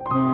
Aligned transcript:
Welcome 0.00 0.30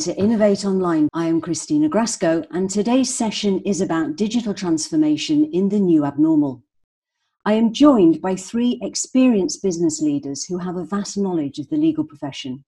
to 0.00 0.14
Innovate 0.16 0.64
Online. 0.64 1.08
I 1.12 1.26
am 1.26 1.40
Christina 1.40 1.88
Grasco, 1.88 2.46
and 2.52 2.70
today's 2.70 3.12
session 3.12 3.60
is 3.62 3.80
about 3.80 4.14
digital 4.14 4.54
transformation 4.54 5.50
in 5.52 5.68
the 5.68 5.80
new 5.80 6.04
abnormal. 6.04 6.62
I 7.44 7.54
am 7.54 7.72
joined 7.72 8.22
by 8.22 8.36
three 8.36 8.78
experienced 8.80 9.64
business 9.64 10.00
leaders 10.00 10.44
who 10.44 10.58
have 10.58 10.76
a 10.76 10.84
vast 10.84 11.18
knowledge 11.18 11.58
of 11.58 11.68
the 11.70 11.76
legal 11.76 12.04
profession. 12.04 12.64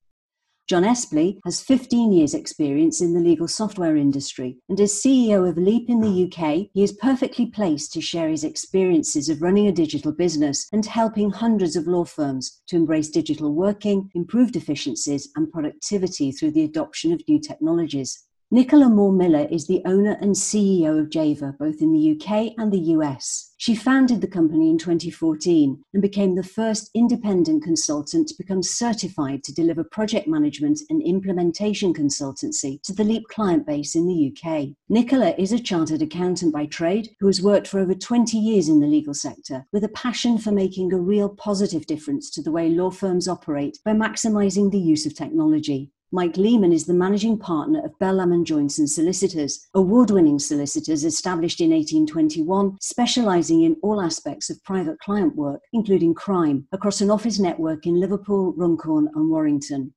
John 0.68 0.82
Espley 0.82 1.38
has 1.46 1.62
15 1.62 2.12
years' 2.12 2.34
experience 2.34 3.00
in 3.00 3.14
the 3.14 3.20
legal 3.20 3.48
software 3.48 3.96
industry, 3.96 4.58
and 4.68 4.78
as 4.78 4.92
CEO 4.92 5.48
of 5.48 5.56
Leap 5.56 5.88
in 5.88 6.02
the 6.02 6.24
UK, 6.24 6.68
he 6.74 6.82
is 6.82 6.92
perfectly 6.92 7.46
placed 7.46 7.90
to 7.94 8.02
share 8.02 8.28
his 8.28 8.44
experiences 8.44 9.30
of 9.30 9.40
running 9.40 9.66
a 9.66 9.72
digital 9.72 10.12
business 10.12 10.68
and 10.70 10.84
helping 10.84 11.30
hundreds 11.30 11.74
of 11.74 11.86
law 11.86 12.04
firms 12.04 12.60
to 12.66 12.76
embrace 12.76 13.08
digital 13.08 13.54
working, 13.54 14.10
improved 14.14 14.56
efficiencies, 14.56 15.30
and 15.36 15.50
productivity 15.50 16.30
through 16.32 16.50
the 16.50 16.64
adoption 16.64 17.14
of 17.14 17.22
new 17.26 17.40
technologies. 17.40 18.27
Nicola 18.50 18.88
Moore 18.88 19.12
Miller 19.12 19.46
is 19.50 19.66
the 19.66 19.82
owner 19.84 20.16
and 20.22 20.34
CEO 20.34 20.98
of 20.98 21.10
Java, 21.10 21.54
both 21.58 21.82
in 21.82 21.92
the 21.92 22.12
UK 22.12 22.54
and 22.56 22.72
the 22.72 22.94
US. 22.96 23.52
She 23.58 23.74
founded 23.74 24.22
the 24.22 24.26
company 24.26 24.70
in 24.70 24.78
2014 24.78 25.84
and 25.92 26.00
became 26.00 26.34
the 26.34 26.42
first 26.42 26.88
independent 26.94 27.62
consultant 27.62 28.26
to 28.28 28.34
become 28.38 28.62
certified 28.62 29.44
to 29.44 29.52
deliver 29.52 29.84
project 29.84 30.26
management 30.26 30.80
and 30.88 31.02
implementation 31.02 31.92
consultancy 31.92 32.80
to 32.84 32.94
the 32.94 33.04
Leap 33.04 33.28
client 33.28 33.66
base 33.66 33.94
in 33.94 34.06
the 34.06 34.32
UK. 34.32 34.68
Nicola 34.88 35.34
is 35.36 35.52
a 35.52 35.58
chartered 35.58 36.00
accountant 36.00 36.50
by 36.50 36.64
trade 36.64 37.10
who 37.20 37.26
has 37.26 37.42
worked 37.42 37.68
for 37.68 37.80
over 37.80 37.94
20 37.94 38.38
years 38.38 38.70
in 38.70 38.80
the 38.80 38.86
legal 38.86 39.12
sector 39.12 39.66
with 39.74 39.84
a 39.84 39.90
passion 39.90 40.38
for 40.38 40.52
making 40.52 40.90
a 40.90 40.98
real 40.98 41.28
positive 41.28 41.84
difference 41.84 42.30
to 42.30 42.40
the 42.40 42.52
way 42.52 42.70
law 42.70 42.90
firms 42.90 43.28
operate 43.28 43.78
by 43.84 43.92
maximising 43.92 44.70
the 44.70 44.78
use 44.78 45.04
of 45.04 45.14
technology. 45.14 45.90
Mike 46.10 46.38
Lehman 46.38 46.72
is 46.72 46.86
the 46.86 46.94
managing 46.94 47.38
partner 47.38 47.84
of 47.84 47.98
Bell 47.98 48.14
Lamb 48.14 48.42
& 48.44 48.46
Joynson 48.46 48.88
Solicitors, 48.88 49.68
award 49.74 50.10
winning 50.10 50.38
solicitors 50.38 51.04
established 51.04 51.60
in 51.60 51.68
1821, 51.68 52.78
specialising 52.80 53.62
in 53.62 53.76
all 53.82 54.00
aspects 54.00 54.48
of 54.48 54.64
private 54.64 54.98
client 55.00 55.36
work, 55.36 55.60
including 55.74 56.14
crime, 56.14 56.66
across 56.72 57.02
an 57.02 57.10
office 57.10 57.38
network 57.38 57.86
in 57.86 58.00
Liverpool, 58.00 58.54
Runcorn, 58.56 59.10
and 59.14 59.28
Warrington. 59.28 59.92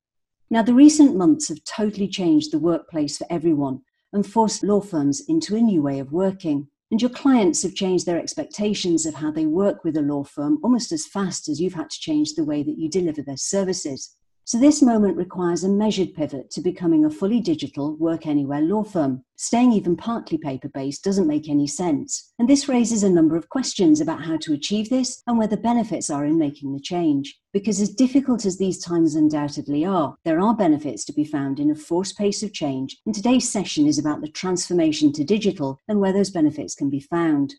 Now, 0.50 0.60
the 0.62 0.74
recent 0.74 1.16
months 1.16 1.48
have 1.48 1.64
totally 1.64 2.08
changed 2.08 2.52
the 2.52 2.58
workplace 2.58 3.16
for 3.16 3.26
everyone 3.30 3.80
and 4.12 4.26
forced 4.26 4.62
law 4.62 4.82
firms 4.82 5.22
into 5.28 5.56
a 5.56 5.62
new 5.62 5.80
way 5.80 5.98
of 5.98 6.12
working. 6.12 6.68
And 6.90 7.00
your 7.00 7.08
clients 7.08 7.62
have 7.62 7.74
changed 7.74 8.04
their 8.04 8.20
expectations 8.20 9.06
of 9.06 9.14
how 9.14 9.30
they 9.30 9.46
work 9.46 9.82
with 9.82 9.96
a 9.96 10.02
law 10.02 10.24
firm 10.24 10.58
almost 10.62 10.92
as 10.92 11.06
fast 11.06 11.48
as 11.48 11.58
you've 11.58 11.72
had 11.72 11.88
to 11.88 12.00
change 12.00 12.34
the 12.34 12.44
way 12.44 12.62
that 12.62 12.76
you 12.76 12.90
deliver 12.90 13.22
their 13.22 13.38
services. 13.38 14.14
So, 14.44 14.58
this 14.58 14.82
moment 14.82 15.16
requires 15.16 15.62
a 15.62 15.68
measured 15.68 16.14
pivot 16.14 16.50
to 16.50 16.60
becoming 16.60 17.04
a 17.04 17.10
fully 17.10 17.38
digital, 17.38 17.96
work 17.96 18.26
anywhere 18.26 18.60
law 18.60 18.82
firm. 18.82 19.24
Staying 19.36 19.72
even 19.72 19.96
partly 19.96 20.36
paper 20.36 20.68
based 20.68 21.04
doesn't 21.04 21.28
make 21.28 21.48
any 21.48 21.68
sense. 21.68 22.32
And 22.40 22.48
this 22.48 22.68
raises 22.68 23.04
a 23.04 23.10
number 23.10 23.36
of 23.36 23.48
questions 23.48 24.00
about 24.00 24.24
how 24.24 24.36
to 24.38 24.52
achieve 24.52 24.90
this 24.90 25.22
and 25.28 25.38
where 25.38 25.46
the 25.46 25.56
benefits 25.56 26.10
are 26.10 26.24
in 26.24 26.38
making 26.38 26.72
the 26.72 26.80
change. 26.80 27.38
Because, 27.52 27.80
as 27.80 27.94
difficult 27.94 28.44
as 28.44 28.58
these 28.58 28.82
times 28.82 29.14
undoubtedly 29.14 29.84
are, 29.84 30.16
there 30.24 30.40
are 30.40 30.56
benefits 30.56 31.04
to 31.04 31.12
be 31.12 31.24
found 31.24 31.60
in 31.60 31.70
a 31.70 31.76
forced 31.76 32.18
pace 32.18 32.42
of 32.42 32.52
change. 32.52 32.98
And 33.06 33.14
today's 33.14 33.48
session 33.48 33.86
is 33.86 33.98
about 33.98 34.22
the 34.22 34.28
transformation 34.28 35.12
to 35.12 35.24
digital 35.24 35.78
and 35.86 36.00
where 36.00 36.12
those 36.12 36.30
benefits 36.30 36.74
can 36.74 36.90
be 36.90 37.00
found. 37.00 37.54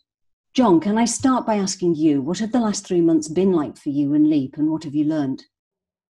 John, 0.54 0.82
can 0.82 0.98
I 0.98 1.06
start 1.06 1.46
by 1.46 1.56
asking 1.56 1.96
you, 1.96 2.22
what 2.22 2.40
have 2.40 2.52
the 2.52 2.60
last 2.60 2.86
three 2.86 3.02
months 3.02 3.30
been 3.30 3.54
like 3.54 3.78
for 3.78 3.90
you 3.90 4.14
and 4.14 4.30
Leap, 4.30 4.58
and 4.58 4.70
what 4.70 4.84
have 4.84 4.94
you 4.94 5.06
learned? 5.06 5.46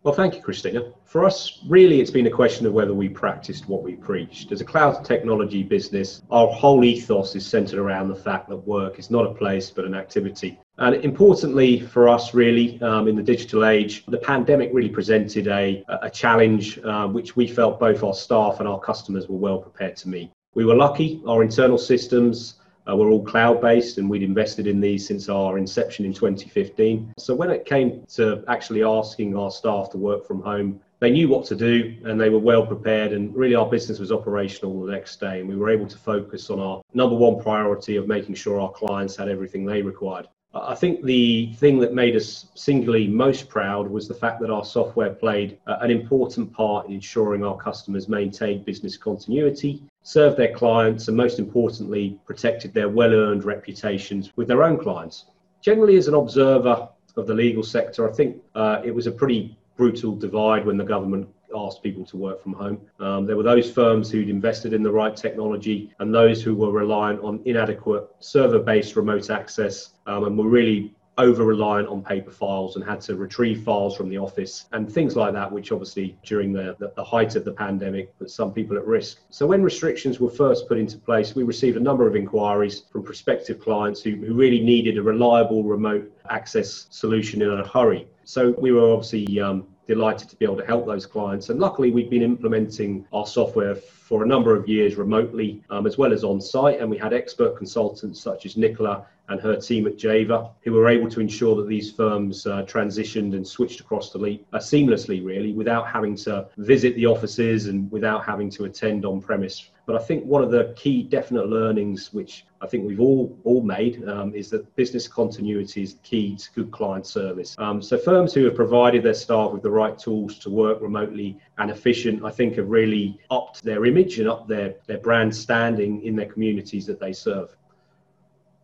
Well, 0.06 0.14
thank 0.14 0.36
you, 0.36 0.42
Christina. 0.42 0.84
For 1.06 1.26
us, 1.26 1.62
really, 1.68 2.00
it's 2.00 2.12
been 2.12 2.28
a 2.28 2.32
question 2.32 2.68
of 2.68 2.74
whether 2.74 2.94
we 2.94 3.10
practiced 3.10 3.68
what 3.68 3.82
we 3.82 3.96
preached. 3.96 4.52
As 4.52 4.62
a 4.62 4.64
cloud 4.64 5.04
technology 5.04 5.64
business, 5.64 6.22
our 6.30 6.46
whole 6.46 6.84
ethos 6.84 7.36
is 7.36 7.44
centered 7.44 7.80
around 7.80 8.10
the 8.10 8.16
fact 8.16 8.48
that 8.50 8.58
work 8.58 9.00
is 9.00 9.10
not 9.10 9.26
a 9.26 9.34
place 9.34 9.72
but 9.72 9.84
an 9.84 9.96
activity. 9.96 10.60
And 10.78 11.04
importantly 11.04 11.80
for 11.80 12.08
us, 12.08 12.36
really, 12.36 12.80
um, 12.84 13.08
in 13.08 13.16
the 13.16 13.24
digital 13.24 13.66
age, 13.66 14.06
the 14.06 14.20
pandemic 14.20 14.70
really 14.72 14.90
presented 14.90 15.48
a, 15.48 15.84
a 16.04 16.10
challenge 16.12 16.78
uh, 16.84 17.08
which 17.08 17.36
we 17.36 17.48
felt 17.48 17.80
both 17.80 18.04
our 18.04 18.14
staff 18.14 18.60
and 18.60 18.70
our 18.70 18.80
customers 18.80 19.28
were 19.28 19.38
well 19.40 19.58
prepared 19.58 19.96
to 19.96 20.08
meet. 20.08 20.30
We 20.54 20.66
were 20.66 20.76
lucky, 20.76 21.24
our 21.26 21.42
internal 21.42 21.80
systems 21.80 22.60
uh, 22.88 22.96
we're 22.96 23.10
all 23.10 23.24
cloud 23.24 23.62
based 23.62 23.98
and 23.98 24.10
we'd 24.10 24.24
invested 24.24 24.68
in 24.68 24.80
these 24.80 25.08
since 25.08 25.30
our 25.30 25.58
inception 25.58 26.06
in 26.06 26.14
2015. 26.14 27.14
So 27.18 27.34
when 27.36 27.50
it 27.50 27.66
came 27.66 28.06
to 28.16 28.44
actually 28.48 28.84
asking 28.84 29.36
our 29.36 29.52
staff 29.52 29.90
to 29.92 29.98
work 29.98 30.26
from 30.26 30.42
home, 30.42 30.80
they 31.00 31.12
knew 31.12 31.28
what 31.28 31.46
to 31.46 31.56
do 31.56 31.96
and 32.06 32.20
they 32.20 32.30
were 32.30 32.40
well 32.40 32.66
prepared 32.66 33.12
and 33.12 33.36
really 33.36 33.56
our 33.56 33.66
business 33.66 34.00
was 34.00 34.12
operational 34.12 34.86
the 34.86 34.92
next 34.92 35.20
day 35.20 35.40
and 35.40 35.50
we 35.50 35.56
were 35.56 35.70
able 35.70 35.88
to 35.88 35.98
focus 35.98 36.50
on 36.50 36.60
our 36.60 36.82
number 36.94 37.16
one 37.16 37.42
priority 37.42 37.96
of 37.96 38.08
making 38.08 38.36
sure 38.36 38.60
our 38.60 38.72
clients 38.72 39.16
had 39.16 39.28
everything 39.28 39.66
they 39.66 39.82
required. 39.82 40.28
I 40.56 40.74
think 40.74 41.04
the 41.04 41.52
thing 41.56 41.80
that 41.80 41.94
made 41.94 42.16
us 42.16 42.48
singularly 42.56 43.10
most 43.10 43.50
proud 43.50 43.90
was 43.90 44.08
the 44.08 44.14
fact 44.14 44.40
that 44.40 44.50
our 44.50 44.64
software 44.64 45.14
played 45.14 45.58
uh, 45.68 45.78
an 45.82 45.92
important 45.92 46.54
part 46.54 46.88
in 46.88 46.94
ensuring 46.94 47.44
our 47.44 47.58
customers 47.58 48.08
maintained 48.08 48.64
business 48.64 48.96
continuity, 48.96 49.84
served 50.06 50.38
their 50.38 50.54
clients, 50.54 51.08
and 51.08 51.18
most 51.18 51.40
importantly, 51.40 52.20
protected 52.26 52.74
their 52.74 52.88
well 52.88 53.12
earned 53.12 53.44
reputations 53.44 54.32
with 54.36 54.48
their 54.48 54.64
own 54.64 54.78
clients. 54.78 55.26
Generally, 55.62 55.98
as 55.98 56.08
an 56.08 56.14
observer 56.14 56.88
of 57.18 57.28
the 57.28 57.34
legal 57.34 57.64
sector, 57.64 58.08
I 58.08 58.14
think 58.14 58.38
uh, 58.54 58.82
it 58.86 58.94
was 58.94 59.08
a 59.08 59.12
pretty 59.12 59.58
brutal 59.76 60.16
divide 60.16 60.64
when 60.64 60.78
the 60.78 60.84
government 60.84 61.28
asked 61.56 61.82
people 61.82 62.06
to 62.06 62.18
work 62.18 62.42
from 62.44 62.54
home. 62.54 62.80
Um, 63.00 63.26
there 63.26 63.36
were 63.36 63.44
those 63.44 63.72
firms 63.72 64.12
who'd 64.12 64.30
invested 64.30 64.74
in 64.74 64.84
the 64.84 64.92
right 64.92 65.16
technology 65.16 65.92
and 66.00 66.14
those 66.14 66.44
who 66.44 66.54
were 66.54 66.72
reliant 66.72 67.22
on 67.22 67.42
inadequate 67.46 68.08
server 68.20 68.60
based 68.60 68.96
remote 68.96 69.30
access 69.32 69.94
um, 70.06 70.26
and 70.26 70.38
were 70.38 70.48
really 70.48 70.94
over 71.18 71.46
reliant 71.46 71.88
on 71.88 72.04
paper 72.04 72.32
files 72.32 72.76
and 72.76 72.84
had 72.84 73.00
to 73.02 73.16
retrieve 73.16 73.64
files 73.64 73.96
from 73.96 74.10
the 74.10 74.18
office 74.18 74.66
and 74.74 74.92
things 74.92 75.16
like 75.16 75.34
that, 75.34 75.50
which 75.50 75.72
obviously 75.72 76.18
during 76.24 76.52
the, 76.52 76.76
the, 76.80 76.92
the, 76.96 77.04
height 77.04 77.36
of 77.36 77.46
the 77.46 77.52
pandemic 77.52 78.18
put 78.20 78.30
some 78.30 78.52
people 78.52 78.76
at 78.78 78.86
risk. 78.86 79.20
So 79.30 79.48
when 79.48 79.64
restrictions 79.64 80.20
were 80.20 80.30
first 80.30 80.68
put 80.68 80.78
into 80.78 80.98
place, 80.98 81.36
we 81.36 81.44
received 81.44 81.78
a 81.78 81.80
number 81.80 82.08
of 82.08 82.16
inquiries 82.16 82.84
from 82.92 83.04
prospective 83.04 83.62
clients 83.62 84.02
who, 84.02 84.16
who 84.16 84.34
really 84.34 84.60
needed 84.60 84.98
a 84.98 85.02
reliable 85.02 85.64
remote 85.64 86.12
access 86.30 86.88
solution 86.90 87.42
in 87.42 87.50
a 87.50 87.68
hurry. 87.68 88.08
So 88.26 88.56
we 88.58 88.72
were 88.72 88.92
obviously 88.92 89.40
um, 89.40 89.68
delighted 89.88 90.30
to 90.30 90.36
be 90.36 90.46
able 90.46 90.58
to 90.58 90.66
help 90.66 90.86
those 90.86 91.06
clients. 91.06 91.50
And 91.50 91.60
luckily, 91.60 91.92
we've 91.92 92.10
been 92.10 92.22
implementing 92.22 93.06
our 93.14 93.28
software 93.28 93.76
for 93.76 94.24
a 94.24 94.28
number 94.28 94.56
of 94.56 94.68
years 94.68 94.96
remotely 94.96 95.64
um, 95.70 95.88
as 95.88 95.98
well 95.98 96.14
as 96.14 96.24
on 96.24 96.40
site. 96.40 96.80
And 96.80 96.90
we 96.90 96.98
had 96.98 97.14
expert 97.14 97.58
consultants 97.58 98.22
such 98.22 98.46
as 98.46 98.58
Nicola 98.58 99.06
and 99.30 99.42
her 99.42 99.56
team 99.56 99.88
at 99.88 99.98
Java 99.98 100.52
who 100.62 100.74
were 100.74 100.88
able 100.88 101.10
to 101.10 101.20
ensure 101.20 101.56
that 101.56 101.68
these 101.68 101.92
firms 101.92 102.46
uh, 102.46 102.64
transitioned 102.64 103.34
and 103.34 103.48
switched 103.48 103.80
across 103.80 104.12
the 104.12 104.20
Leap 104.20 104.46
uh, 104.54 104.58
seamlessly, 104.58 105.26
really, 105.26 105.54
without 105.54 105.88
having 105.88 106.16
to 106.18 106.48
visit 106.58 106.96
the 106.96 107.06
offices 107.06 107.68
and 107.68 107.92
without 107.92 108.24
having 108.24 108.50
to 108.52 108.66
attend 108.66 109.06
on 109.06 109.22
premise 109.22 109.72
but 109.86 109.96
I 109.96 110.00
think 110.00 110.26
one 110.26 110.44
of 110.44 110.52
the 110.52 110.74
key 110.76 111.04
definite 111.04 111.48
learnings, 111.48 112.14
which 112.14 112.46
I 112.62 112.68
think 112.68 112.86
we've 112.86 113.00
all 113.00 113.38
all 113.44 113.62
made, 113.62 114.08
um, 114.08 114.34
is 114.34 114.50
that 114.50 114.76
business 114.76 115.08
continuity 115.08 115.84
is 115.84 115.98
key 116.04 116.36
to 116.36 116.52
good 116.54 116.72
client 116.72 117.06
service. 117.06 117.56
Um, 117.58 117.82
so 117.82 117.98
firms 117.98 118.34
who 118.34 118.46
have 118.46 118.56
provided 118.56 119.04
their 119.04 119.14
staff 119.14 119.52
with 119.52 119.62
the 119.62 119.70
right 119.70 119.98
tools 119.98 120.40
to 120.40 120.50
work 120.50 120.82
remotely 120.82 121.38
and 121.58 121.70
efficient, 121.70 122.24
I 122.26 122.32
think, 122.32 122.56
have 122.56 122.70
really 122.70 123.20
upped 123.30 123.64
their 123.64 123.86
image 123.86 124.20
and 124.20 124.28
upped 124.30 124.48
their 124.48 124.76
their 124.88 125.00
brand 125.00 125.36
standing 125.36 126.02
in 126.04 126.16
their 126.16 126.28
communities 126.28 126.86
that 126.88 127.00
they 127.00 127.14
serve. 127.14 127.56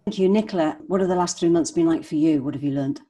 Thank 0.06 0.18
you, 0.18 0.30
Nicola. 0.30 0.78
What 0.88 1.02
have 1.02 1.10
the 1.10 1.16
last 1.16 1.40
three 1.40 1.50
months 1.50 1.72
been 1.72 1.86
like 1.86 2.04
for 2.04 2.16
you? 2.16 2.44
What 2.44 2.56
have 2.56 2.64
you 2.64 2.72
learned? 2.72 3.02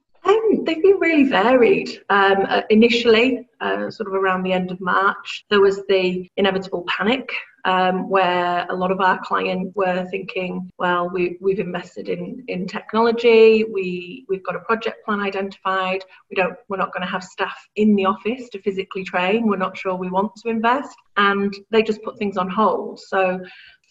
Um, 0.52 0.64
they've 0.64 0.82
been 0.82 0.98
really 0.98 1.24
varied. 1.24 2.02
Um, 2.08 2.46
uh, 2.48 2.62
initially, 2.70 3.48
uh, 3.60 3.90
sort 3.90 4.08
of 4.08 4.14
around 4.14 4.42
the 4.42 4.52
end 4.52 4.70
of 4.70 4.80
March, 4.80 5.44
there 5.50 5.60
was 5.60 5.84
the 5.88 6.28
inevitable 6.36 6.84
panic 6.86 7.30
um, 7.64 8.08
where 8.08 8.66
a 8.68 8.74
lot 8.74 8.90
of 8.90 9.00
our 9.00 9.20
clients 9.22 9.72
were 9.76 10.04
thinking, 10.10 10.68
well, 10.78 11.08
we, 11.08 11.36
we've 11.40 11.60
invested 11.60 12.08
in, 12.08 12.44
in 12.48 12.66
technology, 12.66 13.64
we, 13.64 14.24
we've 14.28 14.44
got 14.44 14.56
a 14.56 14.60
project 14.60 15.04
plan 15.04 15.20
identified, 15.20 16.04
we 16.28 16.34
don't, 16.34 16.56
we're 16.68 16.76
not 16.76 16.92
going 16.92 17.06
to 17.06 17.10
have 17.10 17.22
staff 17.22 17.56
in 17.76 17.94
the 17.94 18.04
office 18.04 18.48
to 18.50 18.60
physically 18.62 19.04
train, 19.04 19.46
we're 19.46 19.56
not 19.56 19.78
sure 19.78 19.94
we 19.94 20.10
want 20.10 20.32
to 20.36 20.48
invest, 20.50 20.96
and 21.16 21.54
they 21.70 21.82
just 21.82 22.02
put 22.02 22.18
things 22.18 22.36
on 22.36 22.50
hold. 22.50 22.98
So 22.98 23.40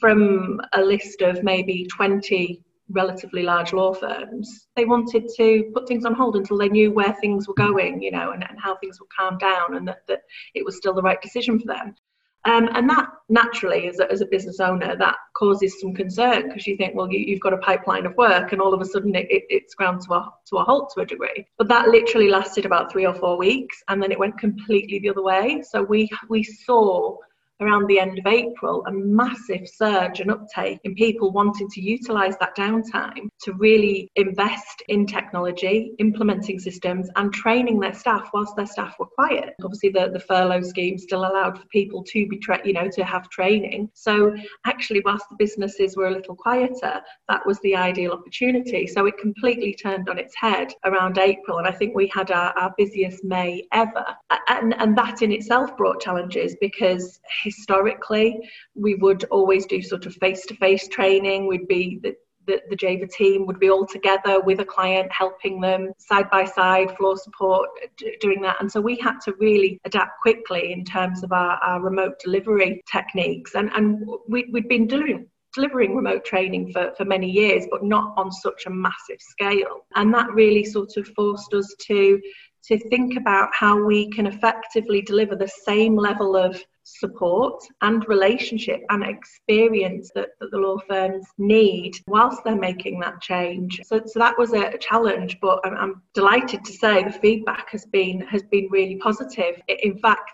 from 0.01 0.59
a 0.73 0.81
list 0.81 1.21
of 1.21 1.41
maybe 1.43 1.85
20 1.85 2.61
relatively 2.91 3.43
large 3.43 3.73
law 3.73 3.93
firms, 3.93 4.67
they 4.75 4.85
wanted 4.85 5.29
to 5.37 5.71
put 5.73 5.87
things 5.87 6.05
on 6.05 6.13
hold 6.13 6.35
until 6.35 6.57
they 6.57 6.69
knew 6.69 6.91
where 6.91 7.13
things 7.13 7.47
were 7.47 7.53
going, 7.53 8.01
you 8.01 8.11
know, 8.11 8.31
and, 8.31 8.43
and 8.47 8.59
how 8.59 8.75
things 8.75 8.99
would 8.99 9.09
calm 9.17 9.37
down 9.37 9.75
and 9.75 9.87
that, 9.87 9.99
that 10.07 10.21
it 10.53 10.65
was 10.65 10.77
still 10.77 10.93
the 10.93 11.01
right 11.01 11.21
decision 11.21 11.59
for 11.59 11.67
them. 11.67 11.95
Um, 12.43 12.69
and 12.73 12.89
that 12.89 13.07
naturally, 13.29 13.87
as 13.87 13.99
a, 13.99 14.11
as 14.11 14.21
a 14.21 14.25
business 14.25 14.59
owner, 14.59 14.95
that 14.95 15.15
causes 15.35 15.79
some 15.79 15.93
concern 15.93 16.47
because 16.47 16.65
you 16.65 16.75
think, 16.75 16.95
well, 16.95 17.11
you, 17.11 17.35
have 17.35 17.41
got 17.41 17.53
a 17.53 17.57
pipeline 17.57 18.07
of 18.07 18.15
work, 18.17 18.51
and 18.51 18.59
all 18.59 18.73
of 18.73 18.81
a 18.81 18.85
sudden 18.85 19.13
it, 19.13 19.27
it, 19.29 19.43
it's 19.49 19.75
ground 19.75 20.01
to 20.07 20.13
a, 20.13 20.33
to 20.47 20.57
a 20.57 20.63
halt 20.63 20.91
to 20.95 21.01
a 21.01 21.05
degree. 21.05 21.45
But 21.59 21.67
that 21.67 21.89
literally 21.89 22.29
lasted 22.29 22.65
about 22.65 22.91
three 22.91 23.05
or 23.05 23.13
four 23.13 23.37
weeks, 23.37 23.83
and 23.89 24.01
then 24.01 24.11
it 24.11 24.17
went 24.17 24.39
completely 24.39 24.97
the 24.97 25.09
other 25.09 25.21
way. 25.21 25.61
So 25.69 25.83
we 25.83 26.09
we 26.29 26.41
saw 26.41 27.17
around 27.61 27.87
the 27.87 27.99
end 27.99 28.17
of 28.19 28.25
April 28.25 28.83
a 28.87 28.91
massive 28.91 29.67
surge 29.67 30.19
and 30.19 30.31
uptake 30.31 30.79
in 30.83 30.95
people 30.95 31.31
wanting 31.31 31.69
to 31.69 31.81
utilize 31.81 32.35
that 32.39 32.55
downtime 32.55 33.29
to 33.41 33.53
really 33.53 34.09
invest 34.15 34.83
in 34.87 35.05
technology, 35.05 35.93
implementing 35.99 36.59
systems, 36.59 37.09
and 37.15 37.33
training 37.33 37.79
their 37.79 37.93
staff 37.93 38.29
whilst 38.33 38.55
their 38.55 38.65
staff 38.65 38.95
were 38.99 39.05
quiet. 39.05 39.53
Obviously, 39.63 39.89
the, 39.89 40.09
the 40.11 40.19
furlough 40.19 40.61
scheme 40.61 40.97
still 40.97 41.21
allowed 41.21 41.57
for 41.57 41.65
people 41.67 42.03
to 42.03 42.27
be, 42.27 42.37
tra- 42.37 42.65
you 42.65 42.73
know, 42.73 42.89
to 42.89 43.03
have 43.03 43.29
training. 43.29 43.89
So 43.93 44.35
actually, 44.65 45.01
whilst 45.05 45.25
the 45.29 45.35
businesses 45.37 45.95
were 45.95 46.07
a 46.07 46.11
little 46.11 46.35
quieter, 46.35 47.01
that 47.29 47.45
was 47.45 47.59
the 47.59 47.75
ideal 47.75 48.11
opportunity. 48.11 48.87
So 48.87 49.05
it 49.05 49.17
completely 49.17 49.73
turned 49.73 50.09
on 50.09 50.17
its 50.17 50.35
head 50.35 50.73
around 50.85 51.17
April, 51.17 51.59
and 51.59 51.67
I 51.67 51.71
think 51.71 51.95
we 51.95 52.07
had 52.13 52.31
our, 52.31 52.51
our 52.57 52.73
busiest 52.77 53.23
May 53.23 53.67
ever. 53.71 54.05
And, 54.47 54.73
and 54.79 54.97
that 54.97 55.21
in 55.21 55.31
itself 55.31 55.75
brought 55.77 56.01
challenges 56.01 56.55
because 56.59 57.19
historically, 57.51 58.29
we 58.75 58.95
would 58.95 59.23
always 59.25 59.65
do 59.65 59.81
sort 59.81 60.05
of 60.05 60.13
face 60.15 60.45
to 60.47 60.55
face 60.55 60.87
training. 60.87 61.47
We'd 61.47 61.67
be 61.67 61.99
the, 62.03 62.15
the, 62.47 62.61
the 62.69 62.75
Java 62.75 63.07
team 63.07 63.45
would 63.45 63.59
be 63.59 63.69
all 63.69 63.85
together 63.85 64.41
with 64.41 64.59
a 64.59 64.65
client, 64.65 65.11
helping 65.11 65.61
them 65.61 65.91
side 65.97 66.29
by 66.31 66.45
side, 66.45 66.95
floor 66.97 67.17
support, 67.17 67.69
d- 67.97 68.17
doing 68.19 68.41
that. 68.41 68.57
And 68.59 68.71
so 68.71 68.79
we 68.81 68.95
had 68.97 69.19
to 69.25 69.33
really 69.39 69.79
adapt 69.85 70.13
quickly 70.21 70.71
in 70.71 70.83
terms 70.83 71.23
of 71.23 71.31
our, 71.31 71.57
our 71.57 71.81
remote 71.81 72.15
delivery 72.23 72.81
techniques. 72.91 73.55
And, 73.55 73.69
and 73.75 73.85
we, 74.27 74.49
we'd 74.51 74.67
been 74.67 74.87
doing 74.87 75.27
delivering 75.53 75.93
remote 75.95 76.23
training 76.23 76.71
for, 76.71 76.93
for 76.95 77.03
many 77.03 77.29
years, 77.29 77.65
but 77.69 77.83
not 77.83 78.13
on 78.15 78.31
such 78.31 78.65
a 78.65 78.69
massive 78.69 79.19
scale. 79.19 79.85
And 79.95 80.13
that 80.13 80.31
really 80.31 80.63
sort 80.63 80.95
of 80.97 81.05
forced 81.09 81.53
us 81.53 81.67
to 81.87 82.21
to 82.63 82.77
think 82.89 83.17
about 83.17 83.49
how 83.53 83.83
we 83.83 84.09
can 84.11 84.27
effectively 84.27 85.01
deliver 85.01 85.35
the 85.35 85.47
same 85.65 85.95
level 85.95 86.35
of 86.35 86.63
support 86.83 87.63
and 87.81 88.07
relationship 88.07 88.81
and 88.89 89.03
experience 89.03 90.11
that, 90.15 90.29
that 90.39 90.51
the 90.51 90.57
law 90.57 90.77
firms 90.89 91.25
need 91.37 91.93
whilst 92.07 92.43
they're 92.43 92.55
making 92.55 92.99
that 92.99 93.21
change. 93.21 93.79
So, 93.85 94.01
so 94.05 94.19
that 94.19 94.37
was 94.37 94.53
a, 94.53 94.71
challenge, 94.81 95.37
but 95.41 95.59
I'm, 95.63 95.75
I'm 95.75 96.01
delighted 96.13 96.65
to 96.65 96.73
say 96.73 97.03
the 97.03 97.11
feedback 97.11 97.69
has 97.69 97.85
been 97.85 98.21
has 98.21 98.41
been 98.43 98.67
really 98.71 98.95
positive. 98.95 99.61
In 99.67 99.97
fact, 99.99 100.31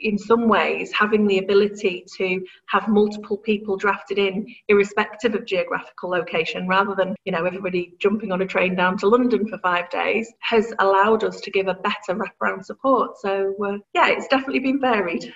in 0.00 0.16
some 0.16 0.48
ways, 0.48 0.90
having 0.92 1.26
the 1.26 1.38
ability 1.38 2.06
to 2.16 2.42
have 2.68 2.88
multiple 2.88 3.36
people 3.36 3.76
drafted 3.76 4.18
in, 4.18 4.46
irrespective 4.68 5.34
of 5.34 5.44
geographical 5.44 6.10
location, 6.10 6.66
rather 6.66 6.94
than 6.94 7.14
you 7.24 7.32
know 7.32 7.44
everybody 7.44 7.94
jumping 7.98 8.32
on 8.32 8.42
a 8.42 8.46
train 8.46 8.74
down 8.74 8.96
to 8.98 9.08
London 9.08 9.46
for 9.46 9.58
five 9.58 9.90
days, 9.90 10.32
has 10.40 10.72
allowed 10.78 11.24
us 11.24 11.40
to 11.40 11.50
give 11.50 11.68
a 11.68 11.74
better 11.74 12.14
wraparound 12.14 12.64
support. 12.64 13.18
So 13.18 13.54
uh, 13.64 13.78
yeah, 13.94 14.08
it's 14.08 14.28
definitely 14.28 14.60
been 14.60 14.80
varied. 14.80 15.32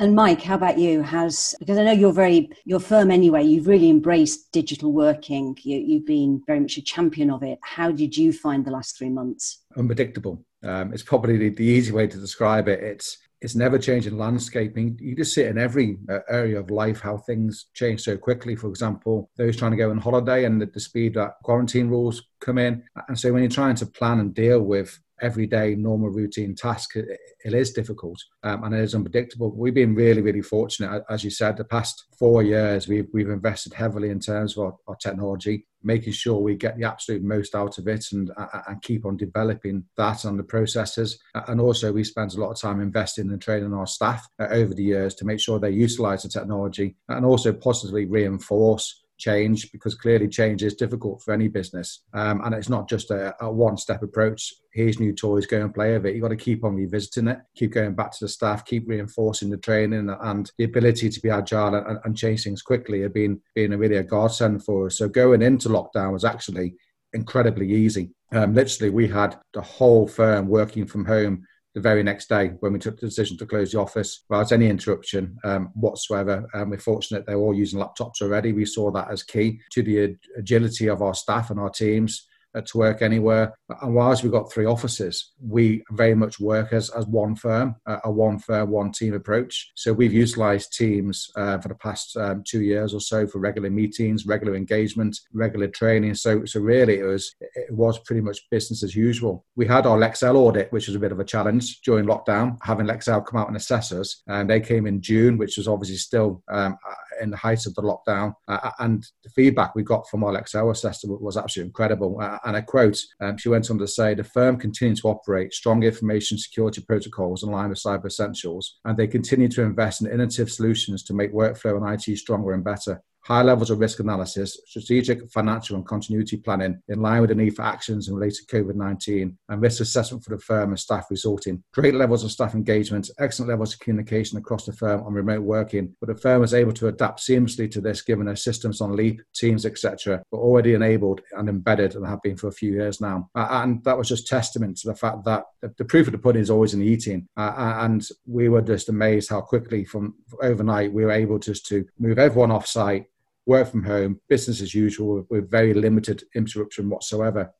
And 0.00 0.14
Mike, 0.14 0.40
how 0.40 0.54
about 0.54 0.78
you? 0.78 1.02
How's 1.02 1.54
because 1.58 1.76
I 1.76 1.84
know 1.84 1.92
you're 1.92 2.10
very 2.10 2.48
your 2.64 2.80
firm 2.80 3.10
anyway. 3.10 3.44
You've 3.44 3.66
really 3.66 3.90
embraced 3.90 4.50
digital 4.50 4.92
working. 4.92 5.58
You, 5.60 5.98
have 5.98 6.06
been 6.06 6.42
very 6.46 6.58
much 6.58 6.78
a 6.78 6.82
champion 6.82 7.30
of 7.30 7.42
it. 7.42 7.58
How 7.62 7.92
did 7.92 8.16
you 8.16 8.32
find 8.32 8.64
the 8.64 8.70
last 8.70 8.96
three 8.96 9.10
months? 9.10 9.62
Unpredictable. 9.76 10.42
Um, 10.62 10.94
it's 10.94 11.02
probably 11.02 11.36
the, 11.36 11.50
the, 11.50 11.64
easy 11.64 11.92
way 11.92 12.06
to 12.06 12.16
describe 12.16 12.66
it. 12.66 12.82
It's 12.82 13.18
it's 13.40 13.54
never 13.54 13.78
changing 13.78 14.18
landscaping. 14.18 14.98
You 15.00 15.16
just 15.16 15.34
see 15.34 15.42
it 15.42 15.50
in 15.50 15.58
every 15.58 15.98
uh, 16.08 16.18
area 16.28 16.60
of 16.60 16.70
life 16.70 17.00
how 17.00 17.16
things 17.16 17.66
change 17.74 18.02
so 18.02 18.16
quickly. 18.16 18.54
For 18.54 18.68
example, 18.68 19.30
those 19.36 19.56
trying 19.56 19.70
to 19.70 19.76
go 19.76 19.90
on 19.90 19.98
holiday 19.98 20.44
and 20.44 20.60
the, 20.60 20.66
the 20.66 20.80
speed 20.80 21.14
that 21.14 21.34
quarantine 21.42 21.88
rules 21.88 22.22
come 22.40 22.58
in, 22.58 22.82
and 23.08 23.18
so 23.18 23.32
when 23.32 23.42
you're 23.42 23.50
trying 23.50 23.76
to 23.76 23.86
plan 23.86 24.20
and 24.20 24.34
deal 24.34 24.60
with 24.60 24.98
everyday 25.22 25.74
normal 25.74 26.08
routine 26.08 26.54
task 26.54 26.96
it, 26.96 27.06
it 27.44 27.52
is 27.52 27.72
difficult 27.72 28.18
um, 28.42 28.64
and 28.64 28.74
it 28.74 28.80
is 28.80 28.94
unpredictable 28.94 29.54
we've 29.54 29.74
been 29.74 29.94
really 29.94 30.22
really 30.22 30.40
fortunate 30.40 31.04
as 31.10 31.22
you 31.22 31.30
said 31.30 31.56
the 31.56 31.64
past 31.64 32.06
four 32.18 32.42
years 32.42 32.88
we've, 32.88 33.06
we've 33.12 33.28
invested 33.28 33.74
heavily 33.74 34.08
in 34.08 34.18
terms 34.18 34.56
of 34.56 34.64
our, 34.64 34.74
our 34.88 34.96
technology 34.96 35.66
making 35.82 36.12
sure 36.12 36.38
we 36.38 36.54
get 36.54 36.76
the 36.76 36.84
absolute 36.84 37.22
most 37.22 37.54
out 37.54 37.78
of 37.78 37.88
it 37.88 38.06
and, 38.12 38.30
and 38.68 38.82
keep 38.82 39.04
on 39.04 39.16
developing 39.16 39.84
that 39.96 40.24
and 40.24 40.38
the 40.38 40.44
processes. 40.44 41.18
And 41.48 41.60
also 41.60 41.92
we 41.92 42.04
spent 42.04 42.34
a 42.34 42.40
lot 42.40 42.50
of 42.50 42.60
time 42.60 42.80
investing 42.80 43.30
and 43.30 43.40
training 43.40 43.72
our 43.72 43.86
staff 43.86 44.28
uh, 44.38 44.48
over 44.50 44.74
the 44.74 44.82
years 44.82 45.14
to 45.16 45.24
make 45.24 45.40
sure 45.40 45.58
they 45.58 45.70
utilize 45.70 46.22
the 46.22 46.28
technology 46.28 46.96
and 47.08 47.24
also 47.24 47.52
positively 47.52 48.06
reinforce 48.06 49.02
change 49.20 49.70
because 49.70 49.94
clearly 49.94 50.26
change 50.26 50.64
is 50.64 50.74
difficult 50.74 51.22
for 51.22 51.32
any 51.32 51.46
business. 51.46 52.02
Um, 52.12 52.40
and 52.44 52.54
it's 52.54 52.68
not 52.68 52.88
just 52.88 53.10
a, 53.10 53.34
a 53.40 53.52
one 53.52 53.76
step 53.76 54.02
approach. 54.02 54.52
Here's 54.72 54.98
new 54.98 55.12
toys, 55.12 55.46
go 55.46 55.60
and 55.60 55.74
play 55.74 55.92
with 55.92 56.06
it. 56.06 56.14
You've 56.14 56.22
got 56.22 56.28
to 56.28 56.36
keep 56.36 56.64
on 56.64 56.74
revisiting 56.74 57.28
it, 57.28 57.38
keep 57.54 57.72
going 57.72 57.94
back 57.94 58.10
to 58.12 58.24
the 58.24 58.28
staff, 58.28 58.64
keep 58.64 58.88
reinforcing 58.88 59.50
the 59.50 59.58
training 59.58 60.10
and 60.22 60.50
the 60.58 60.64
ability 60.64 61.10
to 61.10 61.20
be 61.20 61.30
agile 61.30 61.74
and, 61.74 61.98
and 62.04 62.16
change 62.16 62.44
things 62.44 62.62
quickly 62.62 63.02
have 63.02 63.14
been, 63.14 63.40
been 63.54 63.72
a 63.72 63.78
really 63.78 63.96
a 63.96 64.02
godsend 64.02 64.64
for 64.64 64.86
us. 64.86 64.98
So 64.98 65.08
going 65.08 65.42
into 65.42 65.68
lockdown 65.68 66.12
was 66.12 66.24
actually 66.24 66.74
incredibly 67.12 67.70
easy. 67.72 68.10
Um, 68.32 68.54
literally, 68.54 68.90
we 68.90 69.08
had 69.08 69.38
the 69.52 69.60
whole 69.60 70.06
firm 70.06 70.48
working 70.48 70.86
from 70.86 71.04
home 71.04 71.44
the 71.74 71.80
very 71.80 72.02
next 72.02 72.28
day 72.28 72.48
when 72.60 72.72
we 72.72 72.78
took 72.78 72.98
the 72.98 73.06
decision 73.06 73.36
to 73.38 73.46
close 73.46 73.72
the 73.72 73.78
office 73.78 74.24
without 74.28 74.52
any 74.52 74.68
interruption 74.68 75.36
um, 75.44 75.70
whatsoever. 75.74 76.48
And 76.52 76.70
we're 76.70 76.78
fortunate 76.78 77.26
they're 77.26 77.36
all 77.36 77.54
using 77.54 77.78
laptops 77.78 78.20
already. 78.22 78.52
We 78.52 78.64
saw 78.64 78.90
that 78.90 79.10
as 79.10 79.22
key 79.22 79.60
to 79.72 79.82
the 79.82 80.16
agility 80.36 80.88
of 80.88 81.02
our 81.02 81.14
staff 81.14 81.50
and 81.50 81.60
our 81.60 81.70
teams 81.70 82.26
to 82.54 82.78
work 82.78 83.02
anywhere. 83.02 83.54
And 83.82 83.94
whilst 83.94 84.22
we've 84.22 84.32
got 84.32 84.52
three 84.52 84.66
offices, 84.66 85.32
we 85.40 85.82
very 85.92 86.14
much 86.14 86.40
work 86.40 86.72
as, 86.72 86.90
as 86.90 87.06
one 87.06 87.36
firm, 87.36 87.76
a 87.86 88.10
one 88.10 88.38
firm, 88.38 88.70
one 88.70 88.92
team 88.92 89.14
approach. 89.14 89.72
So 89.74 89.92
we've 89.92 90.12
utilized 90.12 90.72
teams 90.72 91.30
uh, 91.36 91.58
for 91.58 91.68
the 91.68 91.74
past 91.76 92.16
um, 92.16 92.42
two 92.46 92.62
years 92.62 92.94
or 92.94 93.00
so 93.00 93.26
for 93.26 93.38
regular 93.38 93.70
meetings, 93.70 94.26
regular 94.26 94.54
engagement, 94.56 95.18
regular 95.32 95.68
training. 95.68 96.14
So, 96.14 96.44
so 96.44 96.60
really 96.60 96.98
it 96.98 97.04
was, 97.04 97.34
it 97.40 97.72
was 97.72 97.98
pretty 98.00 98.20
much 98.22 98.38
business 98.50 98.82
as 98.82 98.94
usual. 98.96 99.44
We 99.56 99.66
had 99.66 99.86
our 99.86 99.98
Lexcel 99.98 100.34
audit, 100.34 100.72
which 100.72 100.86
was 100.86 100.96
a 100.96 101.00
bit 101.00 101.12
of 101.12 101.20
a 101.20 101.24
challenge 101.24 101.80
during 101.82 102.06
lockdown, 102.06 102.58
having 102.62 102.86
Lexcel 102.86 103.24
come 103.26 103.40
out 103.40 103.48
and 103.48 103.56
assess 103.56 103.92
us. 103.92 104.22
And 104.26 104.48
they 104.48 104.60
came 104.60 104.86
in 104.86 105.00
June, 105.00 105.38
which 105.38 105.56
was 105.56 105.68
obviously 105.68 105.96
still 105.96 106.42
um, 106.50 106.76
in 107.20 107.30
the 107.30 107.36
height 107.36 107.66
of 107.66 107.74
the 107.74 107.82
lockdown. 107.82 108.34
Uh, 108.48 108.70
and 108.78 109.06
the 109.24 109.30
feedback 109.30 109.74
we 109.74 109.82
got 109.82 110.08
from 110.08 110.24
our 110.24 110.32
Lexcel 110.32 110.70
assessor 110.70 111.08
was 111.08 111.36
absolutely 111.36 111.68
incredible. 111.68 112.18
Uh, 112.20 112.38
and 112.44 112.56
I 112.56 112.60
quote, 112.62 112.98
um, 113.20 113.36
she 113.36 113.48
went 113.48 113.70
on 113.70 113.78
to 113.78 113.86
say, 113.86 114.14
the 114.14 114.24
firm 114.24 114.56
continues 114.56 115.00
to 115.00 115.08
operate 115.08 115.52
strong 115.52 115.82
information 115.82 116.38
security 116.38 116.82
protocols 116.82 117.42
in 117.42 117.50
line 117.50 117.70
with 117.70 117.78
cyber 117.78 118.06
essentials, 118.06 118.78
and 118.84 118.96
they 118.96 119.06
continue 119.06 119.48
to 119.48 119.62
invest 119.62 120.00
in 120.00 120.10
innovative 120.10 120.50
solutions 120.50 121.02
to 121.04 121.14
make 121.14 121.32
workflow 121.32 121.76
and 121.76 122.08
IT 122.08 122.16
stronger 122.18 122.52
and 122.52 122.64
better 122.64 123.02
high 123.22 123.42
levels 123.42 123.70
of 123.70 123.78
risk 123.78 124.00
analysis, 124.00 124.58
strategic, 124.66 125.30
financial, 125.30 125.76
and 125.76 125.86
continuity 125.86 126.36
planning 126.36 126.80
in 126.88 127.00
line 127.00 127.20
with 127.20 127.30
the 127.30 127.34
need 127.34 127.54
for 127.54 127.62
actions 127.62 128.08
in 128.08 128.14
relation 128.14 128.44
to 128.46 128.56
COVID 128.56 128.74
19, 128.74 129.38
and 129.48 129.62
risk 129.62 129.80
assessment 129.80 130.24
for 130.24 130.30
the 130.30 130.42
firm 130.42 130.70
and 130.70 130.80
staff 130.80 131.06
resulting. 131.10 131.62
Great 131.72 131.94
levels 131.94 132.24
of 132.24 132.30
staff 132.30 132.54
engagement, 132.54 133.10
excellent 133.18 133.50
levels 133.50 133.74
of 133.74 133.80
communication 133.80 134.38
across 134.38 134.64
the 134.64 134.72
firm 134.72 135.02
on 135.02 135.12
remote 135.12 135.42
working, 135.42 135.94
but 136.00 136.08
the 136.08 136.20
firm 136.20 136.40
was 136.40 136.54
able 136.54 136.72
to 136.72 136.88
adapt 136.88 137.20
seamlessly 137.20 137.70
to 137.70 137.80
this 137.80 138.02
given 138.02 138.26
their 138.26 138.36
systems 138.36 138.80
on 138.80 138.96
Leap, 138.96 139.20
Teams, 139.34 139.66
etc., 139.66 140.22
were 140.30 140.38
already 140.38 140.74
enabled 140.74 141.20
and 141.32 141.48
embedded 141.48 141.94
and 141.94 142.06
have 142.06 142.22
been 142.22 142.36
for 142.36 142.48
a 142.48 142.52
few 142.52 142.72
years 142.72 143.00
now. 143.00 143.28
Uh, 143.34 143.48
and 143.50 143.84
that 143.84 143.96
was 143.96 144.08
just 144.08 144.26
testament 144.26 144.76
to 144.78 144.88
the 144.88 144.94
fact 144.94 145.24
that 145.24 145.44
the 145.76 145.84
proof 145.84 146.06
of 146.06 146.12
the 146.12 146.18
pudding 146.18 146.42
is 146.42 146.50
always 146.50 146.74
in 146.74 146.80
the 146.80 146.86
eating. 146.86 147.28
Uh, 147.36 147.76
and 147.80 148.06
we 148.26 148.48
were 148.48 148.62
just 148.62 148.88
amazed 148.88 149.28
how 149.30 149.40
quickly 149.40 149.84
from 149.84 150.14
overnight 150.42 150.92
we 150.92 151.04
were 151.04 151.10
able 151.10 151.38
just 151.38 151.66
to 151.66 151.86
move 151.98 152.18
everyone 152.18 152.50
off 152.50 152.66
site 152.66 153.06
work 153.50 153.68
from 153.68 153.82
home, 153.82 154.20
business 154.28 154.62
as 154.62 154.74
usual, 154.74 155.26
with 155.28 155.50
very 155.50 155.74
limited 155.74 156.22
interruption 156.36 156.88
whatsoever. 156.88 157.52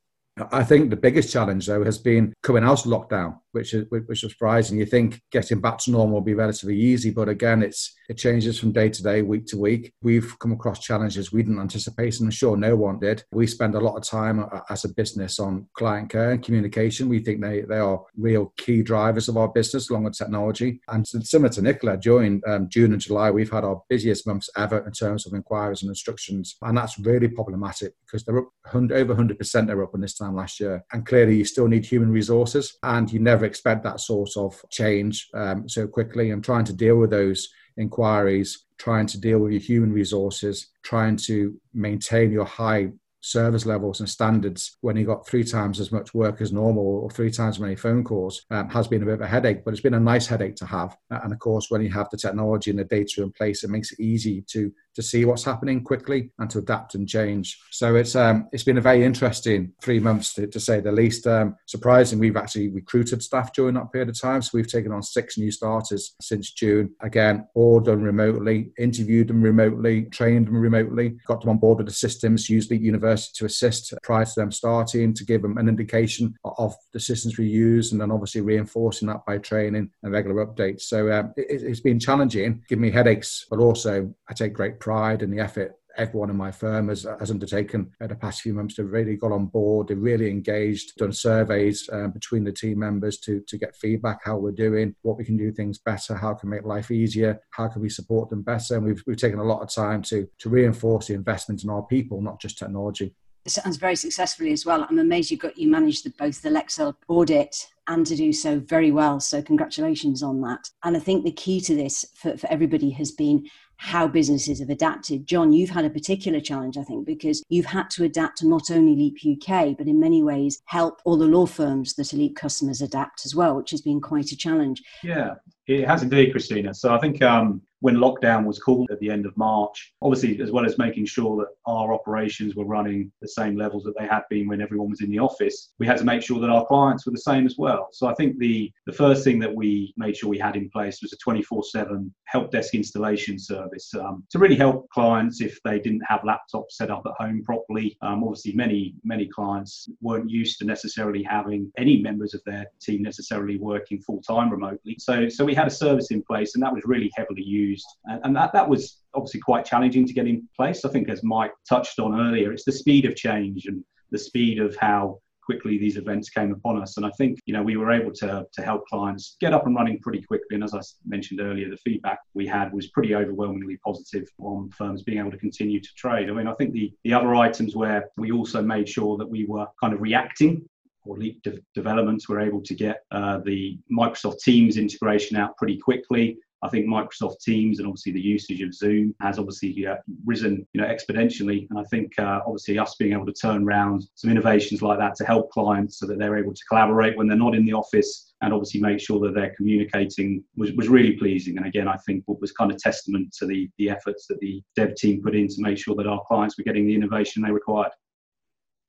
I 0.52 0.62
think 0.62 0.88
the 0.88 0.96
biggest 0.96 1.32
challenge, 1.32 1.66
though, 1.66 1.84
has 1.84 1.98
been 1.98 2.32
coming 2.44 2.62
out 2.62 2.86
of 2.86 2.92
lockdown 2.92 3.40
which 3.52 3.74
is 3.74 3.86
which 3.90 4.24
is 4.24 4.32
surprising. 4.32 4.78
You 4.78 4.86
think 4.86 5.20
getting 5.30 5.60
back 5.60 5.78
to 5.78 5.90
normal 5.90 6.14
will 6.14 6.20
be 6.20 6.34
relatively 6.34 6.78
easy, 6.78 7.10
but 7.10 7.28
again, 7.28 7.62
it's 7.62 7.94
it 8.08 8.18
changes 8.18 8.58
from 8.58 8.72
day 8.72 8.88
to 8.88 9.02
day, 9.02 9.22
week 9.22 9.46
to 9.46 9.56
week. 9.56 9.92
We've 10.02 10.36
come 10.38 10.52
across 10.52 10.80
challenges 10.80 11.32
we 11.32 11.42
didn't 11.42 11.60
anticipate, 11.60 12.18
and 12.18 12.26
I'm 12.26 12.32
sure 12.32 12.56
no 12.56 12.76
one 12.76 12.98
did. 12.98 13.22
We 13.32 13.46
spend 13.46 13.74
a 13.74 13.80
lot 13.80 13.96
of 13.96 14.02
time 14.02 14.40
uh, 14.40 14.60
as 14.68 14.84
a 14.84 14.92
business 14.94 15.38
on 15.38 15.68
client 15.74 16.10
care 16.10 16.32
and 16.32 16.42
communication. 16.42 17.08
We 17.08 17.20
think 17.20 17.40
they 17.40 17.62
they 17.62 17.78
are 17.78 18.02
real 18.16 18.52
key 18.56 18.82
drivers 18.82 19.28
of 19.28 19.36
our 19.36 19.48
business, 19.48 19.90
along 19.90 20.04
with 20.04 20.18
technology. 20.18 20.80
And 20.88 21.06
similar 21.06 21.50
to 21.50 21.62
Nicola, 21.62 21.96
during 21.96 22.42
um, 22.46 22.68
June 22.68 22.92
and 22.92 23.00
July, 23.00 23.30
we've 23.30 23.50
had 23.50 23.64
our 23.64 23.82
busiest 23.88 24.26
months 24.26 24.50
ever 24.56 24.78
in 24.86 24.92
terms 24.92 25.26
of 25.26 25.34
inquiries 25.34 25.82
and 25.82 25.88
instructions, 25.88 26.56
and 26.62 26.76
that's 26.76 26.98
really 26.98 27.28
problematic 27.28 27.94
because 28.06 28.24
they're 28.24 28.38
up 28.38 28.48
over 28.74 29.14
100% 29.14 29.66
they're 29.66 29.82
up 29.82 29.94
on 29.94 30.00
this 30.00 30.16
time 30.16 30.34
last 30.34 30.60
year, 30.60 30.84
and 30.92 31.06
clearly 31.06 31.36
you 31.36 31.44
still 31.44 31.68
need 31.68 31.84
human 31.84 32.10
resources, 32.10 32.76
and 32.82 33.12
you 33.12 33.20
never 33.20 33.39
never 33.40 33.46
expect 33.48 33.82
that 33.84 34.00
sort 34.00 34.36
of 34.36 34.62
change 34.70 35.28
um, 35.34 35.68
so 35.68 35.86
quickly 35.86 36.30
and 36.30 36.44
trying 36.44 36.64
to 36.64 36.74
deal 36.74 36.96
with 36.96 37.10
those 37.10 37.48
inquiries, 37.78 38.66
trying 38.78 39.06
to 39.06 39.18
deal 39.18 39.38
with 39.38 39.52
your 39.52 39.60
human 39.60 39.92
resources, 39.92 40.68
trying 40.82 41.16
to 41.16 41.58
maintain 41.72 42.30
your 42.30 42.44
high 42.44 42.90
service 43.22 43.66
levels 43.66 44.00
and 44.00 44.08
standards 44.08 44.78
when 44.80 44.96
you 44.96 45.04
got 45.04 45.26
three 45.26 45.44
times 45.44 45.78
as 45.78 45.92
much 45.92 46.14
work 46.14 46.40
as 46.40 46.52
normal 46.52 47.00
or 47.02 47.10
three 47.10 47.30
times 47.30 47.56
as 47.56 47.60
many 47.60 47.76
phone 47.76 48.02
calls 48.02 48.46
um, 48.50 48.68
has 48.70 48.88
been 48.88 49.02
a 49.02 49.06
bit 49.06 49.14
of 49.14 49.20
a 49.20 49.26
headache, 49.26 49.62
but 49.64 49.72
it's 49.72 49.82
been 49.82 49.94
a 49.94 50.00
nice 50.00 50.26
headache 50.26 50.56
to 50.56 50.66
have. 50.66 50.96
And 51.10 51.32
of 51.32 51.38
course, 51.38 51.66
when 51.70 51.82
you 51.82 51.90
have 51.90 52.08
the 52.10 52.16
technology 52.16 52.70
and 52.70 52.78
the 52.78 52.84
data 52.84 53.22
in 53.22 53.32
place, 53.32 53.62
it 53.62 53.70
makes 53.70 53.92
it 53.92 54.00
easy 54.00 54.42
to 54.48 54.72
to 55.00 55.06
see 55.06 55.24
what's 55.24 55.44
happening 55.44 55.82
quickly 55.82 56.30
and 56.38 56.50
to 56.50 56.58
adapt 56.58 56.94
and 56.94 57.08
change. 57.08 57.58
So 57.70 57.96
it's 57.96 58.14
um, 58.14 58.48
it's 58.52 58.64
been 58.64 58.78
a 58.78 58.82
very 58.82 59.02
interesting 59.04 59.72
three 59.82 59.98
months 59.98 60.34
to, 60.34 60.46
to 60.46 60.60
say 60.60 60.80
the 60.80 60.92
least. 60.92 61.26
Um, 61.26 61.56
surprising, 61.66 62.18
we've 62.18 62.36
actually 62.36 62.68
recruited 62.68 63.22
staff 63.22 63.52
during 63.52 63.74
that 63.74 63.92
period 63.92 64.10
of 64.10 64.20
time. 64.20 64.42
So 64.42 64.50
we've 64.54 64.70
taken 64.70 64.92
on 64.92 65.02
six 65.02 65.38
new 65.38 65.50
starters 65.50 66.14
since 66.20 66.52
June. 66.52 66.94
Again, 67.00 67.46
all 67.54 67.80
done 67.80 68.02
remotely, 68.02 68.72
interviewed 68.78 69.28
them 69.28 69.42
remotely, 69.42 70.02
trained 70.04 70.46
them 70.46 70.56
remotely, 70.56 71.16
got 71.26 71.40
them 71.40 71.50
on 71.50 71.58
board 71.58 71.78
with 71.78 71.86
the 71.86 71.92
systems, 71.92 72.50
used 72.50 72.68
the 72.68 72.76
university 72.76 73.32
to 73.38 73.46
assist 73.46 73.94
prior 74.02 74.24
to 74.24 74.32
them 74.36 74.52
starting 74.52 75.14
to 75.14 75.24
give 75.24 75.42
them 75.42 75.56
an 75.56 75.68
indication 75.68 76.34
of 76.58 76.74
the 76.92 77.00
systems 77.00 77.38
we 77.38 77.46
use, 77.46 77.92
and 77.92 78.00
then 78.00 78.10
obviously 78.10 78.42
reinforcing 78.42 79.08
that 79.08 79.24
by 79.26 79.38
training 79.38 79.90
and 80.02 80.12
regular 80.12 80.44
updates. 80.44 80.82
So 80.82 81.10
um, 81.10 81.32
it, 81.36 81.62
it's 81.62 81.80
been 81.80 81.98
challenging, 81.98 82.62
giving 82.68 82.82
me 82.82 82.90
headaches, 82.90 83.46
but 83.48 83.60
also 83.60 84.12
I 84.28 84.34
take 84.34 84.52
great 84.52 84.78
pride 84.78 84.89
in 85.22 85.30
the 85.30 85.40
effort 85.40 85.76
everyone 85.96 86.30
in 86.30 86.36
my 86.36 86.50
firm 86.50 86.88
has, 86.88 87.06
has 87.18 87.30
undertaken 87.30 87.90
the 88.00 88.14
past 88.14 88.42
few 88.42 88.54
months 88.54 88.74
to 88.76 88.84
really 88.84 89.16
got 89.16 89.32
on 89.32 89.46
board. 89.46 89.88
They're 89.88 89.96
really 89.96 90.30
engaged, 90.30 90.96
done 90.96 91.12
surveys 91.12 91.88
um, 91.92 92.10
between 92.12 92.44
the 92.44 92.52
team 92.52 92.78
members 92.78 93.18
to, 93.20 93.40
to 93.46 93.58
get 93.58 93.76
feedback, 93.76 94.20
how 94.24 94.36
we're 94.36 94.52
doing, 94.52 94.94
what 95.02 95.18
we 95.18 95.24
can 95.24 95.36
do 95.36 95.52
things 95.52 95.78
better, 95.78 96.14
how 96.14 96.34
can 96.34 96.50
we 96.50 96.56
make 96.56 96.64
life 96.64 96.90
easier, 96.90 97.40
how 97.50 97.68
can 97.68 97.82
we 97.82 97.88
support 97.88 98.30
them 98.30 98.42
better. 98.42 98.76
And 98.76 98.84
we've, 98.84 99.02
we've 99.06 99.16
taken 99.16 99.38
a 99.38 99.44
lot 99.44 99.62
of 99.62 99.72
time 99.72 100.02
to, 100.02 100.28
to 100.38 100.48
reinforce 100.48 101.08
the 101.08 101.14
investment 101.14 101.64
in 101.64 101.70
our 101.70 101.82
people, 101.82 102.20
not 102.20 102.40
just 102.40 102.58
technology. 102.58 103.14
It 103.46 103.52
sounds 103.52 103.78
very 103.78 103.96
successfully 103.96 104.52
as 104.52 104.66
well. 104.66 104.86
I'm 104.88 104.98
amazed 104.98 105.30
you 105.30 105.38
got 105.38 105.56
you 105.56 105.70
managed 105.70 106.04
the, 106.04 106.10
both 106.10 106.42
the 106.42 106.50
Lexcel 106.50 106.94
audit 107.08 107.56
and 107.88 108.06
to 108.06 108.14
do 108.14 108.34
so 108.34 108.60
very 108.60 108.90
well. 108.90 109.18
So 109.18 109.40
congratulations 109.40 110.22
on 110.22 110.42
that. 110.42 110.68
And 110.84 110.94
I 110.94 111.00
think 111.00 111.24
the 111.24 111.32
key 111.32 111.60
to 111.62 111.74
this 111.74 112.04
for, 112.14 112.36
for 112.36 112.46
everybody 112.52 112.90
has 112.90 113.12
been 113.12 113.46
how 113.80 114.06
businesses 114.06 114.60
have 114.60 114.68
adapted. 114.68 115.26
John, 115.26 115.54
you've 115.54 115.70
had 115.70 115.86
a 115.86 115.90
particular 115.90 116.38
challenge, 116.38 116.76
I 116.76 116.82
think, 116.82 117.06
because 117.06 117.42
you've 117.48 117.64
had 117.64 117.88
to 117.90 118.04
adapt 118.04 118.36
to 118.38 118.46
not 118.46 118.70
only 118.70 118.94
Leap 118.94 119.16
UK, 119.24 119.74
but 119.76 119.88
in 119.88 119.98
many 119.98 120.22
ways 120.22 120.60
help 120.66 121.00
all 121.06 121.16
the 121.16 121.24
law 121.24 121.46
firms 121.46 121.94
that 121.94 122.12
are 122.12 122.18
Leap 122.18 122.36
customers 122.36 122.82
adapt 122.82 123.24
as 123.24 123.34
well, 123.34 123.56
which 123.56 123.70
has 123.70 123.80
been 123.80 123.98
quite 123.98 124.32
a 124.32 124.36
challenge. 124.36 124.82
Yeah, 125.02 125.36
it 125.66 125.86
has 125.86 126.02
indeed, 126.02 126.32
Christina. 126.32 126.74
So 126.74 126.94
I 126.94 126.98
think 126.98 127.22
um, 127.22 127.62
when 127.80 127.96
lockdown 127.96 128.44
was 128.44 128.58
called 128.58 128.90
at 128.90 129.00
the 129.00 129.10
end 129.10 129.26
of 129.26 129.36
March, 129.36 129.94
obviously, 130.02 130.40
as 130.40 130.50
well 130.50 130.66
as 130.66 130.78
making 130.78 131.06
sure 131.06 131.36
that 131.38 131.48
our 131.66 131.92
operations 131.92 132.54
were 132.54 132.64
running 132.64 133.10
the 133.20 133.28
same 133.28 133.56
levels 133.56 133.84
that 133.84 133.94
they 133.98 134.06
had 134.06 134.22
been 134.28 134.46
when 134.46 134.60
everyone 134.60 134.90
was 134.90 135.00
in 135.00 135.10
the 135.10 135.18
office, 135.18 135.72
we 135.78 135.86
had 135.86 135.96
to 135.96 136.04
make 136.04 136.22
sure 136.22 136.40
that 136.40 136.50
our 136.50 136.66
clients 136.66 137.06
were 137.06 137.12
the 137.12 137.18
same 137.18 137.46
as 137.46 137.56
well. 137.58 137.88
So 137.92 138.06
I 138.06 138.14
think 138.14 138.38
the, 138.38 138.70
the 138.86 138.92
first 138.92 139.24
thing 139.24 139.38
that 139.40 139.54
we 139.54 139.94
made 139.96 140.16
sure 140.16 140.28
we 140.28 140.38
had 140.38 140.56
in 140.56 140.68
place 140.70 141.00
was 141.02 141.12
a 141.12 141.16
24 141.16 141.64
7 141.64 142.14
help 142.26 142.50
desk 142.50 142.74
installation 142.74 143.38
service 143.38 143.92
um, 143.94 144.24
to 144.30 144.38
really 144.38 144.56
help 144.56 144.88
clients 144.90 145.40
if 145.40 145.58
they 145.64 145.78
didn't 145.78 146.02
have 146.06 146.20
laptops 146.20 146.72
set 146.72 146.90
up 146.90 147.02
at 147.06 147.24
home 147.24 147.42
properly. 147.44 147.96
Um, 148.02 148.22
obviously, 148.22 148.52
many, 148.52 148.94
many 149.04 149.26
clients 149.26 149.88
weren't 150.00 150.30
used 150.30 150.58
to 150.58 150.66
necessarily 150.66 151.22
having 151.22 151.72
any 151.78 152.00
members 152.02 152.34
of 152.34 152.42
their 152.44 152.66
team 152.80 153.02
necessarily 153.02 153.56
working 153.56 154.00
full 154.00 154.20
time 154.20 154.50
remotely. 154.50 154.96
So, 154.98 155.28
so 155.28 155.44
we 155.50 155.56
had 155.56 155.66
a 155.66 155.70
service 155.70 156.12
in 156.12 156.22
place, 156.22 156.54
and 156.54 156.62
that 156.62 156.72
was 156.72 156.82
really 156.84 157.10
heavily 157.16 157.42
used. 157.42 157.88
And, 158.04 158.20
and 158.24 158.36
that, 158.36 158.52
that 158.52 158.68
was 158.68 158.98
obviously 159.14 159.40
quite 159.40 159.64
challenging 159.64 160.06
to 160.06 160.12
get 160.12 160.28
in 160.28 160.48
place. 160.56 160.84
I 160.84 160.90
think, 160.90 161.08
as 161.08 161.24
Mike 161.24 161.52
touched 161.68 161.98
on 161.98 162.18
earlier, 162.18 162.52
it's 162.52 162.64
the 162.64 162.72
speed 162.82 163.04
of 163.04 163.16
change 163.16 163.66
and 163.66 163.84
the 164.12 164.18
speed 164.18 164.60
of 164.60 164.76
how 164.76 165.18
quickly 165.44 165.76
these 165.78 165.96
events 165.96 166.30
came 166.30 166.52
upon 166.52 166.80
us. 166.80 166.96
And 166.96 167.04
I 167.04 167.10
think, 167.18 167.40
you 167.46 167.52
know, 167.52 167.64
we 167.64 167.76
were 167.76 167.90
able 167.90 168.12
to, 168.12 168.46
to 168.52 168.62
help 168.62 168.86
clients 168.86 169.36
get 169.40 169.52
up 169.52 169.66
and 169.66 169.74
running 169.74 169.98
pretty 169.98 170.22
quickly. 170.22 170.54
And 170.54 170.62
as 170.62 170.72
I 170.72 170.80
mentioned 171.04 171.40
earlier, 171.40 171.68
the 171.68 171.76
feedback 171.78 172.20
we 172.34 172.46
had 172.46 172.72
was 172.72 172.86
pretty 172.88 173.16
overwhelmingly 173.16 173.76
positive 173.84 174.28
on 174.38 174.70
firms 174.70 175.02
being 175.02 175.18
able 175.18 175.32
to 175.32 175.36
continue 175.38 175.80
to 175.80 175.88
trade. 175.96 176.30
I 176.30 176.32
mean, 176.32 176.46
I 176.46 176.54
think 176.54 176.72
the, 176.72 176.92
the 177.02 177.14
other 177.14 177.34
items 177.34 177.74
where 177.74 178.08
we 178.16 178.30
also 178.30 178.62
made 178.62 178.88
sure 178.88 179.16
that 179.16 179.28
we 179.28 179.44
were 179.46 179.66
kind 179.82 179.92
of 179.92 180.00
reacting 180.00 180.68
or 181.04 181.16
leap 181.16 181.42
de- 181.42 181.60
developments, 181.74 182.28
we're 182.28 182.40
able 182.40 182.62
to 182.62 182.74
get 182.74 183.04
uh, 183.10 183.38
the 183.44 183.78
Microsoft 183.90 184.40
Teams 184.42 184.76
integration 184.76 185.36
out 185.36 185.56
pretty 185.56 185.78
quickly. 185.78 186.38
I 186.62 186.68
think 186.68 186.86
Microsoft 186.86 187.40
Teams 187.40 187.78
and 187.78 187.88
obviously 187.88 188.12
the 188.12 188.20
usage 188.20 188.60
of 188.60 188.74
Zoom 188.74 189.14
has 189.20 189.38
obviously 189.38 189.86
uh, 189.86 189.96
risen, 190.26 190.66
you 190.74 190.80
know, 190.80 190.86
exponentially. 190.86 191.66
And 191.70 191.78
I 191.78 191.84
think 191.84 192.12
uh, 192.18 192.40
obviously 192.46 192.78
us 192.78 192.96
being 192.96 193.12
able 193.12 193.26
to 193.26 193.32
turn 193.32 193.64
around 193.64 194.06
some 194.14 194.30
innovations 194.30 194.82
like 194.82 194.98
that 194.98 195.14
to 195.16 195.24
help 195.24 195.50
clients 195.50 195.98
so 195.98 196.06
that 196.06 196.18
they're 196.18 196.36
able 196.36 196.52
to 196.52 196.62
collaborate 196.68 197.16
when 197.16 197.28
they're 197.28 197.36
not 197.36 197.54
in 197.54 197.64
the 197.64 197.72
office 197.72 198.34
and 198.42 198.52
obviously 198.52 198.80
make 198.80 199.00
sure 199.00 199.20
that 199.20 199.34
they're 199.34 199.54
communicating 199.56 200.42
was, 200.56 200.72
was 200.72 200.88
really 200.88 201.12
pleasing. 201.12 201.56
And 201.56 201.66
again, 201.66 201.88
I 201.88 201.96
think 202.06 202.24
what 202.26 202.40
was 202.40 202.52
kind 202.52 202.70
of 202.70 202.78
testament 202.78 203.32
to 203.38 203.46
the, 203.46 203.68
the 203.78 203.88
efforts 203.88 204.26
that 204.26 204.40
the 204.40 204.62
dev 204.76 204.94
team 204.96 205.22
put 205.22 205.34
in 205.34 205.48
to 205.48 205.56
make 205.58 205.78
sure 205.78 205.94
that 205.96 206.06
our 206.06 206.22
clients 206.26 206.58
were 206.58 206.64
getting 206.64 206.86
the 206.86 206.94
innovation 206.94 207.42
they 207.42 207.50
required. 207.50 207.92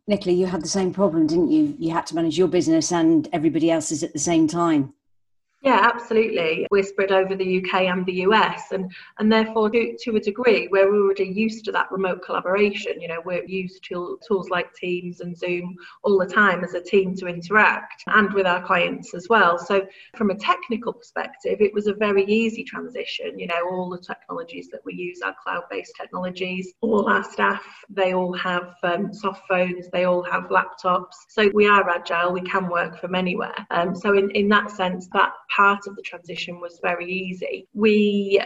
Nicola, 0.07 0.35
you 0.35 0.47
had 0.47 0.61
the 0.63 0.67
same 0.67 0.93
problem, 0.93 1.27
didn't 1.27 1.51
you? 1.51 1.75
You 1.79 1.91
had 1.91 2.07
to 2.07 2.15
manage 2.15 2.37
your 2.37 2.47
business 2.47 2.91
and 2.91 3.29
everybody 3.31 3.71
else's 3.71 4.03
at 4.03 4.13
the 4.13 4.19
same 4.19 4.47
time. 4.47 4.93
Yeah, 5.63 5.91
absolutely. 5.93 6.65
We're 6.71 6.81
spread 6.81 7.11
over 7.11 7.35
the 7.35 7.63
UK 7.63 7.81
and 7.83 8.03
the 8.07 8.23
US, 8.25 8.71
and 8.71 8.91
and 9.19 9.31
therefore, 9.31 9.69
to, 9.69 9.95
to 9.95 10.15
a 10.15 10.19
degree, 10.19 10.67
we're 10.71 10.91
already 10.91 11.25
used 11.25 11.65
to 11.65 11.71
that 11.73 11.91
remote 11.91 12.23
collaboration. 12.25 12.99
You 12.99 13.09
know, 13.09 13.21
we're 13.23 13.45
used 13.45 13.83
to 13.89 14.19
tools 14.27 14.49
like 14.49 14.73
Teams 14.73 15.21
and 15.21 15.37
Zoom 15.37 15.75
all 16.03 16.17
the 16.17 16.25
time 16.25 16.63
as 16.63 16.73
a 16.73 16.81
team 16.81 17.15
to 17.17 17.27
interact, 17.27 18.03
and 18.07 18.33
with 18.33 18.47
our 18.47 18.65
clients 18.65 19.13
as 19.13 19.27
well. 19.29 19.59
So, 19.59 19.85
from 20.15 20.31
a 20.31 20.35
technical 20.35 20.93
perspective, 20.93 21.61
it 21.61 21.75
was 21.75 21.85
a 21.85 21.93
very 21.93 22.25
easy 22.25 22.63
transition. 22.63 23.37
You 23.37 23.45
know, 23.45 23.69
all 23.69 23.91
the 23.91 23.99
technologies 23.99 24.69
that 24.71 24.81
we 24.83 24.95
use 24.95 25.21
are 25.21 25.35
cloud-based 25.43 25.93
technologies. 25.95 26.73
All 26.81 27.07
our 27.07 27.23
staff, 27.23 27.63
they 27.87 28.15
all 28.15 28.33
have 28.33 28.73
um, 28.81 29.13
soft 29.13 29.47
phones, 29.47 29.89
they 29.93 30.05
all 30.05 30.23
have 30.23 30.45
laptops. 30.45 31.13
So 31.29 31.51
we 31.53 31.67
are 31.67 31.87
agile. 31.87 32.33
We 32.33 32.41
can 32.41 32.67
work 32.67 32.99
from 32.99 33.13
anywhere. 33.13 33.53
Um, 33.69 33.95
so 33.95 34.17
in 34.17 34.31
in 34.31 34.49
that 34.49 34.71
sense, 34.71 35.07
that 35.13 35.33
part 35.55 35.87
of 35.87 35.95
the 35.95 36.01
transition 36.01 36.59
was 36.59 36.79
very 36.81 37.11
easy. 37.11 37.67
We 37.73 38.41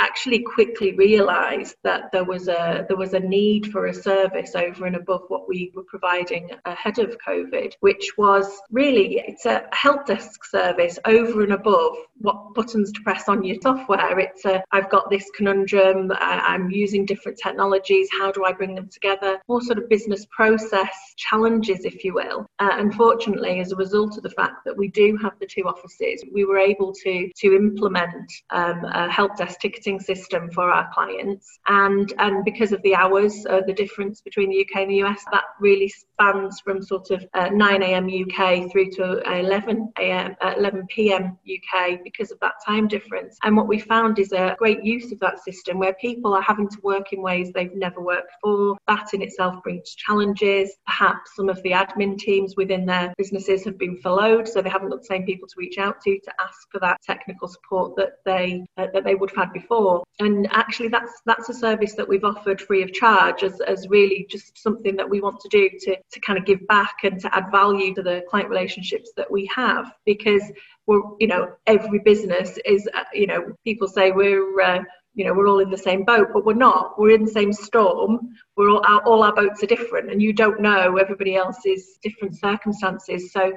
actually 0.00 0.40
quickly 0.40 0.92
realized 0.94 1.76
that 1.84 2.10
there 2.10 2.24
was 2.24 2.48
a 2.48 2.86
there 2.88 2.96
was 2.96 3.12
a 3.12 3.20
need 3.20 3.70
for 3.70 3.86
a 3.86 3.94
service 3.94 4.54
over 4.54 4.86
and 4.86 4.96
above 4.96 5.22
what 5.28 5.46
we 5.46 5.70
were 5.74 5.84
providing 5.84 6.50
ahead 6.64 6.98
of 6.98 7.16
covid 7.26 7.74
which 7.80 8.12
was 8.16 8.46
really 8.70 9.22
it's 9.26 9.44
a 9.44 9.68
help 9.72 10.06
desk 10.06 10.44
service 10.44 10.98
over 11.04 11.42
and 11.42 11.52
above 11.52 11.94
what 12.16 12.54
buttons 12.54 12.92
to 12.92 13.00
press 13.02 13.28
on 13.28 13.42
your 13.44 13.56
software. 13.62 14.18
It's 14.18 14.44
a 14.44 14.62
i've 14.72 14.90
got 14.90 15.10
this 15.10 15.30
conundrum 15.36 16.10
I, 16.12 16.54
am 16.54 16.70
using 16.70 17.04
different 17.04 17.38
technologies 17.38 18.08
how 18.18 18.32
do 18.32 18.44
i 18.44 18.52
bring 18.52 18.74
them 18.74 18.88
together? 18.88 19.38
More 19.48 19.60
sort 19.60 19.78
of 19.78 19.88
business 19.88 20.26
process 20.30 20.96
challenges 21.16 21.84
if 21.84 22.04
you 22.04 22.14
will. 22.14 22.46
Uh, 22.58 22.70
unfortunately 22.72 23.60
as 23.60 23.72
a 23.72 23.76
result 23.76 24.16
of 24.16 24.22
the 24.22 24.30
fact 24.30 24.64
that 24.64 24.76
we 24.76 24.88
do 24.88 25.18
have 25.22 25.32
the 25.40 25.46
two 25.46 25.64
offices 25.64 26.24
we 26.32 26.44
were 26.44 26.58
able 26.58 26.92
to 27.04 27.30
to 27.36 27.54
implement 27.54 28.32
um, 28.50 28.84
a 28.84 29.10
help 29.10 29.36
desk 29.36 29.60
ticketing 29.60 29.89
system 29.98 30.50
for 30.50 30.70
our 30.70 30.88
clients. 30.92 31.58
And, 31.66 32.12
and 32.18 32.44
because 32.44 32.72
of 32.72 32.82
the 32.82 32.94
hours, 32.94 33.46
uh, 33.48 33.62
the 33.66 33.72
difference 33.72 34.20
between 34.20 34.50
the 34.50 34.60
UK 34.60 34.82
and 34.82 34.90
the 34.90 35.02
US, 35.04 35.24
that 35.32 35.44
really 35.60 35.88
spans 35.88 36.60
from 36.60 36.82
sort 36.82 37.10
of 37.10 37.24
uh, 37.34 37.48
9 37.52 37.82
a.m. 37.82 38.06
UK 38.06 38.70
through 38.70 38.90
to 38.92 39.22
11 39.38 39.92
a.m. 39.98 40.36
Uh, 40.40 40.54
11 40.56 40.86
p.m. 40.88 41.38
UK 41.48 42.00
because 42.04 42.30
of 42.30 42.38
that 42.40 42.54
time 42.66 42.86
difference. 42.88 43.38
And 43.42 43.56
what 43.56 43.68
we 43.68 43.78
found 43.78 44.18
is 44.18 44.32
a 44.32 44.54
great 44.58 44.84
use 44.84 45.12
of 45.12 45.18
that 45.20 45.42
system 45.42 45.78
where 45.78 45.94
people 45.94 46.34
are 46.34 46.42
having 46.42 46.68
to 46.68 46.78
work 46.82 47.12
in 47.12 47.22
ways 47.22 47.52
they've 47.52 47.74
never 47.74 48.00
worked 48.00 48.30
before. 48.42 48.76
That 48.86 49.14
in 49.14 49.22
itself 49.22 49.62
brings 49.62 49.94
challenges. 49.94 50.72
Perhaps 50.86 51.36
some 51.36 51.48
of 51.48 51.62
the 51.62 51.70
admin 51.70 52.18
teams 52.18 52.54
within 52.56 52.86
their 52.86 53.12
businesses 53.16 53.64
have 53.64 53.78
been 53.78 53.96
furloughed, 53.98 54.48
so 54.48 54.60
they 54.60 54.70
haven't 54.70 54.90
got 54.90 55.00
the 55.00 55.06
same 55.06 55.24
people 55.24 55.48
to 55.48 55.54
reach 55.56 55.78
out 55.78 56.00
to 56.02 56.18
to 56.18 56.32
ask 56.40 56.70
for 56.70 56.80
that 56.80 57.00
technical 57.02 57.48
support 57.48 57.96
that 57.96 58.12
they 58.24 58.64
uh, 58.76 58.86
that 58.92 59.04
they 59.04 59.14
would 59.14 59.30
have 59.30 59.46
had 59.46 59.52
before 59.52 59.69
before. 59.70 60.02
And 60.18 60.48
actually, 60.50 60.88
that's 60.88 61.12
that's 61.24 61.48
a 61.48 61.54
service 61.54 61.94
that 61.94 62.08
we've 62.08 62.24
offered 62.24 62.60
free 62.60 62.82
of 62.82 62.92
charge 62.92 63.42
as, 63.42 63.60
as 63.60 63.88
really 63.88 64.26
just 64.28 64.58
something 64.58 64.96
that 64.96 65.08
we 65.08 65.20
want 65.20 65.40
to 65.40 65.48
do 65.48 65.70
to, 65.80 65.96
to 65.96 66.20
kind 66.20 66.38
of 66.38 66.44
give 66.44 66.66
back 66.66 66.96
and 67.04 67.20
to 67.20 67.34
add 67.34 67.50
value 67.50 67.94
to 67.94 68.02
the 68.02 68.22
client 68.28 68.48
relationships 68.50 69.10
that 69.16 69.30
we 69.30 69.50
have 69.54 69.92
because 70.04 70.42
we're, 70.86 71.02
you 71.18 71.26
know, 71.26 71.52
every 71.66 72.00
business 72.00 72.58
is, 72.64 72.88
uh, 72.94 73.04
you 73.14 73.26
know, 73.26 73.52
people 73.64 73.88
say 73.88 74.10
we're, 74.10 74.60
uh, 74.60 74.82
you 75.14 75.24
know, 75.24 75.32
we're 75.32 75.48
all 75.48 75.60
in 75.60 75.70
the 75.70 75.78
same 75.78 76.04
boat, 76.04 76.28
but 76.32 76.44
we're 76.44 76.54
not. 76.54 76.98
We're 76.98 77.14
in 77.14 77.24
the 77.24 77.30
same 77.30 77.52
storm. 77.52 78.30
We're 78.56 78.70
all 78.70 78.84
our, 78.86 79.02
all 79.02 79.22
our 79.22 79.34
boats 79.34 79.62
are 79.62 79.66
different, 79.66 80.10
and 80.10 80.22
you 80.22 80.32
don't 80.32 80.60
know 80.60 80.96
everybody 80.96 81.34
else's 81.36 81.98
different 82.02 82.38
circumstances. 82.38 83.32
So 83.32 83.52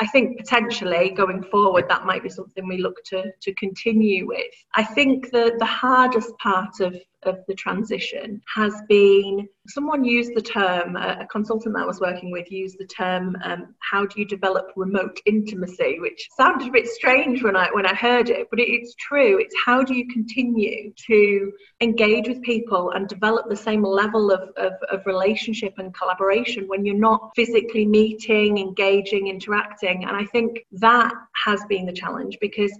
I 0.00 0.06
think 0.06 0.38
potentially 0.38 1.10
going 1.10 1.42
forward, 1.42 1.86
that 1.88 2.06
might 2.06 2.22
be 2.22 2.28
something 2.28 2.66
we 2.66 2.78
look 2.78 3.02
to, 3.06 3.30
to 3.40 3.54
continue 3.54 4.26
with. 4.26 4.52
I 4.74 4.84
think 4.84 5.30
the, 5.30 5.54
the 5.58 5.64
hardest 5.64 6.36
part 6.38 6.80
of 6.80 6.96
of 7.26 7.38
the 7.48 7.54
transition 7.54 8.40
has 8.54 8.74
been 8.88 9.48
someone 9.66 10.04
used 10.04 10.34
the 10.34 10.42
term 10.42 10.96
a, 10.96 11.26
consultant 11.30 11.74
that 11.74 11.82
I 11.82 11.86
was 11.86 12.00
working 12.00 12.30
with 12.30 12.50
used 12.50 12.78
the 12.78 12.86
term 12.86 13.36
um, 13.44 13.74
how 13.80 14.04
do 14.06 14.20
you 14.20 14.26
develop 14.26 14.72
remote 14.76 15.20
intimacy? 15.26 15.98
Which 16.00 16.28
sounded 16.36 16.68
a 16.68 16.72
bit 16.72 16.86
strange 16.86 17.42
when 17.42 17.56
I 17.56 17.68
when 17.72 17.86
I 17.86 17.94
heard 17.94 18.30
it 18.30 18.48
but 18.50 18.60
it, 18.60 18.68
it's 18.68 18.94
true. 18.96 19.38
It's 19.38 19.54
how 19.64 19.82
do 19.82 19.94
you 19.94 20.06
continue 20.08 20.92
to 21.06 21.52
engage 21.80 22.28
with 22.28 22.42
people 22.42 22.90
and 22.90 23.08
develop 23.08 23.48
the 23.48 23.56
same 23.56 23.82
level 23.82 24.30
of, 24.30 24.50
of, 24.56 24.72
of 24.90 25.06
relationship 25.06 25.74
and 25.78 25.94
collaboration 25.94 26.68
when 26.68 26.84
you're 26.84 26.94
not 26.94 27.30
physically 27.34 27.86
meeting 27.86 28.58
engaging 28.58 29.28
interacting? 29.28 30.04
And 30.04 30.16
I 30.16 30.24
think 30.26 30.66
that 30.72 31.12
has 31.44 31.64
been 31.68 31.86
the 31.86 31.92
challenge 31.92 32.38
because 32.40 32.72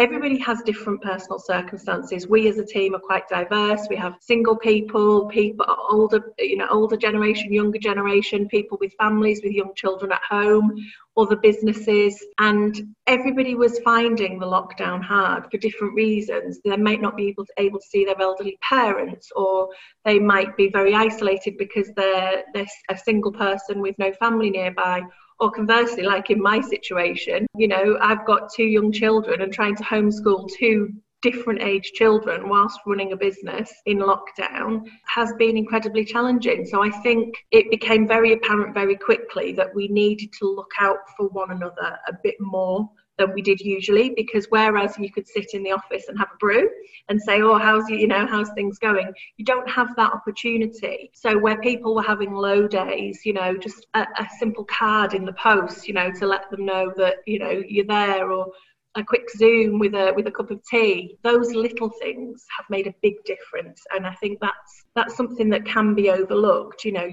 everybody 0.00 0.38
has 0.38 0.62
different 0.62 1.02
personal 1.02 1.38
circumstances. 1.38 2.26
We 2.26 2.48
as 2.48 2.58
a 2.58 2.64
team 2.64 2.94
are 2.94 3.00
quite 3.00 3.28
diverse. 3.28 3.86
We 3.90 3.96
have 3.96 4.16
single 4.20 4.56
people 4.56 5.26
people 5.26 5.66
older 5.90 6.32
you 6.38 6.56
know 6.56 6.66
older 6.70 6.96
generation 6.96 7.52
younger 7.52 7.78
generation 7.78 8.48
people 8.48 8.78
with 8.80 8.94
families 8.94 9.42
with 9.44 9.52
young 9.52 9.74
children 9.74 10.10
at 10.12 10.22
home 10.28 10.74
other 11.16 11.36
businesses. 11.36 12.24
And 12.38 12.94
everybody 13.06 13.54
was 13.54 13.78
finding 13.80 14.38
the 14.38 14.46
lockdown 14.46 15.02
hard 15.02 15.50
for 15.50 15.58
different 15.58 15.94
reasons. 15.94 16.60
They 16.64 16.76
might 16.76 17.02
not 17.02 17.16
be 17.16 17.28
able 17.28 17.44
to, 17.44 17.52
able 17.58 17.78
to 17.78 17.86
see 17.86 18.04
their 18.04 18.20
elderly 18.20 18.58
parents 18.66 19.30
or 19.36 19.68
they 20.04 20.18
might 20.18 20.56
be 20.56 20.70
very 20.70 20.94
isolated 20.94 21.58
because 21.58 21.90
they're, 21.94 22.44
they're 22.54 22.66
a 22.88 22.96
single 22.96 23.32
person 23.32 23.80
with 23.80 23.96
no 23.98 24.12
family 24.14 24.50
nearby 24.50 25.02
or 25.40 25.50
conversely, 25.50 26.02
like 26.02 26.30
in 26.30 26.40
my 26.40 26.60
situation, 26.60 27.46
you 27.56 27.66
know, 27.66 27.98
I've 28.00 28.26
got 28.26 28.52
two 28.54 28.64
young 28.64 28.92
children 28.92 29.40
and 29.40 29.52
trying 29.52 29.76
to 29.76 29.82
homeschool 29.82 30.48
two 30.58 30.92
different 31.22 31.62
age 31.62 31.92
children 31.94 32.48
whilst 32.48 32.80
running 32.86 33.12
a 33.12 33.16
business 33.16 33.70
in 33.86 33.98
lockdown 33.98 34.82
has 35.06 35.32
been 35.34 35.56
incredibly 35.56 36.04
challenging. 36.04 36.64
So 36.64 36.82
I 36.82 36.90
think 36.90 37.34
it 37.50 37.70
became 37.70 38.08
very 38.08 38.32
apparent 38.32 38.74
very 38.74 38.96
quickly 38.96 39.52
that 39.52 39.74
we 39.74 39.88
needed 39.88 40.32
to 40.38 40.46
look 40.46 40.70
out 40.78 40.98
for 41.16 41.28
one 41.28 41.50
another 41.50 41.98
a 42.08 42.12
bit 42.22 42.36
more 42.40 42.88
than 43.20 43.34
we 43.34 43.42
did 43.42 43.60
usually 43.60 44.10
because 44.16 44.46
whereas 44.48 44.96
you 44.98 45.12
could 45.12 45.28
sit 45.28 45.48
in 45.52 45.62
the 45.62 45.72
office 45.72 46.08
and 46.08 46.18
have 46.18 46.28
a 46.34 46.36
brew 46.38 46.68
and 47.08 47.20
say 47.20 47.40
oh 47.42 47.58
how's 47.58 47.88
you 47.88 48.08
know 48.08 48.26
how's 48.26 48.50
things 48.50 48.78
going? 48.78 49.12
You 49.36 49.44
don't 49.44 49.68
have 49.68 49.94
that 49.96 50.12
opportunity. 50.12 51.10
So 51.14 51.38
where 51.38 51.60
people 51.60 51.94
were 51.94 52.02
having 52.02 52.32
low 52.32 52.66
days 52.66 53.20
you 53.24 53.34
know 53.34 53.56
just 53.56 53.86
a, 53.94 54.06
a 54.18 54.26
simple 54.38 54.64
card 54.64 55.14
in 55.14 55.24
the 55.24 55.34
post 55.34 55.86
you 55.86 55.94
know 55.94 56.10
to 56.12 56.26
let 56.26 56.50
them 56.50 56.64
know 56.64 56.92
that 56.96 57.16
you 57.26 57.38
know 57.38 57.62
you're 57.68 57.86
there 57.86 58.30
or 58.32 58.52
a 58.96 59.04
quick 59.04 59.30
zoom 59.36 59.78
with 59.78 59.94
a 59.94 60.12
with 60.16 60.26
a 60.26 60.32
cup 60.32 60.50
of 60.50 60.60
tea 60.64 61.16
those 61.22 61.52
little 61.52 61.90
things 62.02 62.44
have 62.56 62.66
made 62.70 62.86
a 62.86 62.94
big 63.02 63.14
difference. 63.24 63.80
And 63.94 64.06
i 64.06 64.14
think 64.14 64.38
that's 64.40 64.84
that's 64.96 65.16
something 65.16 65.50
that 65.50 65.64
can 65.64 65.94
be 65.94 66.10
overlooked 66.10 66.84
you 66.84 66.92
know 66.92 67.08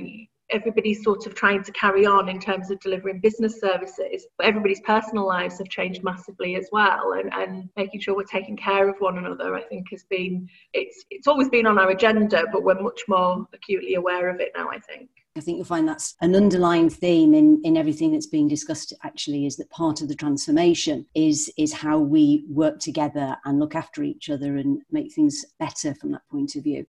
everybody's 0.52 1.04
sort 1.04 1.26
of 1.26 1.36
trying 1.36 1.64
to 1.64 1.72
carry 1.74 2.06
on 2.06 2.30
in 2.30 2.40
terms 2.40 2.72
of 2.72 2.80
delivering 2.80 3.20
business 3.20 3.60
services 3.60 4.28
but 4.38 4.48
everybody's 4.48 4.82
personal 4.82 5.26
lives 5.26 5.58
have 5.58 5.70
changed 5.70 6.04
massively 6.04 6.56
as 6.56 6.70
well 6.72 7.14
and, 7.14 7.34
and 7.34 7.70
making 7.76 8.00
sure 8.00 8.16
we're 8.16 8.24
taking 8.24 8.56
care 8.56 8.90
of 8.90 8.96
one 9.00 9.18
another 9.18 9.56
i 9.56 9.62
think 9.62 9.88
has 9.92 10.04
been 10.10 10.48
it's 10.74 11.06
it's 11.10 11.28
always 11.28 11.50
been 11.50 11.66
on 11.66 11.78
our 11.78 11.90
agenda 11.90 12.44
but 12.52 12.64
we're 12.64 12.82
much 12.82 13.02
more 13.08 13.46
acutely 13.54 13.96
aware 13.96 14.30
of 14.30 14.40
it 14.40 14.52
now 14.56 14.70
i 14.70 14.80
think 14.80 15.10
I 15.38 15.40
think 15.40 15.58
you'll 15.58 15.66
find 15.66 15.88
that's 15.88 16.16
an 16.22 16.36
underlying 16.36 16.90
theme 16.90 17.36
in, 17.36 17.62
in 17.64 17.78
everything 17.78 18.12
that's 18.12 18.26
being 18.26 18.48
discussed 18.48 18.92
actually 19.04 19.46
is 19.46 19.56
that 19.58 19.70
part 19.70 20.02
of 20.02 20.08
the 20.08 20.16
transformation 20.16 21.06
is 21.14 21.52
is 21.58 21.72
how 21.72 22.00
we 22.00 22.44
work 22.50 22.80
together 22.80 23.38
and 23.46 23.60
look 23.60 23.76
after 23.76 24.02
each 24.02 24.32
other 24.32 24.58
and 24.58 24.82
make 24.92 25.14
things 25.14 25.46
better 25.60 25.94
from 25.94 26.12
that 26.12 26.28
point 26.32 26.56
of 26.56 26.64
view. 26.64 26.88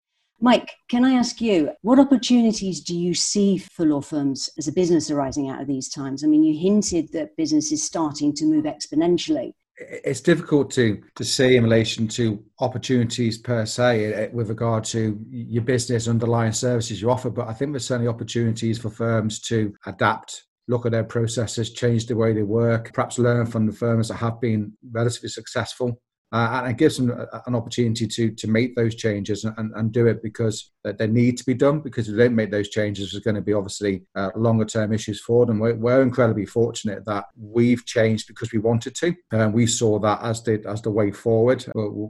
Mike, 0.45 0.73
can 0.91 1.07
I 1.07 1.15
ask 1.15 1.41
you, 1.41 1.71
what 1.81 1.99
opportunities 1.99 2.83
do 2.83 2.95
you 2.95 3.15
see 3.15 3.57
for 3.57 3.87
law 3.87 4.03
firms 4.03 4.51
as 4.59 4.69
a 4.69 4.73
business 4.73 5.11
arising 5.11 5.49
out 5.49 5.63
of 5.63 5.67
these 5.67 5.89
times? 5.89 6.23
I 6.23 6.27
mean, 6.27 6.45
you 6.45 6.61
hinted 6.61 7.11
that 7.13 7.35
business 7.39 7.73
is 7.73 7.83
starting 7.83 8.35
to 8.35 8.45
move 8.45 8.67
exponentially. 8.67 9.53
It's 9.79 10.21
difficult 10.21 10.71
to, 10.73 11.01
to 11.15 11.25
see 11.25 11.57
in 11.57 11.65
relation 11.65 12.07
to 12.09 12.45
opportunities 12.61 13.39
per 13.39 13.65
se 13.65 14.13
eh, 14.13 14.29
with 14.35 14.51
regard 14.51 14.85
to 14.85 15.19
your 15.31 15.63
business 15.63 16.09
underlying 16.09 16.53
services 16.53 17.01
you 17.01 17.11
offer, 17.11 17.31
but 17.31 17.49
I 17.49 17.55
think 17.55 17.73
there's 17.73 17.87
certainly 17.87 18.09
opportunities 18.09 18.79
for 18.79 18.91
firms 18.91 19.41
to 19.49 19.73
adapt 19.87 20.45
look 20.69 20.85
at 20.85 20.93
their 20.93 21.05
processes, 21.05 21.73
change 21.73 22.05
the 22.05 22.17
way 22.17 22.35
they 22.35 22.43
work, 22.43 22.93
perhaps 22.93 23.19
learn 23.19 23.47
from 23.47 23.65
the 23.65 23.73
firms 23.73 24.09
that 24.09 24.17
have 24.17 24.43
been 24.43 24.75
relatively 24.93 25.31
successful 25.31 25.99
uh, 26.35 26.63
and 26.63 26.73
it 26.73 26.77
gives 26.77 26.97
them 26.97 27.11
an 27.47 27.55
opportunity 27.55 28.09
to 28.09 28.33
to 28.33 28.49
make 28.49 28.75
those 28.75 28.97
changes 28.97 29.45
and, 29.45 29.73
and 29.77 29.93
do 29.93 30.09
it 30.09 30.21
because 30.21 30.73
they 30.99 31.07
need 31.07 31.39
to 31.39 31.45
be 31.45 31.55
done 31.55 31.79
because 31.79 32.09
if 32.09 32.17
they 32.17 32.25
don't 32.25 32.35
make 32.35 32.51
those 32.51 32.69
changes 32.69 33.13
there's 33.13 33.23
going 33.23 33.37
to 33.37 33.41
be 33.41 33.53
obviously 33.53 34.03
uh, 34.17 34.31
longer 34.35 34.65
term 34.65 34.93
issues 34.93 35.21
for 35.21 35.47
them. 35.47 35.61
We're, 35.61 35.77
we're, 35.77 36.03
incredibly 36.03 36.45
fortunate 36.45 37.05
that 37.07 37.27
we've 37.37 37.87
changed 37.87 38.27
because 38.27 38.53
we 38.53 38.59
wanted 38.59 38.97
to 38.97 39.15
and 39.31 39.55
we 39.55 39.67
saw 39.67 39.99
that 40.01 40.23
as 40.23 40.43
the 40.43 40.63
as 40.69 40.83
the 40.83 40.91
way 40.91 41.13
forward. 41.13 41.65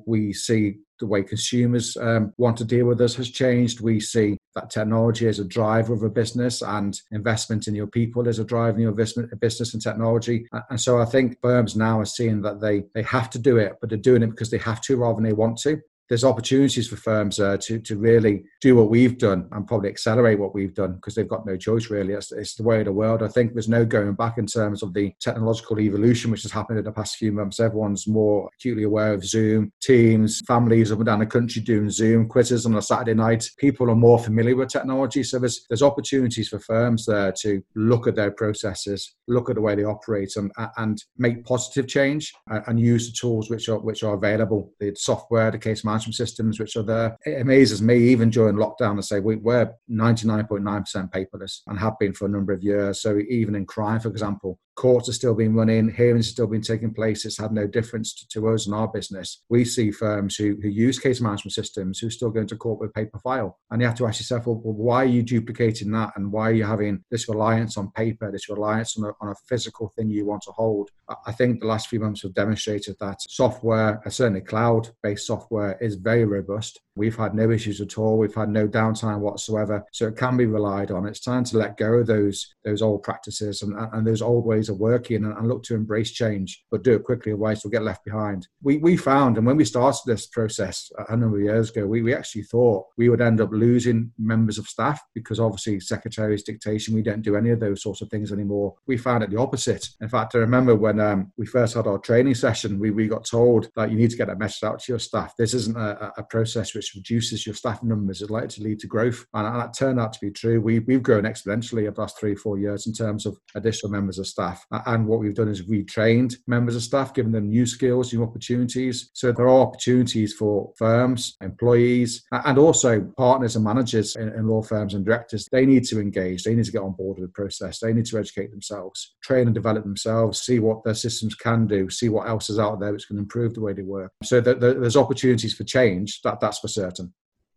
We 0.07 0.33
see 0.33 0.79
the 1.01 1.07
way 1.07 1.23
consumers 1.23 1.97
um, 1.97 2.33
want 2.37 2.57
to 2.59 2.65
deal 2.65 2.87
with 2.87 3.01
us 3.01 3.15
has 3.17 3.31
changed. 3.31 3.81
We 3.81 4.01
see 4.01 4.39
that 4.55 4.71
technology 4.71 5.27
as 5.27 5.39
a 5.39 5.45
driver 5.45 5.93
of 5.93 6.03
a 6.03 6.11
business 6.11 6.63
and 6.63 6.99
investment 7.11 7.67
in 7.67 7.75
your 7.75 7.87
people 7.87 8.29
is 8.29 8.39
a 8.39 8.45
driver 8.45 8.77
in 8.77 8.83
your 8.83 8.93
business 8.93 9.75
and 9.75 9.83
technology. 9.83 10.47
And 10.71 10.81
so 10.81 11.01
I 11.01 11.05
think 11.05 11.39
firms 11.43 11.77
now 11.77 12.01
are 12.01 12.05
seeing 12.05 12.43
that 12.43 12.61
they, 12.61 12.85
they 12.95 13.03
have 13.03 13.31
to 13.31 13.39
do 13.39 13.57
it, 13.59 13.75
but 13.81 13.91
they're 13.91 13.99
doing 13.99 14.23
it 14.23 14.31
because 14.31 14.51
they 14.51 14.59
have 14.59 14.81
to 14.83 14.97
rather 14.97 15.17
than 15.17 15.25
they 15.25 15.33
want 15.33 15.59
to 15.59 15.81
there's 16.09 16.25
opportunities 16.25 16.89
for 16.89 16.97
firms 16.97 17.41
uh, 17.41 17.57
to 17.63 17.79
to 17.81 17.97
really 17.97 18.45
do 18.61 18.77
what 18.77 18.91
we've 18.91 19.19
done 19.19 19.49
and 19.53 19.67
probably 19.67 19.89
accelerate 19.89 20.39
what 20.39 20.55
we've 20.55 20.75
done 20.75 20.95
because 20.95 21.15
they've 21.15 21.29
got 21.29 21.47
no 21.47 21.57
choice 21.57 21.91
really. 21.91 22.13
It's, 22.13 22.33
it's, 22.33 22.55
the 22.55 22.63
way 22.63 22.81
of 22.81 22.85
the 22.85 22.93
world. 22.93 23.23
I 23.23 23.29
think 23.29 23.53
there's 23.53 23.69
no 23.69 23.85
going 23.85 24.15
back 24.15 24.39
in 24.39 24.47
terms 24.47 24.83
of 24.83 24.95
the 24.95 25.13
technological 25.21 25.81
evolution 25.81 26.31
which 26.31 26.43
has 26.43 26.53
happened 26.53 26.79
in 26.79 26.85
the 26.85 26.93
past 26.93 27.17
few 27.17 27.33
months. 27.33 27.59
Everyone's 27.59 28.07
more 28.07 28.49
acutely 28.55 28.85
aware 28.85 29.13
of 29.13 29.25
Zoom, 29.25 29.73
Teams, 29.83 30.41
families 30.47 30.93
up 30.93 30.99
and 30.99 31.07
down 31.07 31.19
the 31.19 31.27
country 31.27 31.63
doing 31.63 31.91
Zoom 31.91 32.29
quizzes 32.29 32.67
on 32.67 32.77
a 32.77 32.83
Saturday 32.83 33.15
night. 33.15 33.49
People 33.59 33.91
are 33.91 33.97
more 33.97 34.19
familiar 34.19 34.57
with 34.57 34.69
technology, 34.69 35.23
so 35.23 35.39
there's 35.39 35.65
there's 35.69 35.83
opportunities 35.83 36.49
for 36.49 36.59
firms 36.61 37.07
there 37.07 37.33
to 37.41 37.63
look 37.75 38.07
at 38.07 38.15
their 38.15 38.31
processes, 38.31 39.15
look 39.27 39.49
at 39.49 39.57
the 39.57 39.63
way 39.63 39.75
they 39.75 39.85
operate, 39.85 40.37
and 40.37 40.53
and 40.77 41.03
make 41.17 41.45
positive 41.45 41.89
change 41.89 42.33
and 42.49 42.79
use 42.79 43.11
the 43.11 43.17
tools 43.17 43.51
which 43.51 43.69
are 43.69 43.79
which 43.79 44.03
are 44.03 44.15
available, 44.15 44.71
the 44.81 44.95
software, 44.95 45.51
the 45.51 45.59
case 45.59 45.85
management 45.85 45.94
management 45.95 46.17
systems 46.17 46.59
which 46.59 46.77
are 46.77 46.83
there. 46.83 47.17
It 47.25 47.41
amazes 47.41 47.81
me, 47.81 47.97
even 47.97 48.31
during 48.31 48.57
lockdown, 48.57 48.97
to 48.97 49.03
say 49.03 49.21
we, 49.21 49.37
we're 49.37 49.73
99.9% 49.91 51.11
paperless 51.11 51.61
and 51.67 51.79
have 51.79 51.99
been 51.99 52.13
for 52.13 52.27
a 52.27 52.31
number 52.31 52.53
of 52.53 52.63
years. 52.63 53.01
So 53.01 53.19
even 53.29 53.55
in 53.55 53.67
crime, 53.67 54.01
for 54.01 54.09
example, 54.09 54.59
courts 54.75 55.09
are 55.09 55.13
still 55.13 55.35
being 55.35 55.55
run 55.55 55.69
in, 55.69 55.89
hearings 55.89 56.29
still 56.29 56.47
being 56.47 56.63
taking 56.63 56.93
place. 56.93 57.25
It's 57.25 57.39
had 57.39 57.53
no 57.53 57.67
difference 57.67 58.15
to, 58.15 58.29
to 58.29 58.49
us 58.49 58.67
and 58.67 58.75
our 58.75 58.89
business. 58.89 59.43
We 59.49 59.65
see 59.65 59.91
firms 59.91 60.37
who, 60.37 60.57
who 60.61 60.69
use 60.69 60.99
case 60.99 61.21
management 61.21 61.53
systems 61.53 61.99
who 61.99 62.09
are 62.09 62.11
still 62.11 62.31
going 62.31 62.49
to 62.49 62.57
court 62.57 62.81
with 62.81 62.95
paper 62.95 63.19
file. 63.19 63.59
And 63.71 63.81
you 63.81 63.87
have 63.87 63.97
to 63.99 64.07
ask 64.07 64.21
yourself, 64.21 64.47
well, 64.47 64.61
well, 64.63 64.75
why 64.75 65.03
are 65.03 65.09
you 65.09 65.23
duplicating 65.23 65.91
that? 65.93 66.13
And 66.17 66.33
why 66.33 66.51
are 66.51 66.55
you 66.55 66.65
having 66.65 67.05
this 67.11 67.29
reliance 67.29 67.77
on 67.77 67.91
paper, 67.93 68.31
this 68.31 68.49
reliance 68.49 68.99
on 68.99 69.05
a, 69.05 69.13
on 69.21 69.31
a 69.31 69.35
physical 69.49 69.93
thing 69.97 70.11
you 70.11 70.27
want 70.27 70.43
to 70.43 70.53
hold? 70.53 70.91
I 71.27 71.33
think 71.33 71.61
the 71.61 71.67
last 71.67 71.89
few 71.89 72.01
months 72.01 72.23
have 72.23 72.35
demonstrated 72.35 72.97
that 73.01 73.21
software, 73.29 74.01
certainly 74.09 74.41
cloud 74.41 74.89
based 75.03 75.27
software, 75.27 75.79
is 75.85 75.97
very 75.97 76.25
robust. 76.25 76.81
We've 76.97 77.17
had 77.17 77.35
no 77.35 77.51
issues 77.51 77.81
at 77.81 77.99
all. 77.99 78.19
We've 78.19 78.35
had 78.35 78.49
no 78.49 78.69
downtime 78.69 79.19
whatsoever. 79.19 79.85
So 79.93 80.07
it 80.07 80.17
can 80.17 80.37
be 80.37 80.47
relied 80.47 80.91
on. 80.91 81.07
It's 81.07 81.21
time 81.21 81.43
to 81.45 81.59
let 81.59 81.77
go 81.77 81.95
of 81.95 82.07
those, 82.07 82.55
those 82.65 82.83
old 82.83 83.03
practices 83.03 83.63
and, 83.63 83.75
and 83.93 84.07
those 84.07 84.23
old 84.23 84.45
ways 84.45 84.69
of 84.69 84.79
working 84.79 85.25
and, 85.25 85.37
and, 85.37 85.49
look 85.49 85.63
to 85.65 85.75
embrace 85.75 86.11
change, 86.11 86.65
but 86.71 86.83
do 86.83 86.95
it 86.95 87.05
quickly, 87.05 87.33
otherwise 87.33 87.63
we'll 87.63 87.71
get 87.71 87.83
left 87.83 88.05
behind. 88.05 88.49
We, 88.63 88.79
we 88.79 88.97
found, 88.97 89.37
and 89.37 89.47
when 89.47 89.57
we 89.57 89.65
started 89.65 90.01
this 90.07 90.27
process 90.27 90.91
a 91.11 91.17
number 91.17 91.37
of 91.37 91.45
years 91.45 91.71
ago, 91.71 91.87
we, 91.87 92.01
we 92.01 92.15
actually 92.15 92.45
thought 92.45 92.87
we 92.97 93.09
would 93.09 93.21
end 93.21 93.41
up 93.41 93.51
losing 93.53 94.11
members 94.19 94.57
of 94.57 94.67
staff 94.67 95.03
because 95.15 95.39
obviously 95.39 95.81
secretaries 95.81 96.45
dictation, 96.45 96.95
we 96.95 97.03
don't 97.03 97.23
do 97.23 97.37
any 97.37 97.51
of 97.51 97.61
those 97.61 97.83
sorts 97.83 98.01
of 98.01 98.09
things 98.09 98.33
anymore. 98.33 98.75
We 98.87 98.97
found 98.97 99.23
it 99.23 99.31
the 99.31 99.39
opposite. 99.39 99.89
In 100.01 100.09
fact, 100.09 100.35
I 100.35 100.39
remember 100.39 100.75
when 100.75 100.99
um, 101.01 101.33
we 101.37 101.47
first 101.47 101.75
had 101.75 101.87
our 101.87 101.99
training 101.99 102.37
session, 102.37 102.79
we, 102.79 102.91
we 102.91 103.07
got 103.07 103.27
told 103.27 103.69
that 103.77 103.91
you 103.91 103.99
need 103.99 104.11
to 104.11 104.17
get 104.17 104.31
a 104.31 104.37
message 104.37 104.63
out 104.63 104.79
to 104.81 104.93
your 104.93 104.99
staff. 104.99 105.35
This 105.37 105.53
isn't 105.53 105.77
a, 105.77 106.13
a 106.17 106.23
process 106.23 106.75
which 106.75 106.84
which 106.85 106.95
reduces 106.95 107.47
your 107.47 107.55
staff 107.55 107.83
numbers, 107.83 108.21
is 108.21 108.31
likely 108.31 108.49
to 108.49 108.63
lead 108.63 108.79
to 108.81 108.87
growth. 108.87 109.27
And, 109.33 109.55
that 109.55 109.77
turned 109.77 110.01
out 110.01 110.13
to 110.13 110.21
be 110.21 110.31
true. 110.31 110.61
We, 110.61 110.81
we've 110.81 111.03
grown 111.03 111.25
exponentially 111.25 111.83
over 111.83 111.93
the 111.93 112.01
last 112.01 112.19
three, 112.19 112.35
four 112.35 112.59
years 112.59 112.87
in 112.87 112.93
terms 112.93 113.25
of 113.25 113.39
additional 113.55 113.93
members 113.93 114.19
of 114.19 114.27
staff. 114.27 114.67
And 114.87 115.07
what 115.07 115.21
we've 115.21 115.35
done 115.35 115.49
is 115.49 115.63
retrained 115.63 116.35
members 116.47 116.77
of 116.77 116.83
staff, 116.83 117.15
given 117.15 117.33
them 117.33 117.49
new 117.49 117.67
skills, 117.67 118.13
new 118.13 118.23
opportunities. 118.23 119.11
So 119.15 119.33
there 119.33 119.47
are 119.47 119.61
opportunities 119.61 120.35
for 120.35 120.73
firms, 120.77 121.37
employees, 121.41 122.25
and 122.33 122.59
also 122.59 123.01
partners 123.17 123.57
and 123.57 123.65
managers 123.65 124.17
in, 124.17 124.29
in 124.31 124.49
law 124.49 124.63
firms 124.63 124.95
and 124.95 125.05
directors. 125.05 125.49
They 125.53 125.67
need 125.67 125.85
to 125.85 126.01
engage. 126.01 126.43
They 126.43 126.55
need 126.55 126.65
to 126.65 126.73
get 126.73 126.83
on 126.83 126.93
board 126.93 127.19
with 127.19 127.29
the 127.29 127.33
process. 127.33 127.79
They 127.79 127.93
need 127.93 128.07
to 128.07 128.19
educate 128.19 128.51
themselves, 128.51 129.15
train 129.23 129.47
and 129.47 129.55
develop 129.55 129.85
themselves, 129.85 130.43
see 130.43 130.59
what 130.59 130.83
their 130.85 130.95
systems 130.95 131.35
can 131.35 131.67
do, 131.67 131.89
see 131.89 132.09
what 132.09 132.29
else 132.29 132.51
is 132.51 132.59
out 132.59 132.81
there 132.81 132.93
which 132.93 133.07
can 133.07 133.19
improve 133.19 133.55
the 133.55 133.61
way 133.61 133.73
they 133.73 133.83
work. 133.83 134.11
So 134.25 134.41
there's 134.41 134.97
opportunities 134.97 135.55
for 135.55 135.65
change. 135.65 136.21
That 136.23 136.41
that's 136.41 136.59
for 136.59 136.69
certain 136.75 137.13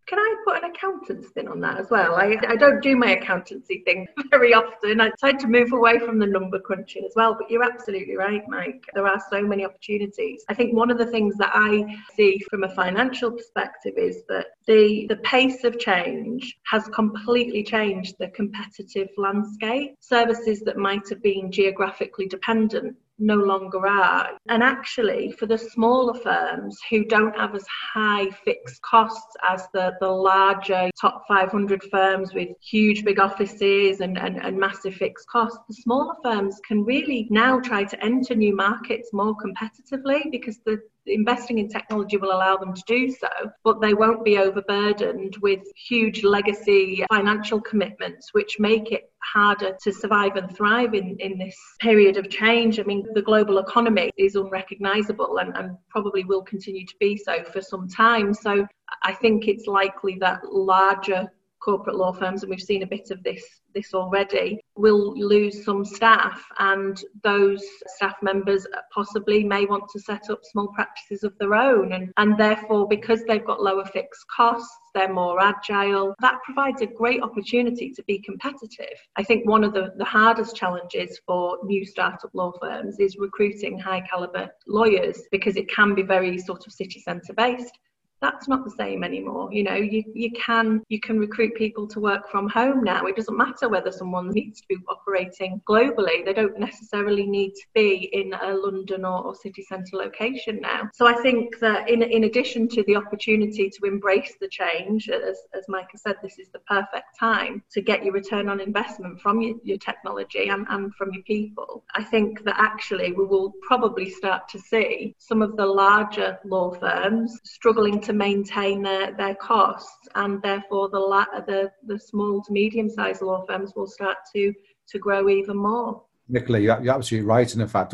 Can 0.07 0.19
I 0.19 0.35
put 0.45 0.63
an 0.63 0.71
accountant 0.71 1.25
thing 1.33 1.47
on 1.47 1.59
that 1.61 1.77
as 1.79 1.89
well. 1.89 2.15
I, 2.15 2.37
I 2.47 2.55
don't 2.55 2.81
do 2.81 2.95
my 2.95 3.11
accountancy 3.11 3.81
thing 3.85 4.07
very 4.31 4.53
often. 4.53 5.01
I 5.01 5.11
tend 5.19 5.39
to 5.41 5.47
move 5.47 5.73
away 5.73 5.99
from 5.99 6.19
the 6.19 6.25
number 6.25 6.59
crunching 6.59 7.03
as 7.05 7.13
well. 7.15 7.35
But 7.37 7.51
you're 7.51 7.63
absolutely 7.63 8.15
right, 8.15 8.43
Mike. 8.47 8.85
There 8.93 9.07
are 9.07 9.21
so 9.29 9.41
many 9.41 9.65
opportunities. 9.65 10.45
I 10.49 10.53
think 10.53 10.73
one 10.73 10.89
of 10.89 10.97
the 10.97 11.05
things 11.05 11.35
that 11.37 11.51
I 11.53 11.97
see 12.15 12.39
from 12.49 12.63
a 12.63 12.69
financial 12.69 13.31
perspective 13.31 13.95
is 13.97 14.23
that 14.29 14.47
the, 14.65 15.05
the 15.09 15.17
pace 15.17 15.63
of 15.63 15.79
change 15.79 16.57
has 16.71 16.87
completely 16.87 17.63
changed 17.63 18.15
the 18.19 18.29
competitive 18.29 19.09
landscape. 19.17 19.95
Services 19.99 20.61
that 20.61 20.77
might 20.77 21.09
have 21.09 21.21
been 21.21 21.51
geographically 21.51 22.27
dependent 22.27 22.95
no 23.19 23.35
longer 23.35 23.85
are. 23.87 24.31
And 24.49 24.63
actually, 24.63 25.31
for 25.31 25.45
the 25.45 25.57
smaller 25.57 26.13
firms 26.13 26.77
who 26.89 27.05
don't 27.05 27.37
have 27.37 27.55
as 27.55 27.65
high 27.93 28.29
fixed 28.29 28.81
costs 28.81 29.35
as 29.47 29.67
the, 29.73 29.93
the 29.99 30.07
larger 30.07 30.89
top 30.99 31.23
500 31.27 31.83
firms 31.91 32.33
with 32.33 32.49
huge 32.61 33.03
big 33.03 33.19
offices 33.19 34.01
and, 34.01 34.17
and, 34.17 34.37
and 34.43 34.57
massive 34.57 34.95
fixed 34.95 35.27
costs, 35.27 35.59
the 35.67 35.75
smaller 35.75 36.15
firms 36.23 36.59
can 36.67 36.83
really 36.83 37.27
now 37.29 37.59
try 37.59 37.83
to 37.83 38.03
enter 38.03 38.35
new 38.35 38.55
markets 38.55 39.09
more 39.13 39.35
competitively 39.35 40.31
because 40.31 40.59
the 40.65 40.79
investing 41.07 41.59
in 41.59 41.69
technology 41.69 42.17
will 42.17 42.31
allow 42.31 42.57
them 42.57 42.73
to 42.73 42.83
do 42.85 43.09
so, 43.09 43.29
but 43.63 43.81
they 43.81 43.93
won't 43.93 44.23
be 44.23 44.37
overburdened 44.37 45.37
with 45.41 45.61
huge 45.75 46.23
legacy 46.23 47.03
financial 47.09 47.61
commitments, 47.61 48.33
which 48.33 48.59
make 48.59 48.91
it 48.91 49.09
harder 49.33 49.75
to 49.83 49.91
survive 49.91 50.35
and 50.35 50.55
thrive 50.55 50.93
in, 50.93 51.17
in 51.19 51.37
this 51.37 51.55
period 51.79 52.17
of 52.17 52.29
change. 52.29 52.79
I 52.79 52.83
mean, 52.83 53.05
the 53.13 53.21
global 53.21 53.59
economy 53.59 54.09
is 54.17 54.35
unrecognizable 54.35 55.39
and, 55.39 55.55
and 55.57 55.77
probably 55.89 56.23
will 56.23 56.43
continue 56.43 56.85
to 56.85 56.95
be 56.99 57.17
so 57.17 57.43
for 57.43 57.61
some 57.61 57.87
time. 57.87 58.33
So 58.33 58.65
I 59.03 59.13
think 59.13 59.47
it's 59.47 59.67
likely 59.67 60.17
that 60.19 60.39
larger 60.45 61.27
corporate 61.59 61.97
law 61.97 62.13
firms, 62.13 62.43
and 62.43 62.49
we've 62.49 62.61
seen 62.61 62.83
a 62.83 62.87
bit 62.87 63.11
of 63.11 63.21
this 63.23 63.43
this 63.77 63.93
already, 63.93 64.59
will 64.75 65.15
lose 65.15 65.63
some 65.63 65.85
staff, 65.85 66.43
and 66.57 67.03
those 67.23 67.63
staff 67.95 68.15
members 68.23 68.65
possibly 68.91 69.43
may 69.43 69.65
want 69.65 69.83
to 69.89 69.99
set 69.99 70.29
up 70.31 70.39
small 70.43 70.69
practices 70.69 71.23
of 71.23 71.37
their 71.37 71.53
own, 71.53 71.93
and 71.93 72.11
and 72.17 72.37
therefore 72.39 72.87
because 72.87 73.23
they've 73.23 73.45
got 73.45 73.61
lower 73.61 73.85
fixed 73.85 74.25
costs, 74.35 74.75
they're 74.95 75.13
more 75.13 75.39
agile. 75.39 76.15
That 76.21 76.39
provides 76.43 76.81
a 76.81 76.87
great 76.87 77.21
opportunity 77.21 77.91
to 77.91 78.03
be 78.07 78.19
competitive. 78.19 78.97
I 79.15 79.23
think 79.23 79.47
one 79.47 79.63
of 79.63 79.73
the, 79.73 79.93
the 79.97 80.05
hardest 80.05 80.55
challenges 80.55 81.19
for 81.27 81.59
new 81.63 81.85
startup 81.85 82.31
law 82.33 82.51
firms 82.59 82.99
is 82.99 83.17
recruiting 83.17 83.77
high 83.77 84.01
caliber 84.09 84.49
lawyers 84.67 85.21
because 85.31 85.55
it 85.55 85.69
can 85.69 85.93
be 85.93 86.01
very 86.01 86.39
sort 86.39 86.65
of 86.65 86.73
city 86.73 86.99
centre 86.99 87.33
based 87.33 87.77
that's 88.21 88.47
not 88.47 88.63
the 88.63 88.71
same 88.71 89.03
anymore. 89.03 89.49
You 89.51 89.63
know 89.63 89.75
you, 89.75 90.03
you 90.13 90.31
can 90.31 90.81
you 90.89 90.99
can 90.99 91.19
recruit 91.19 91.55
people 91.55 91.87
to 91.87 91.99
work 91.99 92.29
from 92.29 92.49
home 92.49 92.83
now. 92.83 93.05
It 93.05 93.15
doesn't 93.15 93.37
matter 93.37 93.69
whether 93.69 93.91
someone 93.91 94.29
needs 94.29 94.61
to 94.61 94.67
be 94.67 94.77
operating 94.89 95.61
globally. 95.67 96.25
They 96.25 96.33
don't 96.33 96.59
necessarily 96.59 97.25
need 97.25 97.51
to 97.51 97.65
be 97.73 98.09
in 98.13 98.33
a 98.33 98.53
london 98.53 99.05
or, 99.05 99.23
or 99.23 99.35
city 99.35 99.63
centre 99.63 99.97
location 99.97 100.59
now. 100.61 100.89
So 100.93 101.07
i 101.07 101.13
think 101.21 101.59
that 101.59 101.89
in, 101.89 102.01
in 102.01 102.23
addition 102.25 102.67
to 102.69 102.83
the 102.83 102.95
opportunity 102.95 103.69
to 103.69 103.85
embrace 103.85 104.35
the 104.39 104.47
change 104.47 105.09
as, 105.09 105.37
as 105.53 105.65
micah 105.67 105.97
said 105.97 106.15
this 106.21 106.39
is 106.39 106.49
the 106.51 106.59
perfect 106.59 107.17
time 107.19 107.63
to 107.71 107.81
get 107.81 108.03
your 108.03 108.13
return 108.13 108.49
on 108.49 108.59
investment 108.59 109.19
from 109.21 109.41
your, 109.41 109.55
your 109.63 109.77
technology 109.77 110.49
and, 110.49 110.65
and 110.69 110.93
from 110.95 111.11
your 111.13 111.23
people. 111.23 111.83
I 111.95 112.03
think 112.03 112.43
that 112.43 112.55
actually 112.57 113.11
we 113.13 113.25
will 113.25 113.53
probably 113.61 114.09
start 114.09 114.47
to 114.49 114.59
see 114.59 115.15
some 115.17 115.41
of 115.41 115.55
the 115.55 115.65
larger 115.65 116.39
law 116.45 116.71
firms 116.71 117.39
struggling 117.43 117.99
to 118.07 118.13
maintain 118.13 118.81
their, 118.81 119.11
their 119.11 119.35
costs, 119.35 120.07
and 120.15 120.41
therefore 120.41 120.89
the, 120.89 120.99
la- 120.99 121.41
the, 121.45 121.69
the 121.85 121.99
small 121.99 122.41
to 122.41 122.51
medium 122.51 122.89
sized 122.89 123.21
law 123.21 123.45
firms 123.45 123.73
will 123.75 123.85
start 123.85 124.17
to, 124.33 124.53
to 124.89 124.97
grow 124.97 125.29
even 125.29 125.57
more. 125.57 126.01
Nicola, 126.29 126.59
you're, 126.59 126.91
absolutely 126.91 127.27
right. 127.27 127.51
And 127.53 127.61
in 127.61 127.67
fact, 127.67 127.93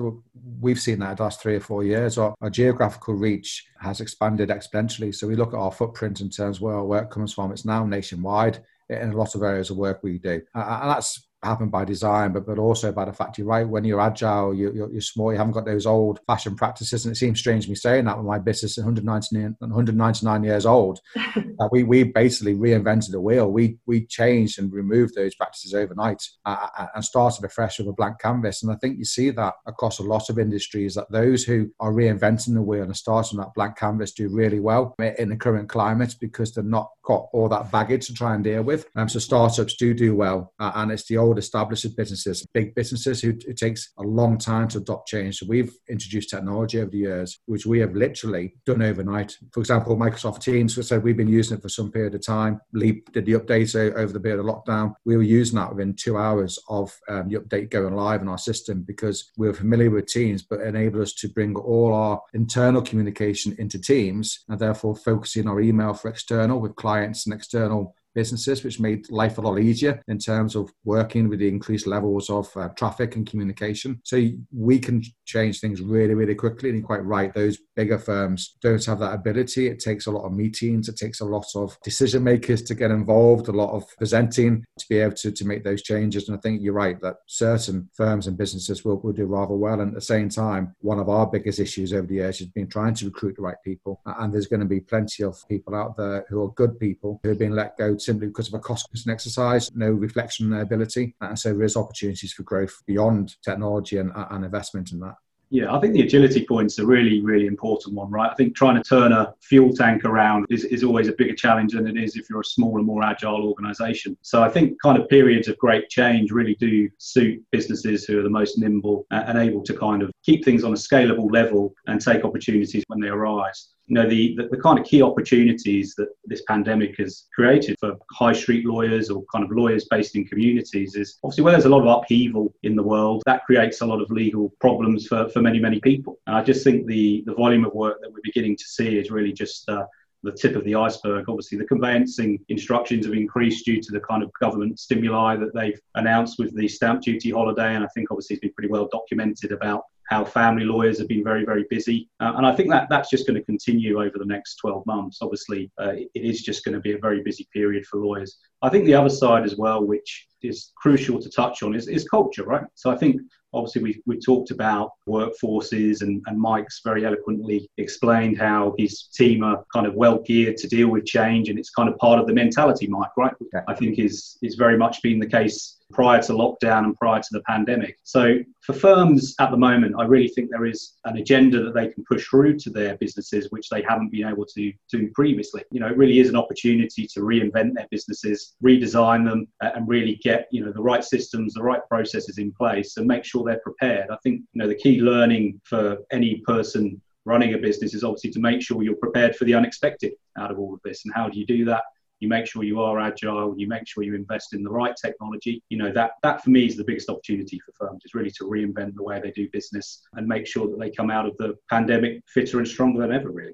we've 0.60 0.80
seen 0.80 1.00
that 1.00 1.18
the 1.18 1.24
last 1.24 1.42
three 1.42 1.56
or 1.56 1.60
four 1.60 1.84
years. 1.84 2.18
Our, 2.18 2.34
our, 2.42 2.50
geographical 2.50 3.16
reach 3.16 3.66
has 3.80 4.02
expanded 4.02 4.50
exponentially. 4.50 5.14
So 5.14 5.28
we 5.28 5.36
look 5.36 5.54
at 5.54 5.60
our 5.60 5.72
footprint 5.72 6.22
in 6.22 6.30
terms 6.30 6.58
of 6.58 6.64
where 6.64 6.76
our 6.76 6.86
work 6.86 7.12
comes 7.12 7.34
from. 7.34 7.52
It's 7.52 7.66
now 7.66 7.86
nationwide 7.86 8.64
in 8.90 9.12
a 9.12 9.18
lot 9.18 9.36
of 9.36 9.44
areas 9.44 9.70
of 9.70 9.78
work 9.78 10.00
we 10.04 10.18
do. 10.18 10.42
And 10.56 10.90
that's 10.90 11.28
happen 11.44 11.70
by 11.70 11.86
design, 11.86 12.32
but 12.32 12.46
but 12.46 12.60
also 12.60 12.92
by 12.92 13.06
the 13.06 13.14
fact 13.14 13.38
you're 13.38 13.48
right. 13.48 13.68
When 13.68 13.84
you're 13.84 14.02
agile, 14.02 14.54
you're, 14.54 14.74
you're, 14.74 14.92
you're, 14.92 15.02
small. 15.02 15.32
You 15.32 15.38
haven't 15.38 15.54
got 15.54 15.66
those 15.66 15.86
old 15.86 16.20
fashioned 16.28 16.58
practices. 16.58 17.06
And 17.06 17.14
it 17.14 17.18
seems 17.18 17.40
strange 17.40 17.68
me 17.68 17.76
saying 17.76 18.06
that 18.06 18.18
when 18.18 18.26
my 18.26 18.40
business 18.40 18.78
is 18.78 18.84
199, 18.84 19.56
199 19.60 20.44
years 20.44 20.66
old. 20.66 21.00
uh, 21.36 21.70
we 21.72 21.84
we 21.84 22.04
basically 22.04 22.56
reinvented 22.56 23.12
the 23.12 23.22
wheel. 23.22 23.52
We 23.52 23.78
we 23.86 24.06
changed 24.06 24.60
and 24.60 24.72
removed 24.72 25.16
those 25.16 25.36
practices 25.36 25.74
overnight 25.74 26.22
uh, 26.46 26.68
uh, 26.78 26.88
and 26.96 27.04
started 27.04 27.44
afresh 27.46 27.80
with 27.80 27.88
a 27.88 27.94
blank 27.94 28.20
canvas. 28.20 28.64
And 28.64 28.72
I 28.72 28.76
think 28.76 28.98
you 28.98 29.06
see 29.06 29.30
that 29.32 29.54
across 29.66 30.00
a 30.00 30.04
lot 30.04 30.30
of 30.30 30.40
industries 30.40 30.96
that 30.96 31.12
those 31.12 31.44
who 31.44 31.70
are 31.80 31.92
reinventing 31.92 32.54
the 32.54 32.62
wheel 32.62 32.84
and 32.84 32.96
starting 32.96 33.40
that 33.40 33.54
blank 33.56 33.78
canvas 33.78 34.14
do 34.14 34.30
really 34.30 34.60
well 34.60 34.96
in 35.00 35.30
the 35.30 35.36
current 35.36 35.70
climate 35.70 36.16
because 36.20 36.54
they're 36.54 36.64
not 36.64 36.90
got 37.04 37.28
all 37.34 37.50
that 37.50 37.72
baggage 37.72 38.08
to 38.08 38.14
try 38.14 38.34
and 38.34 38.44
deal 38.44 38.64
with. 38.64 38.88
Um, 38.96 39.10
so 39.10 39.20
startups 39.20 39.76
do 39.76 39.94
do 39.94 40.16
well, 40.16 40.54
uh, 40.60 40.72
and 40.76 40.92
it's 40.92 41.08
the 41.08 41.18
old 41.18 41.33
established 41.38 41.86
businesses, 41.98 42.46
big 42.54 42.76
businesses 42.76 43.22
who 43.22 43.30
it 43.30 43.58
takes 43.58 43.92
a 43.98 44.04
long 44.04 44.38
time 44.38 44.68
to 44.70 44.78
adopt 44.78 45.08
change. 45.08 45.38
So 45.38 45.46
we've 45.48 45.74
introduced 45.90 46.30
technology 46.30 46.80
over 46.80 46.92
the 46.92 46.98
years, 46.98 47.40
which 47.46 47.66
we 47.66 47.80
have 47.80 47.96
literally 47.96 48.56
done 48.66 48.82
overnight. 48.82 49.38
For 49.52 49.60
example, 49.60 49.98
Microsoft 49.98 50.42
Teams, 50.42 50.74
said 50.84 51.04
we've 51.04 51.18
been 51.18 51.28
using 51.28 51.58
it 51.58 51.62
for 51.62 51.70
some 51.70 51.92
period 51.92 52.16
of 52.16 52.26
time. 52.26 52.60
Leap 52.74 53.12
did 53.14 53.26
the 53.26 53.34
update 53.34 53.76
over 53.96 54.12
the 54.12 54.20
period 54.20 54.40
of 54.40 54.46
lockdown. 54.46 54.94
We 55.06 55.16
were 55.16 55.24
using 55.24 55.58
that 55.58 55.70
within 55.70 55.96
two 55.96 56.18
hours 56.18 56.60
of 56.70 56.94
um, 57.10 57.30
the 57.30 57.40
update 57.40 57.70
going 57.70 57.96
live 57.96 58.22
in 58.22 58.28
our 58.28 58.38
system 58.38 58.84
because 58.84 59.32
we 59.38 59.48
were 59.48 59.54
familiar 59.54 59.90
with 59.90 60.08
Teams, 60.08 60.44
but 60.44 60.62
enabled 60.62 61.04
us 61.04 61.14
to 61.14 61.30
bring 61.30 61.56
all 61.56 61.94
our 61.94 62.22
internal 62.34 62.82
communication 62.82 63.56
into 63.60 63.80
Teams 63.80 64.44
and 64.50 64.60
therefore 64.60 64.96
focusing 64.96 65.48
our 65.48 65.62
email 65.62 65.94
for 65.94 66.10
external 66.10 66.60
with 66.60 66.76
clients 66.76 67.26
and 67.26 67.34
external 67.34 67.96
businesses, 68.14 68.64
which 68.64 68.80
made 68.80 69.10
life 69.12 69.38
a 69.38 69.42
lot 69.42 69.60
easier 69.60 70.02
in 70.08 70.18
terms 70.18 70.56
of 70.56 70.72
working 70.84 71.30
with 71.30 71.40
the 71.40 71.48
increased 71.48 71.88
levels 71.88 72.30
of 72.30 72.50
uh, 72.56 72.70
traffic 72.70 73.16
and 73.16 73.30
communication. 73.30 74.00
So 74.04 74.22
we 74.56 74.80
can 74.80 75.04
change 75.26 75.60
things 75.60 75.82
really, 75.82 76.14
really 76.14 76.36
quickly. 76.36 76.70
And 76.70 76.80
you're 76.80 76.88
quite 76.88 77.06
right, 77.06 77.34
those 77.34 77.58
bigger 77.76 78.00
firms 78.00 78.58
don't 78.62 78.84
have 78.86 79.00
that 79.00 79.14
ability. 79.14 79.68
It 79.68 79.80
takes 79.80 80.08
a 80.08 80.12
lot 80.12 80.26
of 80.26 80.34
meetings, 80.34 80.90
it 80.90 80.98
takes 80.98 81.22
a 81.22 81.26
lot 81.26 81.48
of 81.56 81.78
decision 81.84 82.24
makers 82.24 82.62
to 82.64 82.76
get 82.76 82.92
involved, 82.92 83.48
a 83.48 83.52
lot 83.52 83.74
of 83.74 83.84
presenting 83.98 84.64
to 84.78 84.86
be 84.90 85.00
able 85.00 85.16
to, 85.16 85.32
to 85.32 85.46
make 85.46 85.64
those 85.64 85.82
changes. 85.82 86.28
And 86.28 86.38
I 86.38 86.42
think 86.42 86.62
you're 86.62 86.74
right 86.74 87.00
that 87.02 87.18
certain 87.28 87.90
firms 87.94 88.28
and 88.28 88.38
businesses 88.38 88.84
will, 88.84 89.00
will 89.02 89.14
do 89.14 89.26
rather 89.26 89.56
well. 89.56 89.82
And 89.82 89.90
at 89.90 89.96
the 89.96 90.02
same 90.02 90.30
time, 90.30 90.76
one 90.80 91.00
of 91.00 91.10
our 91.10 91.28
biggest 91.28 91.60
issues 91.60 91.94
over 91.94 92.08
the 92.08 92.16
years 92.16 92.40
has 92.40 92.50
been 92.50 92.68
trying 92.68 92.94
to 92.96 93.06
recruit 93.06 93.36
the 93.36 93.42
right 93.42 93.58
people. 93.64 94.02
And 94.06 94.34
there's 94.34 94.48
going 94.48 94.60
to 94.60 94.66
be 94.66 94.80
plenty 94.80 95.24
of 95.24 95.38
people 95.50 95.76
out 95.76 95.98
there 95.98 96.26
who 96.30 96.44
are 96.44 96.50
good 96.52 96.80
people 96.80 97.20
who 97.24 97.30
have 97.30 97.40
been 97.40 97.56
let 97.56 97.78
go 97.78 97.96
simply 98.06 98.28
because 98.28 98.48
of 98.48 98.54
a 98.54 98.60
cost 98.60 98.88
cutting 98.92 99.12
exercise, 99.12 99.70
no 99.74 99.92
reflection 99.92 100.48
on 100.48 100.52
their 100.52 100.62
ability. 100.62 101.16
And 101.22 101.38
so 101.38 101.54
there 101.54 101.64
is 101.64 101.78
opportunities 101.78 102.34
for 102.34 102.44
growth 102.44 102.82
beyond 102.86 103.36
technology 103.44 103.98
and, 103.98 104.12
uh, 104.14 104.28
and 104.32 104.46
investment 104.46 104.92
in 104.92 105.00
that. 105.00 105.16
Yeah, 105.54 105.72
I 105.72 105.80
think 105.80 105.94
the 105.94 106.02
agility 106.02 106.48
point's 106.50 106.80
a 106.80 106.86
really, 106.86 107.22
really 107.22 107.46
important 107.46 107.94
one, 107.94 108.10
right? 108.10 108.32
I 108.32 108.34
think 108.34 108.56
trying 108.56 108.82
to 108.82 108.82
turn 108.82 109.12
a 109.12 109.36
fuel 109.40 109.72
tank 109.72 110.04
around 110.04 110.48
is, 110.50 110.64
is 110.66 110.84
always 110.84 111.10
a 111.10 111.14
bigger 111.14 111.36
challenge 111.36 111.74
than 111.74 111.86
it 111.86 111.96
is 111.96 112.16
if 112.16 112.28
you're 112.28 112.42
a 112.42 112.44
smaller, 112.44 112.82
more 112.82 113.04
agile 113.04 113.48
organization. 113.48 114.18
So 114.24 114.42
I 114.42 114.50
think 114.50 114.82
kind 114.82 114.98
of 114.98 115.08
periods 115.10 115.48
of 115.48 115.58
great 115.60 115.90
change 115.90 116.32
really 116.32 116.56
do 116.56 116.90
suit 116.98 117.40
businesses 117.52 118.04
who 118.06 118.20
are 118.20 118.24
the 118.24 118.32
most 118.32 118.58
nimble 118.58 119.06
uh, 119.12 119.26
and 119.28 119.38
able 119.38 119.62
to 119.66 119.78
kind 119.78 120.02
of 120.02 120.10
keep 120.26 120.44
things 120.44 120.64
on 120.64 120.72
a 120.72 120.76
scalable 120.76 121.32
level 121.32 121.76
and 121.86 122.02
take 122.02 122.26
opportunities 122.26 122.84
when 122.88 123.00
they 123.00 123.10
arise 123.10 123.74
you 123.88 123.96
know 123.96 124.08
the, 124.08 124.36
the, 124.38 124.48
the, 124.50 124.58
kind 124.58 124.80
of 124.80 124.86
key 124.86 125.02
opportunities 125.02 125.94
that 125.96 126.08
this 126.26 126.42
pandemic 126.48 126.98
has 126.98 127.26
created 127.36 127.78
for 127.80 127.98
high 128.12 128.32
street 128.32 128.66
lawyers 128.66 129.10
or 129.10 129.24
kind 129.32 129.44
of 129.44 129.52
lawyers 129.52 129.86
based 129.90 130.16
in 130.16 130.26
communities 130.26 130.96
is 130.96 131.20
obviously 131.24 131.44
where 131.44 131.52
there's 131.52 131.66
a 131.66 131.70
lot 131.70 131.82
of 131.82 131.88
upheaval 131.88 132.54
in 132.64 132.76
the 132.76 132.84
world 132.84 133.22
that 133.26 133.44
creates 133.46 133.82
a 133.82 133.86
lot 133.86 134.02
of 134.02 134.10
legal 134.10 134.54
problems 134.62 135.08
for, 135.08 135.28
for 135.30 135.42
many 135.42 135.60
many 135.60 135.80
people 135.82 136.18
and 136.28 136.36
i 136.36 136.42
just 136.42 136.64
think 136.64 136.88
the 136.88 137.24
the 137.26 137.34
volume 137.34 137.66
of 137.66 137.74
work 137.74 138.00
that 138.02 138.12
we're 138.12 138.20
beginning 138.24 138.56
to 138.56 138.66
see 138.66 138.98
is 138.98 139.12
really 139.12 139.34
just 139.34 139.68
uh, 139.70 139.86
the 140.24 140.32
tip 140.32 140.56
of 140.56 140.64
the 140.64 140.74
iceberg. 140.74 141.26
Obviously, 141.28 141.58
the 141.58 141.66
conveyancing 141.66 142.40
instructions 142.50 143.06
have 143.06 143.14
increased 143.14 143.66
due 143.66 143.82
to 143.82 143.92
the 143.92 144.00
kind 144.00 144.24
of 144.24 144.32
government 144.40 144.80
stimuli 144.80 145.36
that 145.36 145.54
they've 145.54 145.80
announced 145.96 146.40
with 146.40 146.56
the 146.56 146.68
stamp 146.68 147.02
duty 147.02 147.32
holiday. 147.32 147.76
And 147.76 147.84
I 147.84 147.88
think 147.94 148.10
obviously 148.10 148.36
it's 148.36 148.42
been 148.42 148.54
pretty 148.54 148.70
well 148.70 148.88
documented 148.92 149.52
about 149.52 149.84
how 150.10 150.26
family 150.26 150.66
lawyers 150.66 151.00
have 151.00 151.08
been 151.08 151.24
very, 151.24 151.46
very 151.46 151.66
busy. 151.70 152.10
Uh, 152.20 152.34
and 152.36 152.46
I 152.46 152.56
think 152.56 152.70
that 152.70 152.88
that's 152.90 153.10
just 153.10 153.26
going 153.26 153.40
to 153.40 153.46
continue 153.46 154.02
over 154.02 154.18
the 154.18 154.26
next 154.26 154.56
12 154.56 154.86
months. 154.86 155.20
Obviously, 155.22 155.72
uh, 155.80 155.94
it 155.94 156.10
is 156.14 156.42
just 156.42 156.64
going 156.66 156.74
to 156.74 156.82
be 156.82 156.94
a 156.94 156.98
very 156.98 157.22
busy 157.24 157.48
period 157.54 157.86
for 157.86 158.00
lawyers. 158.00 158.38
I 158.64 158.70
think 158.70 158.86
the 158.86 158.96
other 158.96 159.10
side 159.10 159.44
as 159.44 159.58
well, 159.58 159.84
which 159.86 160.28
is 160.42 160.72
crucial 160.76 161.22
to 161.22 161.30
touch 161.30 161.64
on, 161.64 161.76
is, 161.76 161.88
is 161.88 162.08
culture, 162.08 162.44
right? 162.44 162.64
So 162.76 162.90
I 162.90 162.96
think 162.96 163.22
obviously 163.54 163.84
we 163.84 164.02
we 164.06 164.20
talked 164.20 164.52
about 164.52 164.92
workforces 165.08 166.02
and, 166.02 166.22
and 166.26 166.40
Mike's 166.40 166.82
very 166.84 167.06
eloquently 167.06 167.70
explained 167.78 168.38
how 168.38 168.74
his 168.78 169.04
team 169.14 169.44
are 169.44 169.64
kind 169.74 169.86
of 169.86 169.94
well 169.96 170.20
geared 170.20 170.58
to 170.58 170.68
deal 170.68 170.88
with 170.88 171.06
change 171.06 171.50
and 171.50 171.60
it's 171.60 171.70
kind 171.70 171.90
of 171.90 171.98
part 171.98 172.20
of 172.20 172.28
the 172.28 172.34
mentality, 172.34 172.88
Mike, 172.88 173.16
right? 173.18 173.34
I 173.68 173.76
think 173.76 174.00
is 174.00 174.38
is 174.42 174.56
very 174.56 174.78
much 174.78 175.02
been 175.02 175.20
the 175.20 175.28
case 175.28 175.80
prior 175.92 176.22
to 176.24 176.34
lockdown 176.34 176.86
and 176.86 176.96
prior 176.98 177.20
to 177.20 177.30
the 177.32 177.42
pandemic. 177.42 177.98
So 178.04 178.40
for 178.62 178.74
firms 178.74 179.36
at 179.40 179.52
the 179.52 179.58
moment, 179.58 179.96
I 179.98 180.06
really 180.06 180.28
think 180.28 180.50
there 180.50 180.66
is 180.66 180.94
an 181.06 181.18
agenda 181.18 181.64
that 181.64 181.76
they 181.76 181.90
can 181.90 182.04
push 182.06 182.28
through 182.28 182.58
to 182.60 182.72
their 182.72 182.98
businesses, 182.98 183.48
which 183.52 183.70
they 183.70 183.84
haven't 183.84 184.12
been 184.12 184.28
able 184.28 184.46
to 184.46 184.74
do 184.92 185.12
previously. 185.14 185.64
You 185.72 185.82
know, 185.82 185.88
it 185.88 185.98
really 185.98 186.20
is 186.20 186.30
an 186.30 186.36
opportunity 186.36 187.08
to 187.14 187.20
reinvent 187.20 187.76
their 187.76 187.88
businesses, 187.92 188.53
redesign 188.62 189.28
them, 189.30 189.48
uh, 189.62 189.72
and 189.76 189.88
really 189.88 190.20
get 190.24 190.48
you 190.52 190.64
know 190.64 190.72
the 190.72 190.82
right 190.82 191.04
systems, 191.04 191.54
the 191.54 191.64
right 191.64 191.82
processes 191.88 192.38
in 192.38 192.52
place, 192.52 192.98
and 192.98 193.08
make 193.08 193.24
sure 193.24 193.44
they're 193.44 193.60
prepared. 193.60 194.10
I 194.10 194.18
think 194.24 194.42
you 194.54 194.62
know 194.62 194.68
the 194.68 194.76
key 194.76 195.02
learning 195.02 195.62
for 195.64 195.98
any 196.12 196.42
person 196.46 197.02
running 197.26 197.54
a 197.54 197.58
business 197.58 197.94
is 197.94 198.04
obviously 198.04 198.32
to 198.32 198.40
make 198.40 198.62
sure 198.62 198.84
you're 198.84 198.96
prepared 198.96 199.36
for 199.36 199.46
the 199.46 199.54
unexpected 199.54 200.14
out 200.38 200.52
of 200.52 200.60
all 200.60 200.74
of 200.74 200.82
this. 200.84 201.06
And 201.06 201.14
how 201.14 201.30
do 201.30 201.40
you 201.40 201.46
do 201.46 201.64
that? 201.66 201.84
You 202.20 202.30
make 202.30 202.46
sure 202.48 202.64
you 202.64 202.82
are 202.82 203.00
agile. 203.00 203.54
You 203.58 203.68
make 203.68 203.88
sure 203.88 204.04
you 204.04 204.16
invest 204.16 204.54
in 204.54 204.64
the 204.64 204.70
right 204.70 204.96
technology. 204.96 205.62
You 205.70 205.78
know 205.78 205.92
that 205.92 206.12
that 206.24 206.44
for 206.44 206.50
me 206.52 206.66
is 206.66 206.78
the 206.78 206.84
biggest 206.84 207.10
opportunity 207.10 207.60
for 207.60 207.74
firms 207.74 208.04
is 208.06 208.14
really 208.14 208.32
to 208.32 208.46
reinvent 208.46 208.96
the 208.96 209.04
way 209.04 209.20
they 209.20 209.32
do 209.32 209.50
business 209.52 210.02
and 210.14 210.26
make 210.26 210.48
sure 210.48 210.68
that 210.68 210.80
they 210.80 210.90
come 210.90 211.12
out 211.12 211.26
of 211.26 211.36
the 211.38 211.56
pandemic 211.70 212.22
fitter 212.28 212.60
and 212.60 212.68
stronger 212.68 213.02
than 213.02 213.12
ever. 213.12 213.30
Really 213.30 213.54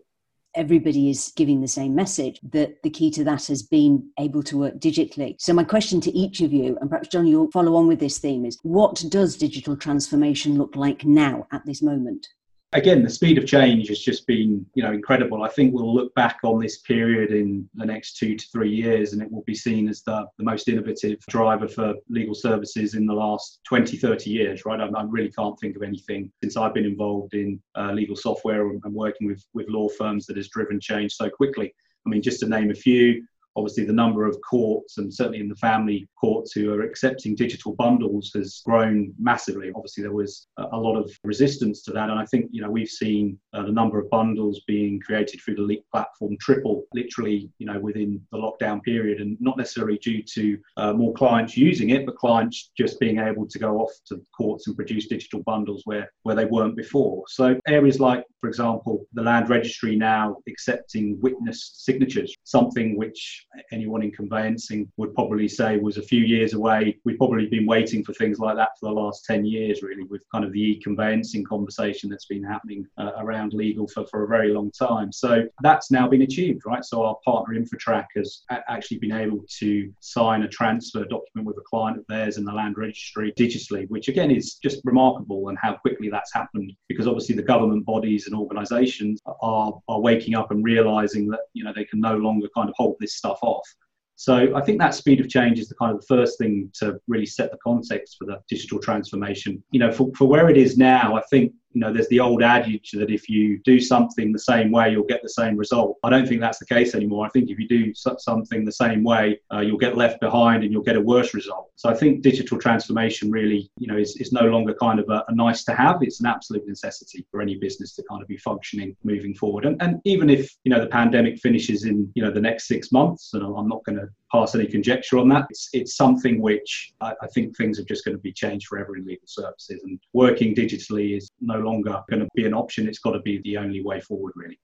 everybody 0.55 1.09
is 1.09 1.31
giving 1.35 1.62
the 1.62 1.67
same 1.67 1.95
message 1.95 2.39
that 2.51 2.81
the 2.83 2.89
key 2.89 3.12
to 3.12 3.23
that 3.23 3.47
has 3.47 3.63
been 3.63 4.09
able 4.19 4.43
to 4.43 4.57
work 4.57 4.79
digitally. 4.79 5.35
So, 5.39 5.53
my 5.53 5.63
question 5.63 6.01
to 6.01 6.12
each 6.12 6.41
of 6.41 6.51
you, 6.51 6.77
and 6.79 6.89
perhaps 6.89 7.09
John, 7.09 7.27
you'll 7.27 7.51
follow 7.51 7.75
on 7.75 7.88
with 7.88 7.99
this 7.99 8.17
theme, 8.17 8.45
is 8.45 8.59
what 8.63 9.03
does 9.09 9.38
digital 9.38 9.77
transformation 9.77 10.57
look 10.57 10.75
like 10.75 11.05
now 11.05 11.47
at 11.51 11.65
this 11.65 11.81
moment? 11.81 12.27
Again, 12.73 13.03
the 13.03 13.10
speed 13.10 13.38
of 13.38 13.47
change 13.47 13.88
has 13.88 13.99
just 13.99 14.27
been, 14.27 14.65
you 14.75 14.84
know, 14.84 14.91
incredible. 14.91 15.43
I 15.43 15.49
think 15.49 15.73
we'll 15.73 15.93
look 15.93 16.13
back 16.13 16.39
on 16.43 16.60
this 16.60 16.79
period 16.79 17.32
in 17.32 17.67
the 17.73 17.86
next 17.86 18.17
two 18.17 18.36
to 18.36 18.45
three 18.51 18.69
years, 18.69 19.13
and 19.13 19.21
it 19.21 19.32
will 19.32 19.43
be 19.43 19.55
seen 19.55 19.89
as 19.89 20.03
the, 20.03 20.27
the 20.38 20.43
most 20.43 20.67
innovative 20.67 21.19
driver 21.29 21.67
for 21.67 21.95
legal 22.10 22.36
services 22.36 22.93
in 22.93 23.05
the 23.05 23.13
last 23.13 23.62
20, 23.67 23.97
30 23.97 24.29
years, 24.29 24.65
right? 24.65 24.79
I, 24.79 24.86
I 24.86 25.03
really 25.03 25.32
can't 25.32 25.60
think 25.60 25.75
of 25.75 25.84
anything 25.84 26.32
since 26.43 26.58
I've 26.58 26.73
been 26.73 26.86
involved 26.86 27.34
in 27.34 27.60
uh, 27.75 27.91
legal 27.91 28.15
software 28.15 28.69
and, 28.69 28.82
and 28.84 28.93
working 28.93 29.27
with, 29.27 29.43
with 29.53 29.67
law 29.69 29.89
firms 29.89 30.25
that 30.27 30.38
has 30.38 30.49
driven 30.49 30.79
change 30.79 31.13
so 31.13 31.29
quickly. 31.29 31.73
I 32.05 32.10
mean, 32.10 32.21
just 32.21 32.39
to 32.41 32.47
name 32.47 32.71
a 32.71 32.75
few, 32.75 33.25
obviously 33.59 33.85
the 33.85 33.93
number 33.93 34.25
of 34.25 34.37
courts 34.49 34.97
and 34.97 35.13
certainly 35.13 35.39
in 35.39 35.49
the 35.49 35.55
family 35.55 36.07
courts 36.19 36.53
who 36.53 36.73
are 36.73 36.81
accepting 36.81 37.35
digital 37.35 37.75
bundles 37.75 38.31
has 38.33 38.61
grown 38.65 39.13
massively. 39.19 39.71
Obviously 39.75 40.01
there 40.01 40.13
was 40.13 40.47
a 40.57 40.77
lot 40.77 40.95
of 40.95 41.11
resistance 41.23 41.83
to 41.83 41.91
that 41.91 42.09
and 42.09 42.19
I 42.19 42.25
think 42.25 42.47
you 42.51 42.61
know 42.61 42.71
we've 42.71 42.89
seen 42.89 43.37
uh, 43.53 43.63
the 43.63 43.71
number 43.71 43.99
of 43.99 44.09
bundles 44.09 44.61
being 44.67 44.99
created 44.99 45.41
through 45.41 45.55
the 45.55 45.61
LEAP 45.61 45.83
platform 45.91 46.37
triple 46.39 46.85
literally 46.93 47.49
you 47.59 47.67
know 47.67 47.79
within 47.79 48.21
the 48.31 48.37
lockdown 48.37 48.81
period 48.83 49.19
and 49.21 49.37
not 49.39 49.57
necessarily 49.57 49.97
due 49.97 50.23
to 50.23 50.57
uh, 50.77 50.93
more 50.93 51.13
clients 51.13 51.57
using 51.57 51.89
it 51.89 52.05
but 52.05 52.15
clients 52.15 52.71
just 52.77 52.99
being 52.99 53.19
able 53.19 53.45
to 53.47 53.59
go 53.59 53.79
off 53.79 53.91
to 54.07 54.21
courts 54.35 54.67
and 54.67 54.75
produce 54.75 55.07
digital 55.07 55.43
bundles 55.43 55.81
where 55.85 56.11
where 56.23 56.35
they 56.35 56.45
weren't 56.45 56.75
before. 56.75 57.23
So 57.27 57.59
areas 57.67 57.99
like 57.99 58.23
for 58.41 58.47
example 58.47 59.05
the 59.13 59.21
land 59.21 59.49
registry 59.49 59.95
now 59.95 60.37
accepting 60.47 61.19
witness 61.21 61.71
signatures 61.73 62.33
something 62.43 62.97
which 62.97 63.45
anyone 63.71 64.03
in 64.03 64.12
conveyancing 64.12 64.91
would 64.97 65.13
probably 65.13 65.47
say 65.47 65.77
was 65.77 65.97
a 65.97 66.01
few 66.01 66.21
years 66.21 66.53
away. 66.53 66.97
We've 67.05 67.17
probably 67.17 67.47
been 67.47 67.65
waiting 67.65 68.03
for 68.03 68.13
things 68.13 68.39
like 68.39 68.55
that 68.55 68.69
for 68.79 68.89
the 68.89 68.95
last 68.95 69.25
10 69.25 69.45
years, 69.45 69.81
really, 69.81 70.03
with 70.03 70.21
kind 70.31 70.45
of 70.45 70.51
the 70.51 70.62
e 70.62 70.81
conveyancing 70.81 71.43
conversation 71.43 72.09
that's 72.09 72.25
been 72.25 72.43
happening 72.43 72.85
uh, 72.97 73.12
around 73.17 73.53
legal 73.53 73.88
for, 73.88 74.05
for 74.07 74.23
a 74.23 74.27
very 74.27 74.53
long 74.53 74.71
time. 74.71 75.12
So 75.12 75.45
that's 75.62 75.91
now 75.91 76.07
been 76.07 76.21
achieved, 76.21 76.63
right? 76.65 76.83
So 76.83 77.03
our 77.03 77.15
partner 77.25 77.55
InfoTrack 77.59 78.05
has 78.15 78.43
actually 78.49 78.99
been 78.99 79.12
able 79.12 79.43
to 79.59 79.91
sign 79.99 80.43
a 80.43 80.47
transfer 80.47 81.05
document 81.05 81.47
with 81.47 81.57
a 81.57 81.63
client 81.69 81.97
of 81.97 82.05
theirs 82.07 82.38
in 82.38 82.45
the 82.45 82.53
land 82.53 82.77
registry 82.77 83.33
digitally, 83.38 83.89
which 83.89 84.07
again 84.07 84.31
is 84.31 84.55
just 84.55 84.81
remarkable 84.83 85.49
and 85.49 85.57
how 85.62 85.73
quickly 85.73 86.09
that's 86.09 86.33
happened 86.33 86.73
because 86.88 87.07
obviously 87.07 87.35
the 87.35 87.41
government 87.41 87.85
bodies 87.85 88.27
and 88.27 88.35
organizations 88.35 89.19
are, 89.41 89.73
are 89.88 89.99
waking 89.99 90.35
up 90.35 90.51
and 90.51 90.63
realizing 90.63 91.27
that, 91.27 91.41
you 91.53 91.63
know, 91.63 91.73
they 91.75 91.85
can 91.85 91.99
no 91.99 92.15
longer 92.15 92.47
kind 92.55 92.69
of 92.69 92.75
hold 92.77 92.95
this 92.99 93.15
stuff 93.15 93.28
stuff 93.29 93.39
off. 93.41 93.67
So 94.15 94.53
I 94.53 94.61
think 94.61 94.79
that 94.79 94.93
speed 94.93 95.21
of 95.21 95.29
change 95.29 95.59
is 95.59 95.69
the 95.69 95.75
kind 95.75 95.93
of 95.93 96.01
the 96.01 96.07
first 96.07 96.37
thing 96.37 96.69
to 96.79 96.99
really 97.07 97.25
set 97.25 97.51
the 97.51 97.57
context 97.63 98.17
for 98.19 98.25
the 98.25 98.39
digital 98.49 98.77
transformation. 98.79 99.63
You 99.71 99.79
know, 99.79 99.91
for, 99.91 100.11
for 100.17 100.27
where 100.27 100.49
it 100.49 100.57
is 100.57 100.77
now, 100.77 101.15
I 101.15 101.21
think 101.29 101.53
you 101.71 101.82
know, 101.82 101.93
there's 101.93 102.08
the 102.10 102.19
old 102.19 102.41
adage 102.41 102.91
that 102.91 103.12
if 103.12 103.29
you 103.29 103.60
do 103.60 103.79
something 103.79 104.32
the 104.32 104.39
same 104.39 104.71
way, 104.71 104.91
you'll 104.91 105.03
get 105.03 105.21
the 105.21 105.29
same 105.29 105.55
result. 105.55 105.97
I 106.03 106.10
don't 106.10 106.27
think 106.27 106.41
that's 106.41 106.58
the 106.58 106.65
case 106.65 106.95
anymore. 106.95 107.25
I 107.25 107.29
think 107.29 107.49
if 107.49 107.60
you 107.60 107.67
do 107.67 107.93
something 107.93 108.65
the 108.65 108.71
same 108.71 109.03
way, 109.03 109.39
uh, 109.53 109.60
you'll 109.60 109.77
get 109.77 109.95
left 109.95 110.19
behind 110.19 110.63
and 110.63 110.71
you'll 110.71 110.84
get 110.84 110.95
a 110.95 111.01
worse 111.01 111.34
result. 111.34 111.71
So 111.75 111.89
I 111.89 111.93
think 111.93 112.21
digital 112.21 112.58
transformation 112.58 113.29
really, 113.32 113.69
you 113.77 113.88
know, 113.88 113.97
is, 113.97 114.17
is 114.17 114.32
no 114.32 114.41
longer 114.41 114.73
kind 114.73 114.99
of 114.99 115.10
a, 115.10 115.23
a 115.27 115.36
nice 115.36 115.63
to 115.65 115.75
have. 115.75 115.97
It's 116.01 116.19
an 116.19 116.25
absolute 116.25 116.67
necessity 116.67 117.25
for 117.29 117.41
any 117.41 117.55
business 117.55 117.95
to 117.95 118.03
kind 118.10 118.21
of 118.21 118.27
be 118.27 118.38
functioning 118.38 118.95
moving 119.03 119.34
forward. 119.34 119.65
And, 119.65 119.82
and 119.82 120.01
even 120.05 120.29
if, 120.29 120.51
you 120.63 120.71
know, 120.71 120.79
the 120.79 120.88
pandemic 120.88 121.39
finishes 121.39 121.86
in, 121.86 122.12
you 122.15 122.23
know, 122.23 122.32
the 122.32 122.41
next 122.41 122.67
six 122.67 122.91
months, 122.91 123.34
and 123.34 123.43
I'm 123.43 123.67
not 123.67 123.84
going 123.86 123.97
to 123.97 124.10
pass 124.31 124.55
any 124.55 124.67
conjecture 124.67 125.17
on 125.17 125.29
that. 125.29 125.47
It's, 125.49 125.69
it's 125.73 125.95
something 125.95 126.41
which 126.41 126.93
I, 127.01 127.13
I, 127.21 127.27
think 127.27 127.55
things 127.55 127.79
are 127.79 127.83
just 127.83 128.05
going 128.05 128.15
to 128.15 128.21
be 128.21 128.31
changed 128.31 128.67
forever 128.67 128.95
in 128.95 129.05
legal 129.05 129.27
services, 129.27 129.81
and 129.83 129.99
working 130.13 130.55
digitally 130.55 131.17
is 131.17 131.29
no 131.41 131.59
longer 131.59 132.01
going 132.09 132.21
to 132.21 132.29
be 132.35 132.45
an 132.45 132.53
option. 132.53 132.87
It's 132.87 132.99
got 132.99 133.11
to 133.11 133.21
be 133.21 133.41
the 133.43 133.57
only 133.57 133.81
way 133.83 133.99
forward, 134.01 134.33
really. 134.35 134.59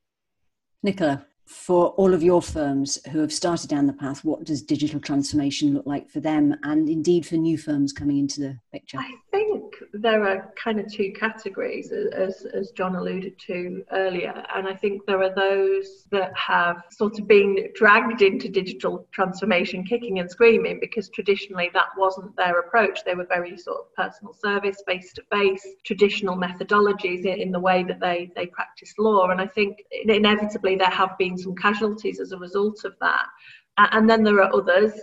Nicola, 0.83 1.25
for 1.45 1.89
all 1.89 2.13
of 2.13 2.23
your 2.23 2.41
firms 2.41 2.99
who 3.11 3.19
have 3.19 3.31
started 3.31 3.69
down 3.69 3.85
the 3.85 3.93
path, 3.93 4.23
what 4.23 4.43
does 4.43 4.61
digital 4.61 4.99
transformation 4.99 5.73
look 5.73 5.85
like 5.85 6.09
for 6.09 6.19
them 6.19 6.55
and 6.63 6.89
indeed 6.89 7.25
for 7.25 7.35
new 7.35 7.57
firms 7.57 7.93
coming 7.93 8.17
into 8.17 8.39
the 8.39 8.59
picture? 8.71 8.97
I 8.97 9.13
think 9.31 9.75
there 9.93 10.27
are 10.27 10.51
kind 10.61 10.79
of 10.79 10.91
two 10.91 11.13
categories, 11.13 11.91
as, 11.91 12.45
as 12.53 12.71
John 12.71 12.95
alluded 12.95 13.37
to 13.47 13.83
earlier. 13.91 14.43
And 14.55 14.67
I 14.67 14.73
think 14.73 15.05
there 15.05 15.21
are 15.21 15.33
those 15.33 16.05
that 16.11 16.35
have 16.35 16.83
sort 16.91 17.19
of 17.19 17.27
been 17.27 17.69
dragged 17.75 18.21
into 18.21 18.49
digital 18.49 19.07
transformation 19.11 19.83
kicking 19.83 20.19
and 20.19 20.29
screaming 20.29 20.79
because 20.79 21.09
traditionally 21.09 21.69
that 21.73 21.87
wasn't 21.97 22.35
their 22.35 22.59
approach. 22.59 22.99
They 23.05 23.15
were 23.15 23.25
very 23.25 23.57
sort 23.57 23.81
of 23.81 23.93
personal 23.95 24.33
service, 24.33 24.81
face 24.87 25.13
to 25.13 25.23
face, 25.31 25.65
traditional 25.83 26.35
methodologies 26.35 27.25
in, 27.25 27.51
the 27.51 27.59
way 27.59 27.83
that 27.83 27.99
they, 27.99 28.31
they 28.35 28.47
practice 28.47 28.93
law. 28.97 29.29
And 29.29 29.39
I 29.39 29.47
think 29.47 29.83
inevitably 30.05 30.75
there 30.75 30.89
have 30.89 31.17
been 31.17 31.34
some 31.37 31.55
casualties 31.55 32.19
as 32.19 32.31
a 32.31 32.37
result 32.37 32.83
of 32.85 32.93
that. 33.01 33.25
And 33.77 34.09
then 34.09 34.23
there 34.23 34.41
are 34.41 34.53
others 34.53 34.93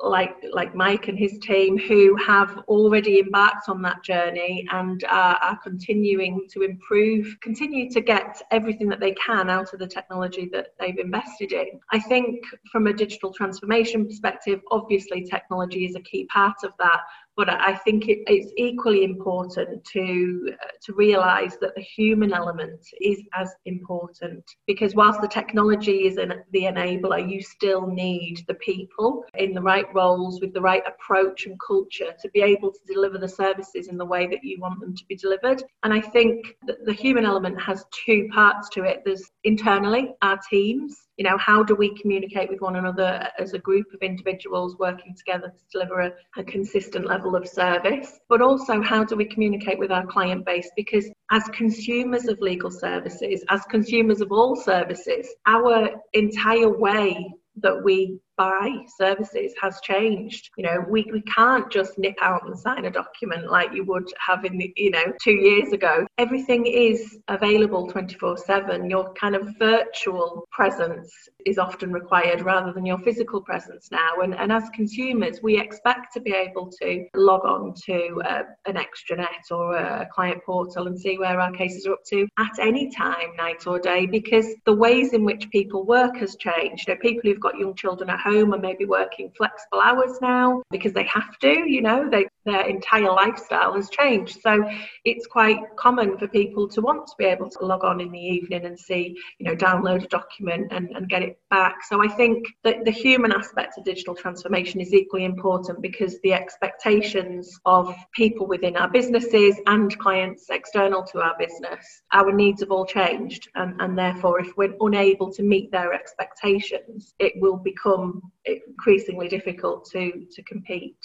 like 0.00 0.34
like 0.52 0.74
Mike 0.74 1.08
and 1.08 1.18
his 1.18 1.38
team 1.38 1.78
who 1.78 2.16
have 2.16 2.58
already 2.68 3.20
embarked 3.20 3.68
on 3.68 3.80
that 3.82 4.02
journey 4.02 4.66
and 4.72 5.04
are 5.08 5.58
continuing 5.62 6.46
to 6.50 6.62
improve, 6.62 7.36
continue 7.40 7.88
to 7.90 8.00
get 8.00 8.42
everything 8.50 8.88
that 8.88 9.00
they 9.00 9.12
can 9.12 9.48
out 9.48 9.72
of 9.72 9.78
the 9.78 9.86
technology 9.86 10.48
that 10.52 10.68
they've 10.80 10.98
invested 10.98 11.52
in. 11.52 11.80
I 11.92 12.00
think 12.00 12.44
from 12.70 12.88
a 12.88 12.92
digital 12.92 13.32
transformation 13.32 14.04
perspective, 14.06 14.60
obviously 14.70 15.24
technology 15.24 15.84
is 15.86 15.94
a 15.94 16.00
key 16.00 16.26
part 16.26 16.64
of 16.64 16.72
that, 16.80 17.00
but 17.36 17.50
I 17.50 17.74
think 17.74 18.08
it, 18.08 18.18
it's 18.26 18.52
equally 18.56 19.04
important 19.04 19.84
to 19.84 20.50
uh, 20.52 20.66
to 20.82 20.92
realise 20.94 21.56
that 21.60 21.74
the 21.74 21.82
human 21.82 22.32
element 22.32 22.80
is 23.00 23.20
as 23.34 23.50
important 23.64 24.44
because 24.66 24.94
whilst 24.94 25.20
the 25.20 25.28
technology 25.28 26.06
is 26.06 26.16
an, 26.16 26.42
the 26.52 26.62
enabler, 26.62 27.28
you 27.28 27.42
still 27.42 27.86
need 27.86 28.44
the 28.46 28.54
people 28.54 29.24
in 29.34 29.52
the 29.52 29.62
right 29.62 29.86
roles 29.94 30.40
with 30.40 30.52
the 30.52 30.60
right 30.60 30.82
approach 30.86 31.46
and 31.46 31.58
culture 31.66 32.12
to 32.20 32.28
be 32.30 32.40
able 32.40 32.70
to 32.70 32.80
deliver 32.86 33.18
the 33.18 33.28
services 33.28 33.88
in 33.88 33.98
the 33.98 34.04
way 34.04 34.26
that 34.26 34.44
you 34.44 34.60
want 34.60 34.80
them 34.80 34.94
to 34.94 35.04
be 35.06 35.16
delivered. 35.16 35.62
And 35.82 35.92
I 35.92 36.00
think 36.00 36.54
the 36.84 36.92
human 36.92 37.24
element 37.24 37.60
has 37.60 37.84
two 38.06 38.28
parts 38.32 38.68
to 38.70 38.84
it. 38.84 39.02
There's 39.04 39.30
internally 39.44 40.14
our 40.22 40.38
teams 40.50 41.08
You 41.16 41.24
know, 41.24 41.38
how 41.38 41.62
do 41.62 41.74
we 41.76 41.94
communicate 42.00 42.50
with 42.50 42.60
one 42.60 42.76
another 42.76 43.28
as 43.38 43.52
a 43.52 43.58
group 43.58 43.86
of 43.94 44.02
individuals 44.02 44.76
working 44.78 45.14
together 45.16 45.48
to 45.48 45.64
deliver 45.72 46.00
a, 46.00 46.12
a 46.36 46.44
consistent 46.44 47.06
level 47.06 47.36
of 47.36 47.46
service? 47.46 48.18
But 48.28 48.42
also, 48.42 48.82
how 48.82 49.04
do 49.04 49.14
we 49.14 49.24
communicate 49.24 49.78
with 49.78 49.92
our 49.92 50.06
client 50.06 50.44
base? 50.44 50.70
Because 50.76 51.08
as 51.30 51.44
consumers 51.52 52.26
of 52.26 52.40
legal 52.40 52.70
services, 52.70 53.44
as 53.48 53.62
consumers 53.66 54.20
of 54.20 54.32
all 54.32 54.56
services, 54.56 55.28
our 55.46 55.90
entire 56.14 56.68
way 56.68 57.32
that 57.62 57.84
we 57.84 58.18
buy 58.36 58.70
services 58.96 59.54
has 59.60 59.80
changed. 59.82 60.50
You 60.56 60.64
know, 60.64 60.84
we, 60.88 61.06
we 61.12 61.22
can't 61.22 61.70
just 61.70 61.98
nip 61.98 62.16
out 62.20 62.46
and 62.46 62.58
sign 62.58 62.84
a 62.84 62.90
document 62.90 63.50
like 63.50 63.72
you 63.72 63.84
would 63.84 64.08
have 64.24 64.44
in 64.44 64.58
the, 64.58 64.72
you 64.76 64.90
know, 64.90 65.04
two 65.22 65.32
years 65.32 65.72
ago. 65.72 66.06
Everything 66.18 66.66
is 66.66 67.18
available 67.28 67.88
24 67.88 68.38
7. 68.38 68.90
Your 68.90 69.12
kind 69.14 69.34
of 69.34 69.48
virtual 69.58 70.46
presence 70.50 71.12
is 71.46 71.58
often 71.58 71.92
required 71.92 72.42
rather 72.42 72.72
than 72.72 72.86
your 72.86 72.98
physical 72.98 73.40
presence 73.40 73.88
now. 73.90 74.20
And, 74.22 74.34
and 74.34 74.52
as 74.52 74.64
consumers, 74.74 75.40
we 75.42 75.58
expect 75.58 76.12
to 76.14 76.20
be 76.20 76.32
able 76.32 76.70
to 76.80 77.06
log 77.14 77.44
on 77.44 77.74
to 77.86 78.22
uh, 78.24 78.42
an 78.66 78.76
extranet 78.76 79.50
or 79.50 79.76
a 79.76 80.08
client 80.12 80.42
portal 80.44 80.86
and 80.86 80.98
see 80.98 81.18
where 81.18 81.40
our 81.40 81.52
cases 81.52 81.86
are 81.86 81.94
up 81.94 82.04
to 82.06 82.26
at 82.38 82.58
any 82.60 82.90
time, 82.90 83.36
night 83.36 83.66
or 83.66 83.78
day, 83.78 84.06
because 84.06 84.46
the 84.64 84.72
ways 84.72 85.12
in 85.12 85.24
which 85.24 85.50
people 85.50 85.84
work 85.84 86.16
has 86.16 86.36
changed. 86.36 86.88
You 86.88 86.94
know, 86.94 87.00
people 87.00 87.22
who've 87.24 87.40
got 87.40 87.58
young 87.58 87.74
children 87.74 88.10
at 88.10 88.23
home 88.24 88.52
and 88.52 88.62
maybe 88.62 88.84
working 88.84 89.30
flexible 89.36 89.80
hours 89.80 90.18
now 90.20 90.62
because 90.70 90.92
they 90.92 91.04
have 91.04 91.38
to, 91.38 91.68
you 91.68 91.82
know, 91.82 92.08
they, 92.10 92.26
their 92.44 92.66
entire 92.66 93.12
lifestyle 93.12 93.74
has 93.74 93.90
changed. 93.90 94.40
So 94.42 94.68
it's 95.04 95.26
quite 95.26 95.60
common 95.76 96.18
for 96.18 96.26
people 96.28 96.68
to 96.68 96.80
want 96.80 97.06
to 97.06 97.14
be 97.18 97.26
able 97.26 97.48
to 97.50 97.64
log 97.64 97.84
on 97.84 98.00
in 98.00 98.10
the 98.10 98.18
evening 98.18 98.64
and 98.64 98.78
see, 98.78 99.16
you 99.38 99.46
know, 99.46 99.54
download 99.54 100.04
a 100.04 100.08
document 100.08 100.68
and, 100.70 100.88
and 100.96 101.08
get 101.08 101.22
it 101.22 101.38
back. 101.50 101.76
So 101.88 102.02
I 102.02 102.08
think 102.08 102.46
that 102.64 102.84
the 102.84 102.90
human 102.90 103.32
aspect 103.32 103.78
of 103.78 103.84
digital 103.84 104.14
transformation 104.14 104.80
is 104.80 104.92
equally 104.92 105.24
important 105.24 105.82
because 105.82 106.18
the 106.22 106.32
expectations 106.32 107.58
of 107.64 107.94
people 108.12 108.46
within 108.46 108.76
our 108.76 108.88
businesses 108.88 109.56
and 109.66 109.96
clients 109.98 110.46
external 110.50 111.02
to 111.04 111.20
our 111.20 111.36
business, 111.38 112.02
our 112.12 112.32
needs 112.32 112.60
have 112.60 112.70
all 112.70 112.86
changed. 112.86 113.48
And, 113.54 113.80
and 113.80 113.98
therefore, 113.98 114.40
if 114.40 114.56
we're 114.56 114.74
unable 114.80 115.32
to 115.32 115.42
meet 115.42 115.70
their 115.70 115.92
expectations, 115.92 117.14
it 117.18 117.32
will 117.36 117.56
become 117.56 118.13
increasingly 118.44 119.28
difficult 119.28 119.88
to, 119.92 120.26
to 120.30 120.42
compete. 120.42 120.96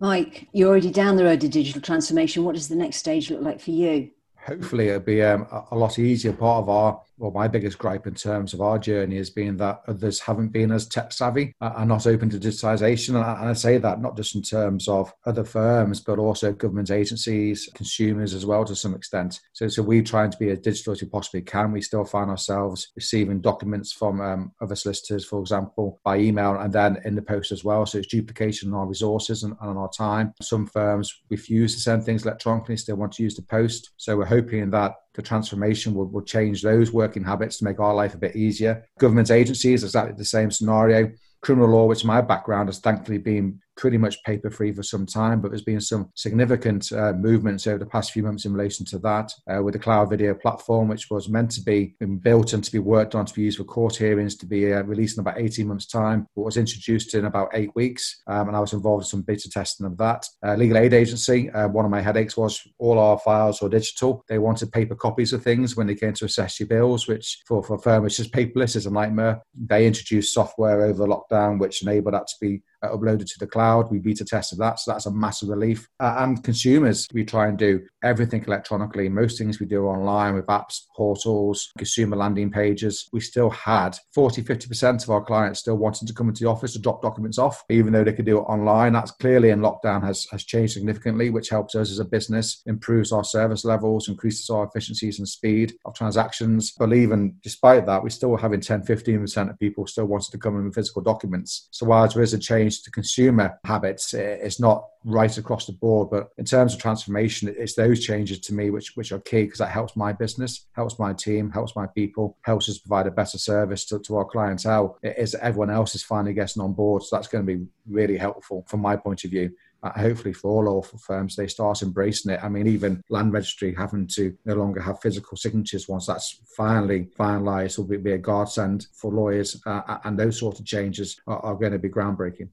Mike, 0.00 0.48
you're 0.52 0.68
already 0.68 0.90
down 0.90 1.16
the 1.16 1.24
road 1.24 1.40
to 1.42 1.48
digital 1.48 1.80
transformation. 1.82 2.44
What 2.44 2.54
does 2.54 2.68
the 2.68 2.76
next 2.76 2.96
stage 2.96 3.30
look 3.30 3.42
like 3.42 3.60
for 3.60 3.70
you? 3.70 4.10
Hopefully, 4.46 4.88
it'll 4.88 5.00
be 5.00 5.22
um, 5.22 5.46
a 5.70 5.76
lot 5.76 5.98
easier. 5.98 6.32
Part 6.32 6.62
of 6.62 6.68
our 6.70 7.02
well, 7.20 7.30
my 7.30 7.46
biggest 7.46 7.76
gripe 7.76 8.06
in 8.06 8.14
terms 8.14 8.54
of 8.54 8.62
our 8.62 8.78
journey 8.78 9.18
has 9.18 9.28
been 9.28 9.58
that 9.58 9.82
others 9.86 10.18
haven't 10.18 10.48
been 10.48 10.72
as 10.72 10.86
tech 10.86 11.12
savvy 11.12 11.54
and 11.60 11.88
not 11.88 12.06
open 12.06 12.30
to 12.30 12.38
digitization. 12.38 13.10
And 13.10 13.48
I 13.50 13.52
say 13.52 13.76
that 13.76 14.00
not 14.00 14.16
just 14.16 14.34
in 14.34 14.40
terms 14.40 14.88
of 14.88 15.12
other 15.26 15.44
firms, 15.44 16.00
but 16.00 16.18
also 16.18 16.52
government 16.52 16.90
agencies, 16.90 17.68
consumers 17.74 18.32
as 18.32 18.46
well 18.46 18.64
to 18.64 18.74
some 18.74 18.94
extent. 18.94 19.38
So, 19.52 19.68
so 19.68 19.82
we're 19.82 20.02
trying 20.02 20.30
to 20.30 20.38
be 20.38 20.48
as 20.48 20.60
digital 20.60 20.94
as 20.94 21.02
we 21.02 21.08
possibly 21.08 21.42
can. 21.42 21.72
We 21.72 21.82
still 21.82 22.06
find 22.06 22.30
ourselves 22.30 22.90
receiving 22.96 23.42
documents 23.42 23.92
from 23.92 24.22
um, 24.22 24.52
other 24.62 24.74
solicitors, 24.74 25.26
for 25.26 25.40
example, 25.40 26.00
by 26.02 26.16
email 26.16 26.58
and 26.58 26.72
then 26.72 27.02
in 27.04 27.16
the 27.16 27.22
post 27.22 27.52
as 27.52 27.64
well. 27.64 27.84
So 27.84 27.98
it's 27.98 28.06
duplication 28.08 28.72
on 28.72 28.80
our 28.80 28.86
resources 28.86 29.42
and, 29.42 29.54
and 29.60 29.70
on 29.70 29.76
our 29.76 29.90
time. 29.90 30.32
Some 30.40 30.66
firms 30.66 31.20
refuse 31.28 31.74
to 31.74 31.80
send 31.80 32.04
things 32.04 32.24
electronically, 32.24 32.78
still 32.78 32.96
want 32.96 33.12
to 33.12 33.22
use 33.22 33.36
the 33.36 33.42
post. 33.42 33.90
So 33.98 34.16
we're 34.16 34.24
hoping 34.24 34.70
that 34.70 34.94
transformation 35.22 35.94
will, 35.94 36.06
will 36.06 36.22
change 36.22 36.62
those 36.62 36.92
working 36.92 37.24
habits 37.24 37.58
to 37.58 37.64
make 37.64 37.80
our 37.80 37.94
life 37.94 38.14
a 38.14 38.18
bit 38.18 38.36
easier. 38.36 38.84
Government 38.98 39.30
agencies, 39.30 39.84
exactly 39.84 40.14
the 40.16 40.24
same 40.24 40.50
scenario. 40.50 41.10
Criminal 41.42 41.70
law, 41.70 41.86
which 41.86 42.04
my 42.04 42.20
background, 42.20 42.68
has 42.68 42.78
thankfully 42.78 43.18
been 43.18 43.60
pretty 43.80 43.96
much 43.96 44.22
paper 44.24 44.50
free 44.50 44.72
for 44.72 44.82
some 44.82 45.06
time, 45.06 45.40
but 45.40 45.50
there's 45.50 45.62
been 45.62 45.80
some 45.80 46.10
significant 46.14 46.92
uh, 46.92 47.14
movements 47.14 47.66
over 47.66 47.78
the 47.78 47.86
past 47.86 48.12
few 48.12 48.22
months 48.22 48.44
in 48.44 48.52
relation 48.52 48.84
to 48.84 48.98
that 48.98 49.32
uh, 49.50 49.62
with 49.62 49.72
the 49.72 49.80
cloud 49.80 50.10
video 50.10 50.34
platform, 50.34 50.86
which 50.86 51.10
was 51.10 51.30
meant 51.30 51.50
to 51.50 51.62
be 51.62 51.94
built 52.20 52.52
and 52.52 52.62
to 52.62 52.70
be 52.70 52.78
worked 52.78 53.14
on 53.14 53.24
to 53.24 53.32
be 53.32 53.40
used 53.40 53.56
for 53.56 53.64
court 53.64 53.96
hearings 53.96 54.36
to 54.36 54.44
be 54.44 54.70
uh, 54.70 54.82
released 54.82 55.16
in 55.16 55.22
about 55.22 55.40
18 55.40 55.66
months' 55.66 55.86
time, 55.86 56.26
but 56.36 56.42
was 56.42 56.58
introduced 56.58 57.14
in 57.14 57.24
about 57.24 57.48
eight 57.54 57.74
weeks. 57.74 58.20
Um, 58.26 58.48
and 58.48 58.56
I 58.56 58.60
was 58.60 58.74
involved 58.74 59.04
in 59.04 59.08
some 59.08 59.22
beta 59.22 59.48
testing 59.48 59.86
of 59.86 59.96
that. 59.96 60.26
Uh, 60.46 60.56
Legal 60.56 60.76
Aid 60.76 60.92
Agency, 60.92 61.48
uh, 61.50 61.68
one 61.68 61.86
of 61.86 61.90
my 61.90 62.02
headaches 62.02 62.36
was 62.36 62.60
all 62.78 62.98
our 62.98 63.18
files 63.18 63.62
were 63.62 63.70
digital. 63.70 64.22
They 64.28 64.38
wanted 64.38 64.72
paper 64.72 64.94
copies 64.94 65.32
of 65.32 65.42
things 65.42 65.74
when 65.74 65.86
they 65.86 65.94
came 65.94 66.12
to 66.12 66.26
assess 66.26 66.60
your 66.60 66.68
bills, 66.68 67.08
which 67.08 67.40
for, 67.46 67.62
for 67.62 67.76
a 67.76 67.80
firm 67.80 68.02
which 68.02 68.20
is 68.20 68.28
paperless 68.28 68.76
is 68.76 68.84
a 68.84 68.90
nightmare. 68.90 69.40
They 69.54 69.86
introduced 69.86 70.34
software 70.34 70.82
over 70.82 70.98
the 70.98 71.06
lockdown, 71.06 71.58
which 71.58 71.82
enabled 71.82 72.12
that 72.12 72.26
to 72.26 72.34
be 72.42 72.62
uh, 72.82 72.88
uploaded 72.88 73.26
to 73.26 73.38
the 73.38 73.46
cloud. 73.46 73.90
We 73.90 73.98
beta 73.98 74.24
tested 74.24 74.58
that, 74.58 74.78
so 74.78 74.92
that's 74.92 75.06
a 75.06 75.10
massive 75.10 75.48
relief. 75.48 75.88
Uh, 75.98 76.16
and 76.18 76.42
consumers, 76.42 77.06
we 77.12 77.24
try 77.24 77.48
and 77.48 77.58
do 77.58 77.80
everything 78.02 78.44
electronically. 78.46 79.08
Most 79.08 79.38
things 79.38 79.60
we 79.60 79.66
do 79.66 79.84
online 79.86 80.34
with 80.34 80.46
apps, 80.46 80.82
portals, 80.96 81.70
consumer 81.76 82.16
landing 82.16 82.50
pages. 82.50 83.08
We 83.12 83.20
still 83.20 83.50
had 83.50 83.96
40, 84.14 84.42
50% 84.42 85.02
of 85.02 85.10
our 85.10 85.22
clients 85.22 85.60
still 85.60 85.76
wanting 85.76 86.08
to 86.08 86.14
come 86.14 86.28
into 86.28 86.44
the 86.44 86.50
office 86.50 86.72
to 86.74 86.78
drop 86.78 87.02
documents 87.02 87.38
off, 87.38 87.64
even 87.70 87.92
though 87.92 88.04
they 88.04 88.12
could 88.12 88.26
do 88.26 88.38
it 88.38 88.42
online. 88.42 88.92
That's 88.92 89.12
clearly 89.12 89.50
in 89.50 89.60
lockdown 89.60 90.02
has, 90.04 90.26
has 90.30 90.44
changed 90.44 90.74
significantly, 90.74 91.30
which 91.30 91.48
helps 91.48 91.74
us 91.74 91.90
as 91.90 91.98
a 91.98 92.04
business, 92.04 92.62
improves 92.66 93.12
our 93.12 93.24
service 93.24 93.64
levels, 93.64 94.08
increases 94.08 94.50
our 94.50 94.64
efficiencies 94.64 95.18
and 95.18 95.28
speed 95.28 95.74
of 95.84 95.94
transactions. 95.94 96.72
But 96.78 96.92
even 96.92 97.36
despite 97.42 97.86
that, 97.86 98.02
we're 98.02 98.10
still 98.10 98.36
having 98.36 98.60
10, 98.60 98.82
15% 98.82 99.50
of 99.50 99.58
people 99.58 99.86
still 99.86 100.06
wanting 100.06 100.30
to 100.32 100.38
come 100.38 100.56
in 100.56 100.64
with 100.64 100.74
physical 100.74 101.02
documents. 101.02 101.68
So 101.70 101.86
while 101.86 102.08
there 102.08 102.22
is 102.22 102.34
a 102.34 102.38
change 102.38 102.69
change 102.70 102.82
to 102.82 102.90
consumer 102.90 103.58
habits. 103.64 104.14
It's 104.14 104.60
not 104.60 104.86
right 105.04 105.36
across 105.38 105.66
the 105.66 105.72
board, 105.72 106.10
but 106.10 106.30
in 106.38 106.44
terms 106.44 106.74
of 106.74 106.80
transformation, 106.80 107.54
it's 107.56 107.74
those 107.74 108.04
changes 108.04 108.38
to 108.40 108.54
me 108.54 108.70
which 108.70 108.96
which 108.96 109.12
are 109.12 109.20
key 109.20 109.44
because 109.44 109.58
that 109.58 109.70
helps 109.70 109.96
my 109.96 110.12
business, 110.12 110.66
helps 110.72 110.98
my 110.98 111.12
team, 111.12 111.50
helps 111.50 111.74
my 111.74 111.86
people, 111.86 112.36
helps 112.42 112.68
us 112.68 112.78
provide 112.78 113.06
a 113.06 113.10
better 113.10 113.38
service 113.38 113.84
to, 113.86 113.98
to 114.00 114.16
our 114.16 114.24
clientele. 114.24 114.98
It 115.02 115.16
is 115.18 115.34
everyone 115.34 115.70
else 115.70 115.94
is 115.94 116.02
finally 116.02 116.34
getting 116.34 116.62
on 116.62 116.74
board, 116.74 117.02
so 117.02 117.16
that's 117.16 117.28
going 117.28 117.46
to 117.46 117.56
be 117.56 117.66
really 117.88 118.16
helpful 118.16 118.64
from 118.68 118.80
my 118.80 118.96
point 118.96 119.24
of 119.24 119.30
view. 119.30 119.50
Uh, 119.82 119.98
hopefully 119.98 120.34
for 120.34 120.50
all 120.50 120.64
law 120.64 120.82
firms 120.82 121.34
they 121.34 121.46
start 121.46 121.80
embracing 121.80 122.30
it 122.30 122.44
i 122.44 122.50
mean 122.50 122.66
even 122.66 123.02
land 123.08 123.32
registry 123.32 123.74
having 123.74 124.06
to 124.06 124.36
no 124.44 124.52
longer 124.54 124.78
have 124.78 125.00
physical 125.00 125.38
signatures 125.38 125.88
once 125.88 126.04
that's 126.04 126.38
finally 126.54 127.08
finalized 127.18 127.78
will 127.78 127.86
be, 127.86 127.96
be 127.96 128.12
a 128.12 128.18
godsend 128.18 128.88
for 128.92 129.10
lawyers 129.10 129.58
uh, 129.64 129.96
and 130.04 130.18
those 130.18 130.38
sort 130.38 130.60
of 130.60 130.66
changes 130.66 131.18
are, 131.26 131.38
are 131.38 131.54
going 131.54 131.72
to 131.72 131.78
be 131.78 131.88
groundbreaking 131.88 132.50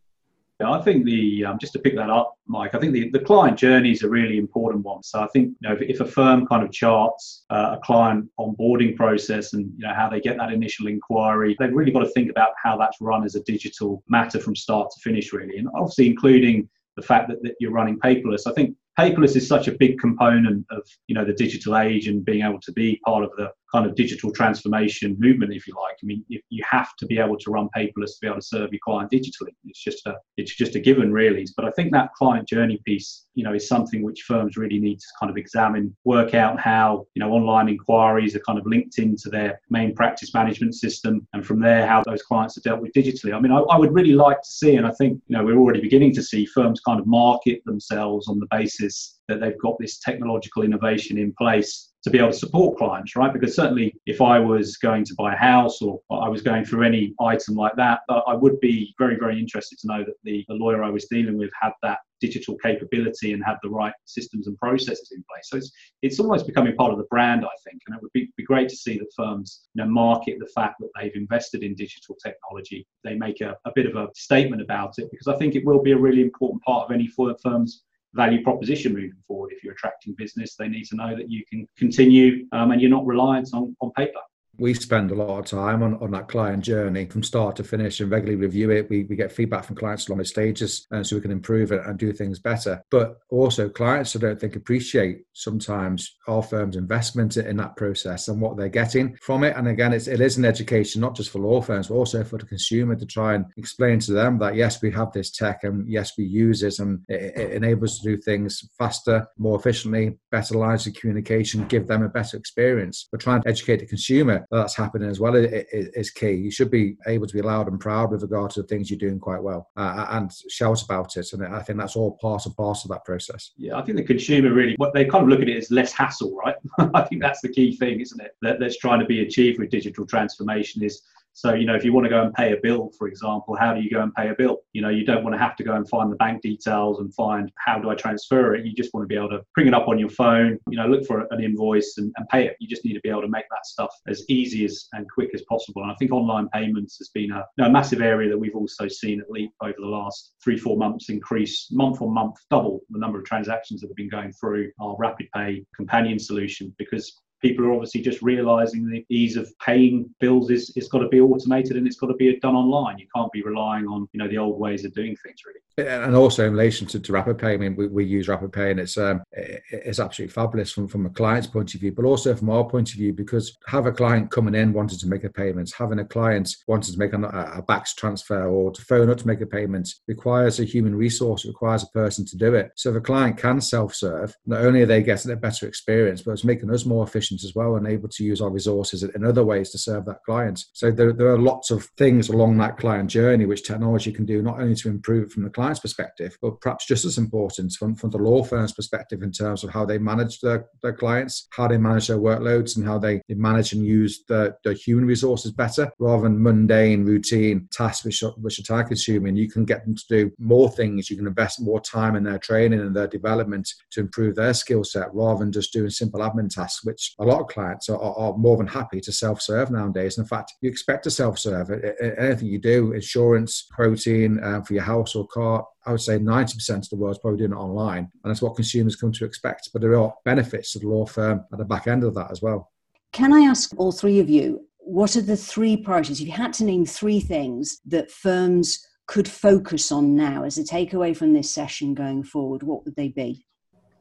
yeah, 0.59 0.71
I 0.71 0.81
think 0.81 1.05
the 1.05 1.45
um, 1.45 1.59
just 1.59 1.73
to 1.73 1.79
pick 1.79 1.95
that 1.95 2.09
up, 2.09 2.33
Mike. 2.47 2.73
I 2.73 2.79
think 2.79 2.93
the, 2.93 3.09
the 3.11 3.19
client 3.19 3.59
journey 3.59 3.91
is 3.91 4.01
a 4.01 4.09
really 4.09 4.37
important 4.39 4.83
one. 4.83 5.03
So 5.03 5.21
I 5.21 5.27
think 5.27 5.55
you 5.59 5.69
know 5.69 5.75
if, 5.75 5.81
if 5.81 5.99
a 5.99 6.05
firm 6.05 6.47
kind 6.47 6.63
of 6.63 6.71
charts 6.71 7.45
uh, 7.51 7.75
a 7.77 7.79
client 7.83 8.27
onboarding 8.39 8.95
process 8.95 9.53
and 9.53 9.71
you 9.77 9.87
know 9.87 9.93
how 9.93 10.09
they 10.09 10.19
get 10.19 10.37
that 10.37 10.51
initial 10.51 10.87
inquiry, 10.87 11.55
they've 11.59 11.73
really 11.73 11.91
got 11.91 11.99
to 11.99 12.09
think 12.09 12.31
about 12.31 12.51
how 12.61 12.75
that's 12.75 12.97
run 13.01 13.23
as 13.23 13.35
a 13.35 13.41
digital 13.41 14.03
matter 14.07 14.39
from 14.39 14.55
start 14.55 14.89
to 14.95 14.99
finish, 15.01 15.31
really, 15.31 15.57
and 15.57 15.67
obviously 15.75 16.07
including 16.07 16.67
the 16.95 17.03
fact 17.03 17.29
that, 17.29 17.43
that 17.43 17.53
you're 17.59 17.71
running 17.71 17.99
paperless. 17.99 18.47
I 18.47 18.53
think 18.53 18.75
paperless 18.97 19.35
is 19.35 19.47
such 19.47 19.67
a 19.67 19.71
big 19.71 19.99
component 19.99 20.65
of 20.71 20.83
you 21.07 21.15
know 21.15 21.25
the 21.25 21.33
digital 21.33 21.77
age 21.77 22.07
and 22.07 22.25
being 22.25 22.43
able 22.43 22.59
to 22.61 22.71
be 22.71 22.99
part 23.05 23.23
of 23.23 23.31
the 23.37 23.51
kind 23.71 23.85
of 23.85 23.95
digital 23.95 24.31
transformation 24.31 25.15
movement, 25.19 25.53
if 25.53 25.67
you 25.67 25.73
like. 25.75 25.97
I 26.01 26.05
mean, 26.05 26.23
you 26.29 26.63
have 26.69 26.95
to 26.97 27.05
be 27.05 27.19
able 27.19 27.37
to 27.37 27.51
run 27.51 27.67
paperless 27.75 28.13
to 28.13 28.17
be 28.21 28.27
able 28.27 28.37
to 28.37 28.41
serve 28.41 28.71
your 28.71 28.79
client 28.83 29.11
digitally. 29.11 29.53
It's 29.65 29.83
just 29.83 30.05
a 30.05 30.15
it's 30.37 30.55
just 30.55 30.75
a 30.75 30.79
given, 30.79 31.11
really. 31.11 31.45
But 31.55 31.65
I 31.65 31.71
think 31.71 31.91
that 31.91 32.13
client 32.13 32.47
journey 32.47 32.81
piece, 32.85 33.25
you 33.35 33.43
know, 33.43 33.53
is 33.53 33.67
something 33.67 34.03
which 34.03 34.21
firms 34.21 34.55
really 34.55 34.79
need 34.79 34.99
to 34.99 35.07
kind 35.19 35.29
of 35.29 35.37
examine, 35.37 35.95
work 36.05 36.33
out 36.33 36.59
how 36.59 37.05
you 37.13 37.19
know 37.19 37.31
online 37.31 37.67
inquiries 37.67 38.35
are 38.35 38.41
kind 38.47 38.57
of 38.57 38.65
linked 38.65 38.99
into 38.99 39.29
their 39.29 39.59
main 39.69 39.93
practice 39.93 40.33
management 40.33 40.75
system, 40.75 41.27
and 41.33 41.45
from 41.45 41.59
there 41.59 41.85
how 41.85 42.03
those 42.03 42.23
clients 42.23 42.57
are 42.57 42.61
dealt 42.61 42.81
with 42.81 42.93
digitally. 42.93 43.33
I 43.33 43.39
mean, 43.39 43.51
I, 43.51 43.59
I 43.59 43.77
would 43.77 43.93
really 43.93 44.13
like 44.13 44.41
to 44.41 44.49
see, 44.49 44.75
and 44.75 44.87
I 44.87 44.91
think 44.91 45.21
you 45.27 45.37
know 45.37 45.43
we're 45.43 45.57
already 45.57 45.81
beginning 45.81 46.13
to 46.15 46.23
see 46.23 46.45
firms 46.45 46.79
kind 46.79 46.99
of 46.99 47.05
market 47.05 47.61
themselves 47.65 48.29
on 48.29 48.39
the 48.39 48.47
basis 48.49 48.86
that 49.27 49.39
they've 49.39 49.59
got 49.59 49.75
this 49.79 49.99
technological 49.99 50.63
innovation 50.63 51.17
in 51.17 51.33
place 51.37 51.91
to 52.03 52.09
be 52.09 52.19
able 52.19 52.31
to 52.31 52.37
support 52.37 52.77
clients, 52.77 53.15
right? 53.15 53.33
Because 53.33 53.55
certainly 53.55 53.93
if 54.05 54.21
I 54.21 54.39
was 54.39 54.77
going 54.77 55.03
to 55.05 55.15
buy 55.15 55.33
a 55.33 55.37
house 55.37 55.81
or 55.81 55.99
I 56.09 56.29
was 56.29 56.41
going 56.41 56.63
through 56.63 56.83
any 56.83 57.13
item 57.19 57.55
like 57.55 57.75
that, 57.75 57.99
uh, 58.07 58.21
I 58.27 58.33
would 58.33 58.59
be 58.61 58.93
very, 58.97 59.17
very 59.17 59.37
interested 59.37 59.77
to 59.79 59.87
know 59.87 60.03
that 60.05 60.13
the, 60.23 60.45
the 60.47 60.55
lawyer 60.55 60.83
I 60.83 60.89
was 60.89 61.05
dealing 61.05 61.37
with 61.37 61.49
had 61.59 61.71
that 61.83 61.99
digital 62.21 62.55
capability 62.57 63.33
and 63.33 63.43
had 63.43 63.57
the 63.61 63.69
right 63.69 63.93
systems 64.05 64.47
and 64.47 64.57
processes 64.57 65.11
in 65.13 65.23
place. 65.29 65.49
So 65.49 65.57
it's, 65.57 65.71
it's 66.01 66.19
almost 66.19 66.47
becoming 66.47 66.75
part 66.75 66.91
of 66.91 66.97
the 66.97 67.05
brand, 67.05 67.45
I 67.45 67.55
think. 67.63 67.81
And 67.87 67.95
it 67.95 68.01
would 68.01 68.13
be, 68.13 68.31
be 68.37 68.43
great 68.43 68.69
to 68.69 68.75
see 68.75 68.97
that 68.97 69.13
firms 69.15 69.67
you 69.73 69.83
know, 69.83 69.89
market 69.89 70.37
the 70.39 70.51
fact 70.55 70.75
that 70.79 70.89
they've 70.99 71.15
invested 71.15 71.63
in 71.63 71.75
digital 71.75 72.15
technology. 72.23 72.87
They 73.03 73.15
make 73.15 73.41
a, 73.41 73.57
a 73.65 73.71
bit 73.75 73.85
of 73.85 73.95
a 73.95 74.07
statement 74.15 74.61
about 74.61 74.97
it 74.97 75.09
because 75.11 75.27
I 75.27 75.35
think 75.37 75.55
it 75.55 75.65
will 75.65 75.81
be 75.81 75.91
a 75.91 75.97
really 75.97 76.21
important 76.21 76.63
part 76.63 76.85
of 76.85 76.91
any 76.91 77.07
firm's 77.07 77.83
value 78.13 78.43
proposition 78.43 78.93
moving 78.93 79.13
forward. 79.27 79.51
If 79.51 79.63
you're 79.63 79.73
attracting 79.73 80.15
business, 80.17 80.55
they 80.55 80.67
need 80.67 80.85
to 80.85 80.95
know 80.95 81.15
that 81.15 81.29
you 81.29 81.43
can 81.49 81.67
continue 81.77 82.47
um, 82.51 82.71
and 82.71 82.81
you're 82.81 82.91
not 82.91 83.05
reliant 83.05 83.49
on, 83.53 83.75
on 83.81 83.91
paper. 83.91 84.19
We 84.59 84.73
spend 84.73 85.11
a 85.11 85.15
lot 85.15 85.39
of 85.39 85.45
time 85.45 85.83
on, 85.83 85.95
on 86.01 86.11
that 86.11 86.27
client 86.27 86.63
journey 86.63 87.05
from 87.05 87.23
start 87.23 87.55
to 87.57 87.63
finish 87.63 87.99
and 87.99 88.11
regularly 88.11 88.35
review 88.35 88.71
it. 88.71 88.89
We, 88.89 89.03
we 89.03 89.15
get 89.15 89.31
feedback 89.31 89.65
from 89.65 89.75
clients 89.75 90.07
along 90.07 90.19
the 90.19 90.25
stages 90.25 90.87
and 90.91 91.05
so 91.05 91.15
we 91.15 91.21
can 91.21 91.31
improve 91.31 91.71
it 91.71 91.85
and 91.85 91.97
do 91.97 92.11
things 92.11 92.39
better. 92.39 92.81
But 92.89 93.19
also 93.29 93.69
clients 93.69 94.15
I 94.15 94.19
don't 94.19 94.39
think 94.39 94.55
appreciate 94.55 95.23
sometimes 95.33 96.17
our 96.27 96.41
firm's 96.41 96.75
investment 96.75 97.37
in 97.37 97.57
that 97.57 97.75
process 97.75 98.27
and 98.27 98.41
what 98.41 98.57
they're 98.57 98.69
getting 98.69 99.15
from 99.21 99.43
it. 99.43 99.55
And 99.55 99.67
again, 99.67 99.93
it's, 99.93 100.07
it 100.07 100.21
is 100.21 100.37
an 100.37 100.45
education, 100.45 101.01
not 101.01 101.15
just 101.15 101.29
for 101.29 101.39
law 101.39 101.61
firms, 101.61 101.87
but 101.87 101.95
also 101.95 102.23
for 102.23 102.37
the 102.37 102.45
consumer 102.45 102.95
to 102.95 103.05
try 103.05 103.35
and 103.35 103.45
explain 103.57 103.99
to 103.99 104.13
them 104.13 104.39
that 104.39 104.55
yes, 104.55 104.81
we 104.81 104.91
have 104.91 105.11
this 105.11 105.31
tech 105.31 105.63
and 105.63 105.87
yes, 105.87 106.13
we 106.17 106.23
use 106.23 106.63
it 106.63 106.79
and 106.79 107.01
it, 107.07 107.37
it 107.37 107.51
enables 107.51 107.91
us 107.91 107.99
to 107.99 108.15
do 108.15 108.21
things 108.21 108.67
faster, 108.77 109.27
more 109.37 109.57
efficiently, 109.59 110.17
better 110.31 110.55
lines 110.55 110.87
of 110.87 110.93
communication, 110.95 111.67
give 111.67 111.87
them 111.87 112.03
a 112.03 112.09
better 112.09 112.37
experience. 112.37 113.07
We're 113.11 113.19
trying 113.19 113.43
to 113.43 113.49
educate 113.49 113.77
the 113.77 113.85
consumer 113.85 114.46
that's 114.51 114.75
happening 114.75 115.09
as 115.09 115.19
well 115.19 115.35
is, 115.35 116.11
key. 116.11 116.31
You 116.31 116.51
should 116.51 116.71
be 116.71 116.95
able 117.05 117.27
to 117.27 117.33
be 117.33 117.41
loud 117.41 117.67
and 117.67 117.79
proud 117.79 118.11
with 118.11 118.21
regard 118.21 118.51
to 118.51 118.61
the 118.61 118.67
things 118.67 118.89
you're 118.89 118.97
doing 118.97 119.19
quite 119.19 119.43
well 119.43 119.69
uh, 119.75 120.05
and 120.11 120.31
shout 120.49 120.81
about 120.83 121.17
it. 121.17 121.33
And 121.33 121.45
I 121.45 121.61
think 121.61 121.79
that's 121.79 121.95
all 121.95 122.17
part 122.21 122.45
and 122.45 122.55
parcel 122.55 122.91
of 122.91 122.95
that 122.95 123.05
process. 123.05 123.51
Yeah, 123.57 123.77
I 123.77 123.81
think 123.81 123.97
the 123.97 124.03
consumer 124.03 124.53
really, 124.53 124.75
what 124.77 124.93
they 124.93 125.05
kind 125.05 125.23
of 125.23 125.29
look 125.29 125.41
at 125.41 125.49
it 125.49 125.57
as 125.57 125.71
less 125.71 125.91
hassle, 125.91 126.35
right? 126.35 126.55
I 126.93 127.01
think 127.03 127.21
that's 127.21 127.41
the 127.41 127.49
key 127.49 127.75
thing, 127.75 127.99
isn't 127.99 128.21
it? 128.21 128.31
That, 128.41 128.59
that's 128.59 128.77
trying 128.77 128.99
to 128.99 129.05
be 129.05 129.21
achieved 129.21 129.59
with 129.59 129.69
digital 129.69 130.05
transformation 130.05 130.83
is 130.83 131.01
so, 131.37 131.53
you 131.53 131.67
know, 131.67 131.75
if 131.75 131.85
you 131.85 131.93
want 131.93 132.05
to 132.05 132.09
go 132.09 132.23
and 132.23 132.33
pay 132.33 132.53
a 132.53 132.57
bill, 132.57 132.89
for 132.97 133.07
example, 133.07 133.55
how 133.55 133.71
do 133.71 133.79
you 133.79 133.91
go 133.91 134.01
and 134.01 134.11
pay 134.15 134.29
a 134.29 134.33
bill? 134.33 134.57
You 134.73 134.81
know, 134.81 134.89
you 134.89 135.05
don't 135.05 135.23
want 135.23 135.35
to 135.35 135.37
have 135.37 135.55
to 135.57 135.63
go 135.63 135.75
and 135.75 135.87
find 135.87 136.11
the 136.11 136.15
bank 136.15 136.41
details 136.41 136.99
and 136.99 137.13
find 137.13 137.51
how 137.63 137.77
do 137.77 137.91
I 137.91 137.93
transfer 137.93 138.55
it. 138.55 138.65
You 138.65 138.73
just 138.73 138.91
want 138.91 139.03
to 139.03 139.07
be 139.07 139.15
able 139.15 139.29
to 139.29 139.43
bring 139.53 139.67
it 139.67 139.75
up 139.75 139.87
on 139.87 139.99
your 139.99 140.09
phone, 140.09 140.57
you 140.67 140.77
know, 140.77 140.87
look 140.87 141.05
for 141.05 141.27
an 141.29 141.43
invoice 141.43 141.93
and, 141.99 142.11
and 142.17 142.27
pay 142.29 142.47
it. 142.47 142.55
You 142.59 142.67
just 142.67 142.83
need 142.83 142.95
to 142.95 143.01
be 143.01 143.09
able 143.09 143.21
to 143.21 143.27
make 143.27 143.45
that 143.51 143.67
stuff 143.67 143.93
as 144.07 144.25
easy 144.29 144.65
as 144.65 144.87
and 144.93 145.05
quick 145.11 145.29
as 145.35 145.43
possible. 145.43 145.83
And 145.83 145.91
I 145.91 145.95
think 145.99 146.11
online 146.11 146.49
payments 146.49 146.97
has 146.97 147.09
been 147.09 147.29
a, 147.29 147.45
you 147.55 147.63
know, 147.63 147.67
a 147.67 147.71
massive 147.71 148.01
area 148.01 148.27
that 148.29 148.37
we've 148.39 148.55
also 148.55 148.87
seen 148.87 149.21
at 149.21 149.29
Leap 149.29 149.51
over 149.61 149.75
the 149.77 149.85
last 149.85 150.33
three, 150.43 150.57
four 150.57 150.75
months 150.75 151.09
increase 151.09 151.67
month 151.71 152.01
on 152.01 152.15
month, 152.15 152.37
double 152.49 152.79
the 152.89 152.97
number 152.97 153.19
of 153.19 153.25
transactions 153.25 153.81
that 153.81 153.89
have 153.89 153.95
been 153.95 154.09
going 154.09 154.33
through 154.33 154.71
our 154.81 154.95
Rapid 154.97 155.27
Pay 155.35 155.63
companion 155.75 156.17
solution 156.17 156.73
because 156.79 157.15
people 157.41 157.65
are 157.65 157.73
obviously 157.73 158.01
just 158.01 158.21
realizing 158.21 158.89
the 158.89 159.05
ease 159.09 159.37
of 159.37 159.51
paying 159.59 160.09
bills 160.19 160.49
is 160.49 160.71
it's 160.75 160.87
got 160.87 160.99
to 160.99 161.07
be 161.07 161.21
automated 161.21 161.77
and 161.77 161.87
it's 161.87 161.97
got 161.97 162.07
to 162.07 162.15
be 162.15 162.39
done 162.39 162.55
online. 162.55 162.97
You 162.97 163.07
can't 163.15 163.31
be 163.31 163.43
relying 163.43 163.87
on 163.87 164.07
you 164.11 164.19
know 164.19 164.27
the 164.27 164.37
old 164.37 164.59
ways 164.59 164.85
of 164.85 164.93
doing 164.93 165.15
things 165.23 165.41
really. 165.45 165.59
And 165.77 166.15
also 166.15 166.45
in 166.45 166.53
relation 166.53 166.87
to, 166.87 166.99
to 166.99 167.11
Rapid 167.11 167.37
Pay, 167.37 167.53
I 167.53 167.57
mean, 167.57 167.75
we, 167.75 167.87
we 167.87 168.03
use 168.03 168.27
Rapid 168.27 168.51
Pay 168.51 168.71
and 168.71 168.79
it's 168.79 168.97
um, 168.97 169.21
it's 169.31 169.99
absolutely 169.99 170.33
fabulous 170.33 170.71
from, 170.71 170.87
from 170.87 171.05
a 171.05 171.09
client's 171.11 171.47
point 171.47 171.75
of 171.75 171.81
view, 171.81 171.91
but 171.91 172.03
also 172.03 172.35
from 172.35 172.49
our 172.49 172.63
point 172.63 172.89
of 172.89 172.95
view 172.95 173.13
because 173.13 173.55
have 173.67 173.85
a 173.85 173.91
client 173.91 174.31
coming 174.31 174.55
in 174.55 174.73
wanting 174.73 174.97
to 174.97 175.07
make 175.07 175.23
a 175.23 175.29
payment, 175.29 175.71
having 175.77 175.99
a 175.99 176.05
client 176.05 176.55
wanting 176.67 176.93
to 176.93 176.99
make 176.99 177.13
a, 177.13 177.17
a 177.17 177.61
BACS 177.61 177.95
transfer 177.95 178.47
or 178.47 178.71
to 178.71 178.81
phone 178.81 179.11
up 179.11 179.17
to 179.17 179.27
make 179.27 179.41
a 179.41 179.45
payment 179.45 179.87
requires 180.07 180.59
a 180.59 180.63
human 180.63 180.95
resource, 180.95 181.45
it 181.45 181.49
requires 181.49 181.83
a 181.83 181.87
person 181.87 182.25
to 182.25 182.37
do 182.37 182.55
it. 182.55 182.71
So 182.75 182.89
if 182.89 182.95
a 182.95 183.01
client 183.01 183.37
can 183.37 183.61
self-serve, 183.61 184.35
not 184.47 184.61
only 184.61 184.81
are 184.81 184.87
they 184.87 185.03
getting 185.03 185.31
a 185.31 185.35
better 185.35 185.67
experience, 185.67 186.23
but 186.23 186.31
it's 186.31 186.43
making 186.43 186.71
us 186.71 186.85
more 186.85 187.03
efficient 187.03 187.43
as 187.43 187.53
well 187.53 187.75
and 187.75 187.87
able 187.87 188.09
to 188.09 188.23
use 188.23 188.41
our 188.41 188.49
resources 188.49 189.03
in 189.03 189.23
other 189.23 189.43
ways 189.43 189.69
to 189.71 189.77
serve 189.77 190.05
that 190.05 190.23
client. 190.23 190.65
So 190.73 190.89
there, 190.89 191.13
there 191.13 191.29
are 191.29 191.37
lots 191.37 191.69
of 191.69 191.85
things 191.97 192.29
along 192.29 192.57
that 192.57 192.77
client 192.77 193.11
journey 193.11 193.45
which 193.45 193.63
technology 193.63 194.11
can 194.11 194.25
do 194.25 194.41
not 194.41 194.59
only 194.59 194.75
to 194.75 194.89
improve 194.89 195.31
from 195.31 195.43
the 195.43 195.49
client's 195.67 195.81
perspective, 195.81 196.37
but 196.41 196.61
perhaps 196.61 196.85
just 196.85 197.03
as 197.03 197.17
important 197.17 197.73
from, 197.73 197.93
from 197.93 198.09
the 198.09 198.17
law 198.17 198.41
firm's 198.41 198.71
perspective 198.71 199.21
in 199.21 199.31
terms 199.31 199.65
of 199.65 199.69
how 199.69 199.85
they 199.85 199.97
manage 199.97 200.39
their, 200.39 200.65
their 200.81 200.93
clients, 200.93 201.47
how 201.51 201.67
they 201.67 201.77
manage 201.77 202.07
their 202.07 202.19
workloads, 202.19 202.77
and 202.77 202.85
how 202.85 202.97
they, 202.97 203.21
manage 203.29 203.73
and 203.73 203.85
use 203.85 204.23
the, 204.27 204.55
human 204.85 205.05
resources 205.05 205.51
better 205.51 205.91
rather 205.99 206.23
than 206.23 206.41
mundane, 206.41 207.05
routine 207.05 207.67
tasks 207.71 208.05
which 208.05 208.23
are, 208.23 208.31
which 208.31 208.59
are 208.59 208.63
time 208.63 208.87
consuming. 208.87 209.35
You 209.35 209.49
can 209.49 209.65
get 209.65 209.83
them 209.83 209.95
to 209.95 210.03
do 210.09 210.31
more 210.39 210.69
things. 210.69 211.09
You 211.09 211.17
can 211.17 211.27
invest 211.27 211.61
more 211.61 211.81
time 211.81 212.15
in 212.15 212.23
their 212.23 212.37
training 212.37 212.79
and 212.79 212.95
their 212.95 213.07
development 213.07 213.67
to 213.91 213.99
improve 213.99 214.35
their 214.35 214.53
skill 214.53 214.83
set 214.83 215.13
rather 215.13 215.39
than 215.39 215.51
just 215.51 215.73
doing 215.73 215.89
simple 215.89 216.21
admin 216.21 216.49
tasks, 216.49 216.83
which 216.83 217.13
a 217.19 217.25
lot 217.25 217.41
of 217.41 217.47
clients 217.47 217.89
are, 217.89 217.99
are 217.99 218.37
more 218.37 218.57
than 218.57 218.67
happy 218.67 218.99
to 219.01 219.11
self-serve 219.11 219.71
nowadays. 219.71 220.17
In 220.17 220.25
fact, 220.25 220.53
you 220.61 220.69
expect 220.69 221.03
to 221.03 221.11
self-serve. 221.11 221.71
Anything 222.01 222.47
you 222.47 222.59
do, 222.59 222.93
insurance, 222.93 223.67
quoting 223.75 224.43
um, 224.43 224.63
for 224.63 224.73
your 224.73 224.83
house 224.83 225.15
or 225.15 225.27
car, 225.27 225.56
I 225.85 225.91
would 225.91 226.01
say 226.01 226.17
90% 226.17 226.77
of 226.77 226.89
the 226.89 226.95
world's 226.95 227.19
probably 227.19 227.39
doing 227.39 227.51
it 227.51 227.55
online. 227.55 228.09
And 228.23 228.31
that's 228.31 228.41
what 228.41 228.55
consumers 228.55 228.95
come 228.95 229.11
to 229.13 229.25
expect. 229.25 229.69
But 229.73 229.81
there 229.81 229.97
are 229.97 230.13
benefits 230.25 230.73
to 230.73 230.79
the 230.79 230.87
law 230.87 231.05
firm 231.05 231.45
at 231.51 231.57
the 231.57 231.65
back 231.65 231.87
end 231.87 232.03
of 232.03 232.13
that 232.15 232.31
as 232.31 232.41
well. 232.41 232.71
Can 233.13 233.33
I 233.33 233.41
ask 233.41 233.71
all 233.77 233.91
three 233.91 234.19
of 234.19 234.29
you, 234.29 234.67
what 234.79 235.15
are 235.15 235.21
the 235.21 235.37
three 235.37 235.77
priorities? 235.77 236.21
If 236.21 236.27
you 236.27 236.33
had 236.33 236.53
to 236.53 236.63
name 236.63 236.85
three 236.85 237.19
things 237.19 237.79
that 237.85 238.11
firms 238.11 238.85
could 239.07 239.27
focus 239.27 239.91
on 239.91 240.15
now 240.15 240.43
as 240.43 240.57
a 240.57 240.63
takeaway 240.63 241.15
from 241.15 241.33
this 241.33 241.49
session 241.49 241.93
going 241.93 242.23
forward, 242.23 242.63
what 242.63 242.85
would 242.85 242.95
they 242.95 243.09
be? 243.09 243.45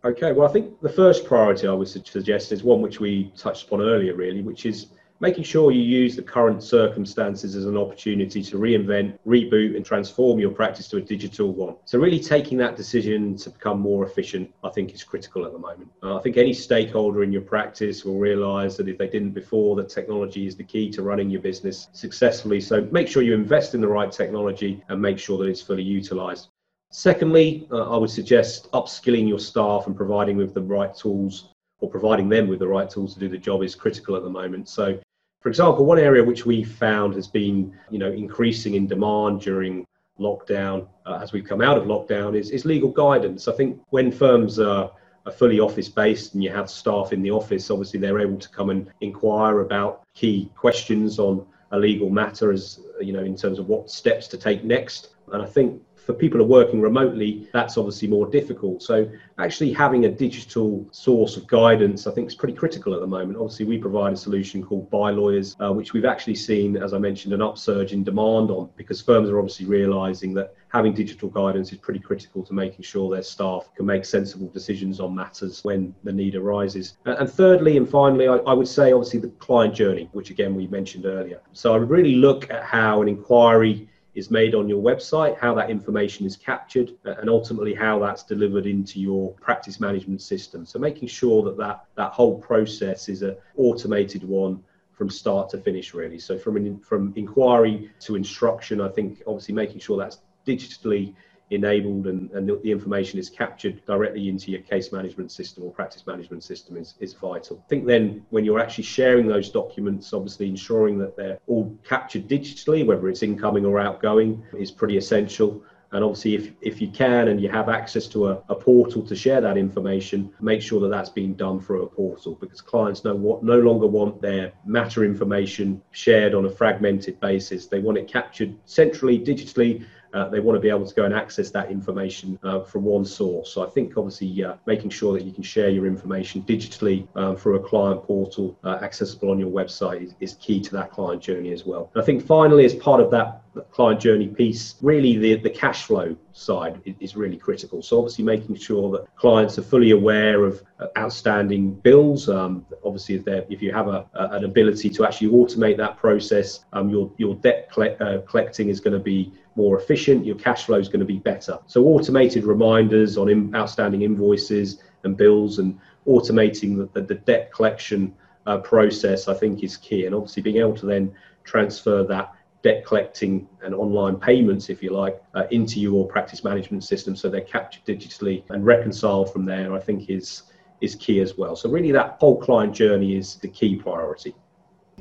Okay, 0.04 0.32
well, 0.32 0.48
I 0.48 0.52
think 0.52 0.80
the 0.80 0.88
first 0.88 1.24
priority 1.24 1.66
I 1.66 1.72
would 1.72 1.88
suggest 1.88 2.52
is 2.52 2.62
one 2.62 2.80
which 2.80 3.00
we 3.00 3.32
touched 3.36 3.66
upon 3.66 3.80
earlier, 3.80 4.14
really, 4.14 4.42
which 4.42 4.66
is 4.66 4.86
making 5.20 5.44
sure 5.44 5.70
you 5.70 5.82
use 5.82 6.16
the 6.16 6.22
current 6.22 6.62
circumstances 6.62 7.54
as 7.54 7.66
an 7.66 7.76
opportunity 7.76 8.42
to 8.42 8.58
reinvent, 8.58 9.18
reboot, 9.26 9.76
and 9.76 9.84
transform 9.84 10.38
your 10.38 10.50
practice 10.50 10.88
to 10.88 10.98
a 10.98 11.00
digital 11.00 11.52
one. 11.52 11.76
So, 11.84 11.98
really 11.98 12.20
taking 12.20 12.58
that 12.58 12.76
decision 12.76 13.36
to 13.38 13.50
become 13.50 13.80
more 13.80 14.04
efficient, 14.04 14.52
I 14.62 14.70
think, 14.70 14.94
is 14.94 15.02
critical 15.02 15.46
at 15.46 15.52
the 15.52 15.58
moment. 15.58 15.90
Uh, 16.02 16.16
I 16.16 16.20
think 16.22 16.36
any 16.36 16.52
stakeholder 16.52 17.22
in 17.22 17.32
your 17.32 17.42
practice 17.42 18.04
will 18.04 18.18
realize 18.18 18.76
that 18.76 18.88
if 18.88 18.98
they 18.98 19.08
didn't 19.08 19.30
before, 19.30 19.76
that 19.76 19.88
technology 19.88 20.46
is 20.46 20.56
the 20.56 20.64
key 20.64 20.90
to 20.90 21.02
running 21.02 21.30
your 21.30 21.40
business 21.40 21.88
successfully. 21.92 22.60
So, 22.60 22.88
make 22.92 23.08
sure 23.08 23.22
you 23.22 23.34
invest 23.34 23.74
in 23.74 23.80
the 23.80 23.88
right 23.88 24.12
technology 24.12 24.82
and 24.88 25.00
make 25.00 25.18
sure 25.18 25.38
that 25.38 25.48
it's 25.48 25.62
fully 25.62 25.82
utilized. 25.82 26.48
Secondly, 26.92 27.66
uh, 27.72 27.90
I 27.90 27.96
would 27.96 28.10
suggest 28.10 28.70
upskilling 28.72 29.28
your 29.28 29.40
staff 29.40 29.86
and 29.86 29.96
providing 29.96 30.36
with 30.36 30.54
the 30.54 30.62
right 30.62 30.94
tools 30.94 31.48
or 31.80 31.90
providing 31.90 32.28
them 32.28 32.48
with 32.48 32.58
the 32.58 32.68
right 32.68 32.88
tools 32.88 33.14
to 33.14 33.20
do 33.20 33.28
the 33.28 33.38
job 33.38 33.62
is 33.62 33.74
critical 33.74 34.16
at 34.16 34.22
the 34.22 34.30
moment. 34.30 34.68
So, 34.68 34.98
for 35.40 35.48
example, 35.48 35.84
one 35.84 35.98
area 35.98 36.24
which 36.24 36.46
we 36.46 36.64
found 36.64 37.14
has 37.14 37.28
been, 37.28 37.76
you 37.90 37.98
know, 37.98 38.10
increasing 38.10 38.74
in 38.74 38.86
demand 38.86 39.40
during 39.40 39.86
lockdown 40.18 40.88
uh, 41.04 41.18
as 41.22 41.32
we've 41.32 41.44
come 41.44 41.60
out 41.60 41.76
of 41.76 41.84
lockdown 41.84 42.36
is, 42.36 42.50
is 42.50 42.64
legal 42.64 42.90
guidance. 42.90 43.48
I 43.48 43.52
think 43.52 43.80
when 43.90 44.10
firms 44.10 44.58
are, 44.58 44.90
are 45.26 45.32
fully 45.32 45.60
office 45.60 45.88
based 45.88 46.34
and 46.34 46.42
you 46.42 46.50
have 46.50 46.70
staff 46.70 47.12
in 47.12 47.22
the 47.22 47.30
office, 47.30 47.70
obviously 47.70 48.00
they're 48.00 48.20
able 48.20 48.38
to 48.38 48.48
come 48.48 48.70
and 48.70 48.90
inquire 49.00 49.60
about 49.60 50.02
key 50.14 50.50
questions 50.56 51.18
on 51.18 51.46
a 51.72 51.78
legal 51.78 52.08
matter 52.08 52.52
as 52.52 52.80
you 53.00 53.12
know 53.12 53.24
in 53.24 53.36
terms 53.36 53.58
of 53.58 53.66
what 53.66 53.90
steps 53.90 54.28
to 54.28 54.38
take 54.38 54.64
next. 54.64 55.10
And 55.32 55.42
I 55.42 55.46
think 55.46 55.82
for 56.06 56.14
people 56.14 56.40
are 56.40 56.44
working 56.44 56.80
remotely, 56.80 57.48
that's 57.52 57.76
obviously 57.76 58.06
more 58.06 58.30
difficult. 58.30 58.80
So 58.80 59.10
actually 59.38 59.72
having 59.72 60.04
a 60.04 60.08
digital 60.08 60.86
source 60.92 61.36
of 61.36 61.48
guidance, 61.48 62.06
I 62.06 62.12
think 62.12 62.28
is 62.28 62.36
pretty 62.36 62.54
critical 62.54 62.94
at 62.94 63.00
the 63.00 63.08
moment. 63.08 63.36
Obviously, 63.36 63.66
we 63.66 63.76
provide 63.76 64.12
a 64.12 64.16
solution 64.16 64.64
called 64.64 64.88
Bylawyers, 64.88 65.56
uh, 65.60 65.72
which 65.72 65.92
we've 65.92 66.04
actually 66.04 66.36
seen, 66.36 66.76
as 66.76 66.94
I 66.94 66.98
mentioned, 66.98 67.34
an 67.34 67.42
upsurge 67.42 67.92
in 67.92 68.04
demand 68.04 68.52
on 68.52 68.70
because 68.76 69.02
firms 69.02 69.28
are 69.28 69.38
obviously 69.38 69.66
realizing 69.66 70.32
that 70.34 70.54
having 70.68 70.94
digital 70.94 71.28
guidance 71.28 71.72
is 71.72 71.78
pretty 71.78 72.00
critical 72.00 72.44
to 72.44 72.54
making 72.54 72.84
sure 72.84 73.10
their 73.10 73.22
staff 73.24 73.68
can 73.74 73.84
make 73.84 74.04
sensible 74.04 74.48
decisions 74.50 75.00
on 75.00 75.12
matters 75.12 75.64
when 75.64 75.92
the 76.04 76.12
need 76.12 76.36
arises. 76.36 76.98
And 77.04 77.28
thirdly 77.28 77.76
and 77.76 77.88
finally, 77.88 78.28
I, 78.28 78.36
I 78.36 78.52
would 78.52 78.68
say 78.68 78.92
obviously 78.92 79.18
the 79.18 79.28
client 79.40 79.74
journey, 79.74 80.08
which 80.12 80.30
again 80.30 80.54
we 80.54 80.68
mentioned 80.68 81.04
earlier. 81.04 81.40
So 81.52 81.74
I 81.74 81.78
would 81.78 81.90
really 81.90 82.14
look 82.14 82.48
at 82.48 82.62
how 82.62 83.02
an 83.02 83.08
inquiry 83.08 83.88
is 84.16 84.30
made 84.30 84.54
on 84.54 84.66
your 84.66 84.82
website, 84.82 85.38
how 85.38 85.54
that 85.54 85.70
information 85.70 86.26
is 86.26 86.36
captured, 86.36 86.90
uh, 87.04 87.14
and 87.20 87.28
ultimately 87.28 87.74
how 87.74 87.98
that's 87.98 88.24
delivered 88.24 88.66
into 88.66 88.98
your 88.98 89.32
practice 89.34 89.78
management 89.78 90.22
system. 90.22 90.64
So 90.64 90.78
making 90.78 91.08
sure 91.08 91.44
that 91.44 91.58
that, 91.58 91.84
that 91.96 92.12
whole 92.12 92.38
process 92.38 93.10
is 93.10 93.20
an 93.22 93.36
automated 93.56 94.24
one 94.24 94.64
from 94.92 95.10
start 95.10 95.50
to 95.50 95.58
finish, 95.58 95.92
really. 95.92 96.18
So 96.18 96.38
from 96.38 96.56
an, 96.56 96.80
from 96.80 97.12
inquiry 97.14 97.90
to 98.00 98.16
instruction, 98.16 98.80
I 98.80 98.88
think 98.88 99.22
obviously 99.26 99.54
making 99.54 99.80
sure 99.80 99.98
that's 99.98 100.20
digitally 100.46 101.14
enabled 101.50 102.06
and, 102.06 102.30
and 102.32 102.48
the 102.48 102.70
information 102.70 103.18
is 103.18 103.30
captured 103.30 103.84
directly 103.86 104.28
into 104.28 104.50
your 104.50 104.60
case 104.62 104.92
management 104.92 105.30
system 105.30 105.62
or 105.64 105.70
practice 105.70 106.06
management 106.06 106.42
system 106.42 106.76
is, 106.76 106.94
is 106.98 107.14
vital. 107.14 107.62
I 107.64 107.68
think 107.68 107.86
then 107.86 108.26
when 108.30 108.44
you're 108.44 108.60
actually 108.60 108.84
sharing 108.84 109.26
those 109.26 109.50
documents, 109.50 110.12
obviously 110.12 110.48
ensuring 110.48 110.98
that 110.98 111.16
they're 111.16 111.38
all 111.46 111.76
captured 111.84 112.28
digitally, 112.28 112.84
whether 112.84 113.08
it's 113.08 113.22
incoming 113.22 113.64
or 113.64 113.78
outgoing, 113.78 114.42
is 114.58 114.72
pretty 114.72 114.96
essential. 114.96 115.62
And 115.92 116.02
obviously, 116.02 116.34
if, 116.34 116.52
if 116.60 116.80
you 116.80 116.88
can 116.88 117.28
and 117.28 117.40
you 117.40 117.48
have 117.48 117.68
access 117.68 118.08
to 118.08 118.28
a, 118.28 118.42
a 118.48 118.54
portal 118.56 119.02
to 119.06 119.14
share 119.14 119.40
that 119.40 119.56
information, 119.56 120.32
make 120.40 120.60
sure 120.60 120.80
that 120.80 120.88
that's 120.88 121.08
being 121.08 121.34
done 121.34 121.60
through 121.60 121.84
a 121.84 121.86
portal 121.86 122.36
because 122.40 122.60
clients 122.60 123.04
know 123.04 123.14
what 123.14 123.44
no 123.44 123.58
longer 123.60 123.86
want 123.86 124.20
their 124.20 124.52
matter 124.64 125.04
information 125.04 125.80
shared 125.92 126.34
on 126.34 126.44
a 126.44 126.50
fragmented 126.50 127.20
basis. 127.20 127.68
They 127.68 127.78
want 127.78 127.98
it 127.98 128.08
captured 128.08 128.56
centrally, 128.64 129.18
digitally, 129.18 129.86
uh, 130.14 130.28
they 130.28 130.40
want 130.40 130.56
to 130.56 130.60
be 130.60 130.68
able 130.68 130.86
to 130.86 130.94
go 130.94 131.04
and 131.04 131.14
access 131.14 131.50
that 131.50 131.70
information 131.70 132.38
uh, 132.42 132.60
from 132.60 132.84
one 132.84 133.04
source. 133.04 133.52
So 133.52 133.66
I 133.66 133.70
think 133.70 133.96
obviously 133.96 134.44
uh, 134.44 134.54
making 134.66 134.90
sure 134.90 135.12
that 135.14 135.24
you 135.24 135.32
can 135.32 135.42
share 135.42 135.68
your 135.68 135.86
information 135.86 136.42
digitally 136.42 137.06
um, 137.16 137.36
through 137.36 137.56
a 137.56 137.60
client 137.60 138.02
portal 138.02 138.58
uh, 138.64 138.78
accessible 138.82 139.30
on 139.30 139.38
your 139.38 139.50
website 139.50 140.02
is, 140.02 140.14
is, 140.20 140.34
key 140.34 140.60
to 140.60 140.72
that 140.72 140.92
client 140.92 141.22
journey 141.22 141.52
as 141.52 141.64
well. 141.64 141.90
And 141.94 142.02
I 142.02 142.06
think 142.06 142.24
finally, 142.24 142.64
as 142.64 142.74
part 142.74 143.00
of 143.00 143.10
that 143.10 143.42
client 143.62 144.00
journey 144.00 144.28
piece, 144.28 144.76
really 144.82 145.16
the, 145.16 145.36
the 145.36 145.50
cash 145.50 145.84
flow 145.84 146.16
side 146.32 146.80
is 147.00 147.16
really 147.16 147.36
critical. 147.36 147.82
So 147.82 147.98
obviously 147.98 148.24
making 148.24 148.56
sure 148.56 148.90
that 148.92 149.16
clients 149.16 149.58
are 149.58 149.62
fully 149.62 149.92
aware 149.92 150.44
of 150.44 150.62
uh, 150.78 150.86
outstanding 150.98 151.74
bills. 151.74 152.28
Um, 152.28 152.66
obviously, 152.84 153.16
if, 153.16 153.26
if 153.50 153.62
you 153.62 153.72
have 153.72 153.88
a, 153.88 154.06
a, 154.14 154.28
an 154.32 154.44
ability 154.44 154.90
to 154.90 155.04
actually 155.06 155.28
automate 155.28 155.76
that 155.78 155.96
process, 155.96 156.64
um, 156.72 156.88
your 156.88 157.10
your 157.16 157.34
debt 157.36 157.70
uh, 157.76 158.18
collecting 158.26 158.68
is 158.68 158.80
going 158.80 158.94
to 158.94 159.02
be 159.02 159.32
more 159.56 159.78
efficient, 159.78 160.26
your 160.26 160.36
cash 160.36 160.66
flow 160.66 160.78
is 160.78 160.88
going 160.88 161.00
to 161.00 161.06
be 161.06 161.18
better. 161.18 161.58
So, 161.66 161.84
automated 161.84 162.44
reminders 162.44 163.16
on 163.16 163.28
in, 163.28 163.54
outstanding 163.54 164.02
invoices 164.02 164.82
and 165.04 165.16
bills 165.16 165.58
and 165.58 165.78
automating 166.06 166.76
the, 166.76 167.00
the, 167.00 167.06
the 167.06 167.14
debt 167.14 167.52
collection 167.52 168.14
uh, 168.46 168.58
process, 168.58 169.28
I 169.28 169.34
think, 169.34 169.62
is 169.62 169.76
key. 169.76 170.06
And 170.06 170.14
obviously, 170.14 170.42
being 170.42 170.58
able 170.58 170.76
to 170.76 170.86
then 170.86 171.14
transfer 171.44 172.04
that 172.04 172.34
debt 172.66 172.84
collecting 172.84 173.46
and 173.62 173.72
online 173.72 174.16
payments, 174.16 174.68
if 174.70 174.82
you 174.82 174.90
like, 174.90 175.22
uh, 175.34 175.44
into 175.52 175.78
your 175.78 176.04
practice 176.04 176.42
management 176.42 176.82
system 176.82 177.14
so 177.14 177.28
they're 177.28 177.40
captured 177.42 177.84
digitally 177.84 178.42
and 178.50 178.66
reconciled 178.66 179.32
from 179.32 179.44
there, 179.44 179.72
I 179.72 179.78
think 179.78 180.10
is 180.10 180.42
is 180.80 180.96
key 180.96 181.20
as 181.20 181.38
well. 181.38 181.54
So 181.54 181.70
really 181.70 181.92
that 181.92 182.16
whole 182.18 182.38
client 182.42 182.74
journey 182.74 183.16
is 183.16 183.36
the 183.36 183.46
key 183.46 183.76
priority. 183.76 184.34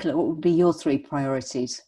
What 0.03 0.27
would 0.27 0.41
be 0.41 0.51
your 0.51 0.73
three 0.73 0.99
priorities? 0.99 1.81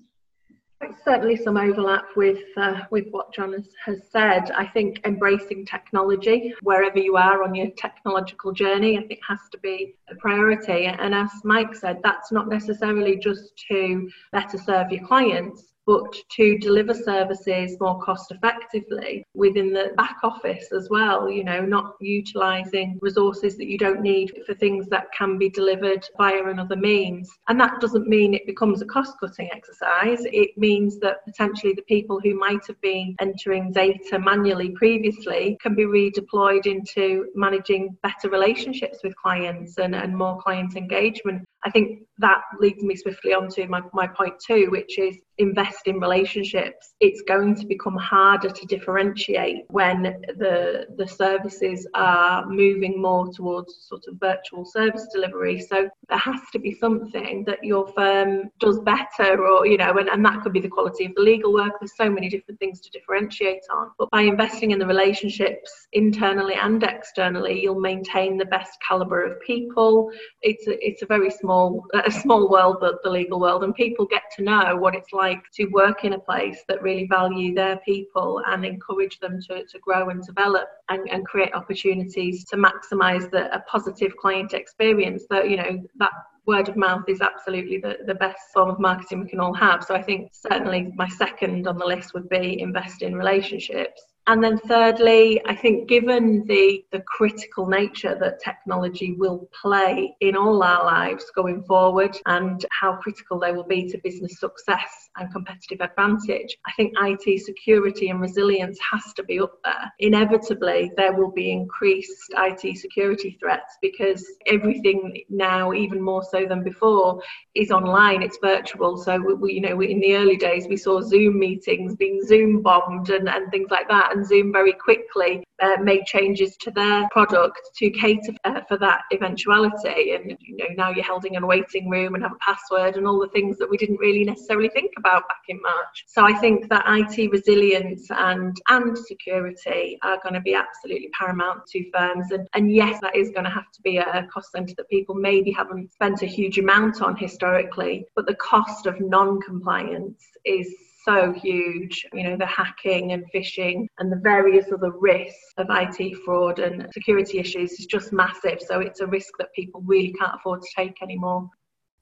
Certainly 1.03 1.35
some 1.35 1.57
overlap 1.57 2.05
with 2.15 2.39
uh, 2.57 2.81
with 2.91 3.05
what 3.11 3.33
John 3.33 3.53
has, 3.53 3.69
has 3.85 4.01
said. 4.09 4.51
I 4.51 4.65
think 4.65 5.01
embracing 5.05 5.65
technology 5.65 6.53
wherever 6.61 6.99
you 6.99 7.17
are 7.17 7.43
on 7.43 7.55
your 7.55 7.69
technological 7.77 8.51
journey, 8.51 8.97
I 8.97 9.03
think 9.03 9.19
has 9.27 9.39
to 9.51 9.57
be 9.59 9.95
a 10.09 10.15
priority. 10.15 10.85
And 10.85 11.13
as 11.13 11.29
Mike 11.43 11.75
said, 11.75 11.99
that's 12.03 12.31
not 12.31 12.47
necessarily 12.47 13.17
just 13.17 13.51
to 13.69 14.09
better 14.31 14.57
serve 14.57 14.91
your 14.91 15.05
clients, 15.05 15.73
but 15.87 16.13
to 16.29 16.57
deliver 16.57 16.93
services 16.93 17.77
more 17.79 17.99
cost 18.01 18.29
effectively 18.31 19.25
within 19.33 19.71
the 19.71 19.93
back 19.95 20.17
office 20.21 20.73
as 20.73 20.89
well, 20.89 21.29
you 21.29 21.45
know, 21.45 21.61
not 21.61 21.93
utilizing 22.01 22.99
resources 23.01 23.55
that 23.57 23.67
you 23.67 23.77
don't 23.77 24.01
need 24.01 24.33
for 24.45 24.53
things 24.53 24.87
that 24.89 25.07
can 25.17 25.37
be 25.37 25.49
delivered 25.49 26.05
via 26.17 26.43
another 26.43 26.75
means. 26.75 27.31
And 27.47 27.59
that 27.61 27.79
doesn't 27.79 28.07
mean 28.07 28.33
it 28.33 28.45
becomes 28.45 28.81
a 28.81 28.85
cost 28.85 29.13
cutting 29.21 29.49
exercise. 29.53 30.19
It 30.25 30.57
means 30.57 30.99
that 30.99 31.25
potentially 31.25 31.73
the 31.73 31.83
people 31.83 32.19
who 32.21 32.37
might 32.37 32.67
have 32.67 32.79
been 32.81 33.15
entering 33.21 33.71
data 33.71 34.19
manually 34.19 34.71
previously 34.71 35.57
can 35.61 35.73
be 35.73 35.85
redeployed 35.85 36.65
into 36.65 37.27
managing 37.33 37.97
better 38.03 38.29
relationships 38.29 38.99
with 39.03 39.15
clients 39.15 39.77
and, 39.77 39.95
and 39.95 40.17
more 40.17 40.37
client 40.41 40.75
engagement. 40.75 41.45
I 41.65 41.71
think 41.71 42.03
that 42.19 42.41
leads 42.59 42.83
me 42.83 42.95
swiftly 42.95 43.33
on 43.33 43.49
to 43.49 43.67
my, 43.67 43.81
my 43.93 44.07
point 44.07 44.35
two, 44.45 44.69
which 44.69 44.97
is 44.97 45.17
invest 45.39 45.85
in 45.85 45.99
relationships. 45.99 46.95
It's 46.99 47.21
going 47.27 47.55
to 47.55 47.67
become 47.67 47.95
harder 47.95 48.49
to 48.49 48.65
differentiate 48.65 49.65
when 49.69 50.03
the 50.37 50.85
the 50.97 51.07
services 51.07 51.87
are 51.93 52.45
moving 52.47 53.01
more 53.01 53.31
towards 53.31 53.85
sort 53.87 54.03
of 54.07 54.15
virtual 54.19 54.65
service 54.65 55.07
delivery. 55.13 55.59
So 55.59 55.89
there 56.09 56.17
has 56.17 56.39
to 56.53 56.59
be 56.59 56.73
something 56.73 57.43
that 57.45 57.63
your 57.63 57.87
firm 57.89 58.49
does 58.59 58.79
better 58.79 59.47
or 59.47 59.67
you 59.67 59.77
know, 59.77 59.97
and, 59.97 60.09
and 60.09 60.25
that 60.25 60.41
could 60.41 60.53
be 60.53 60.59
the 60.59 60.69
quality 60.69 61.05
of 61.05 61.15
the 61.15 61.21
legal 61.21 61.53
work. 61.53 61.73
There's 61.79 61.95
so 61.95 62.09
many 62.09 62.29
different 62.29 62.59
things 62.59 62.81
to 62.81 62.89
differentiate 62.91 63.63
on. 63.71 63.91
But 63.99 64.09
by 64.11 64.21
investing 64.21 64.71
in 64.71 64.79
the 64.79 64.87
relationships 64.87 65.87
internally 65.93 66.55
and 66.55 66.81
externally, 66.83 67.61
you'll 67.61 67.79
maintain 67.79 68.37
the 68.37 68.45
best 68.45 68.71
caliber 68.87 69.23
of 69.23 69.39
people. 69.41 70.11
It's 70.41 70.67
a 70.67 70.75
it's 70.85 71.01
a 71.01 71.05
very 71.05 71.29
small 71.29 71.46
a 71.49 72.11
small 72.11 72.49
world, 72.49 72.77
the, 72.81 72.97
the 73.03 73.09
legal 73.09 73.39
world, 73.39 73.63
and 73.63 73.73
people 73.75 74.05
get 74.05 74.23
to 74.35 74.43
know 74.43 74.75
what 74.77 74.95
it's 74.95 75.13
like 75.13 75.43
to 75.53 75.65
work 75.67 76.03
in 76.03 76.13
a 76.13 76.19
place 76.19 76.63
that 76.67 76.81
really 76.81 77.05
value 77.07 77.53
their 77.53 77.77
people 77.77 78.41
and 78.47 78.65
encourage 78.65 79.19
them 79.19 79.39
to, 79.47 79.65
to 79.65 79.79
grow 79.79 80.09
and 80.09 80.25
develop 80.25 80.67
and, 80.89 81.09
and 81.09 81.25
create 81.25 81.53
opportunities 81.53 82.45
to 82.45 82.57
maximize 82.57 83.29
the, 83.31 83.53
a 83.55 83.59
positive 83.61 84.15
client 84.17 84.53
experience 84.53 85.25
that, 85.29 85.49
you 85.49 85.57
know, 85.57 85.83
that 85.97 86.11
word 86.45 86.69
of 86.69 86.77
mouth 86.77 87.03
is 87.07 87.21
absolutely 87.21 87.77
the, 87.77 87.97
the 88.05 88.15
best 88.15 88.39
form 88.53 88.69
of 88.69 88.79
marketing 88.79 89.21
we 89.21 89.29
can 89.29 89.39
all 89.39 89.53
have. 89.53 89.83
So 89.83 89.93
I 89.93 90.01
think 90.01 90.31
certainly 90.33 90.91
my 90.95 91.09
second 91.09 91.67
on 91.67 91.77
the 91.77 91.85
list 91.85 92.13
would 92.13 92.29
be 92.29 92.61
invest 92.61 93.01
in 93.01 93.15
relationships. 93.15 94.01
And 94.29 94.43
then 94.43 94.57
thirdly, 94.57 95.41
I 95.45 95.55
think 95.55 95.87
given 95.87 96.45
the, 96.47 96.83
the 96.91 96.99
critical 97.07 97.65
nature 97.65 98.17
that 98.19 98.41
technology 98.41 99.13
will 99.13 99.47
play 99.61 100.17
in 100.19 100.35
all 100.35 100.61
our 100.63 100.83
lives 100.83 101.31
going 101.33 101.63
forward 101.63 102.17
and 102.25 102.65
how 102.77 102.97
critical 102.97 103.39
they 103.39 103.53
will 103.53 103.63
be 103.63 103.89
to 103.89 103.97
business 104.03 104.37
success 104.37 105.09
and 105.15 105.31
competitive 105.31 105.79
advantage, 105.79 106.57
I 106.65 106.73
think 106.73 106.91
IT 106.99 107.41
security 107.41 108.09
and 108.09 108.19
resilience 108.19 108.77
has 108.91 109.13
to 109.13 109.23
be 109.23 109.39
up 109.39 109.53
there. 109.63 109.93
Inevitably, 109.99 110.91
there 110.97 111.13
will 111.13 111.31
be 111.31 111.53
increased 111.53 112.33
IT 112.37 112.77
security 112.77 113.37
threats 113.39 113.77
because 113.81 114.25
everything 114.45 115.23
now, 115.29 115.71
even 115.71 116.01
more 116.01 116.23
so 116.23 116.45
than 116.45 116.65
before, 116.65 117.23
is 117.55 117.71
online, 117.71 118.21
it's 118.21 118.39
virtual. 118.43 118.97
So, 118.97 119.19
we, 119.39 119.53
you 119.53 119.61
know, 119.61 119.79
in 119.81 120.01
the 120.01 120.17
early 120.17 120.35
days, 120.35 120.67
we 120.67 120.75
saw 120.75 120.99
Zoom 120.99 121.39
meetings 121.39 121.95
being 121.95 122.21
Zoom 122.25 122.61
bombed 122.61 123.09
and, 123.09 123.29
and 123.29 123.49
things 123.51 123.71
like 123.71 123.87
that 123.87 124.16
and 124.17 124.27
Zoom 124.27 124.51
very 124.51 124.73
quickly 124.73 125.43
uh, 125.61 125.77
made 125.81 126.05
changes 126.05 126.57
to 126.57 126.71
their 126.71 127.07
product 127.09 127.59
to 127.75 127.89
cater 127.89 128.33
uh, 128.43 128.61
for 128.67 128.77
that 128.77 129.01
eventuality. 129.13 130.13
And 130.13 130.37
you 130.39 130.57
know 130.57 130.65
now 130.75 130.91
you're 130.91 131.05
held 131.05 131.25
in 131.25 131.35
a 131.35 131.45
waiting 131.45 131.89
room 131.89 132.15
and 132.15 132.23
have 132.23 132.33
a 132.33 132.37
password 132.39 132.97
and 132.97 133.07
all 133.07 133.19
the 133.19 133.29
things 133.29 133.57
that 133.57 133.69
we 133.69 133.77
didn't 133.77 133.97
really 133.97 134.23
necessarily 134.23 134.69
think 134.69 134.91
about 134.97 135.27
back 135.27 135.43
in 135.47 135.61
March. 135.61 136.05
So 136.07 136.25
I 136.25 136.33
think 136.33 136.69
that 136.69 136.85
IT 136.87 137.31
resilience 137.31 138.07
and 138.11 138.57
and 138.69 138.97
security 138.97 139.97
are 140.03 140.19
going 140.21 140.33
to 140.33 140.41
be 140.41 140.55
absolutely 140.55 141.09
paramount 141.17 141.65
to 141.67 141.89
firms. 141.91 142.31
And 142.31 142.47
and 142.53 142.73
yes, 142.73 142.99
that 143.01 143.15
is 143.15 143.29
going 143.29 143.45
to 143.45 143.51
have 143.51 143.71
to 143.73 143.81
be 143.81 143.97
a 143.97 144.27
cost 144.31 144.51
centre 144.51 144.73
that 144.77 144.89
people 144.89 145.15
maybe 145.15 145.51
haven't 145.51 145.93
spent 145.93 146.21
a 146.21 146.27
huge 146.27 146.57
amount 146.57 147.01
on 147.01 147.15
historically, 147.15 148.05
but 148.15 148.25
the 148.25 148.35
cost 148.35 148.85
of 148.85 148.99
non-compliance 148.99 150.23
is 150.45 150.73
so 151.07 151.31
huge. 151.31 152.05
You 152.13 152.23
know, 152.23 152.37
the 152.37 152.45
hacking 152.45 153.13
and 153.13 153.23
phishing 153.33 153.87
and 153.99 154.11
the 154.11 154.19
various 154.21 154.65
other 154.71 154.91
risks 154.91 155.53
of 155.57 155.67
IT 155.69 156.17
fraud 156.25 156.59
and 156.59 156.87
security 156.93 157.39
issues 157.39 157.73
is 157.73 157.85
just 157.85 158.11
massive. 158.11 158.59
So 158.61 158.79
it's 158.79 158.99
a 158.99 159.07
risk 159.07 159.33
that 159.39 159.53
people 159.55 159.81
really 159.85 160.13
can't 160.13 160.35
afford 160.35 160.61
to 160.61 160.67
take 160.75 161.01
anymore. 161.01 161.49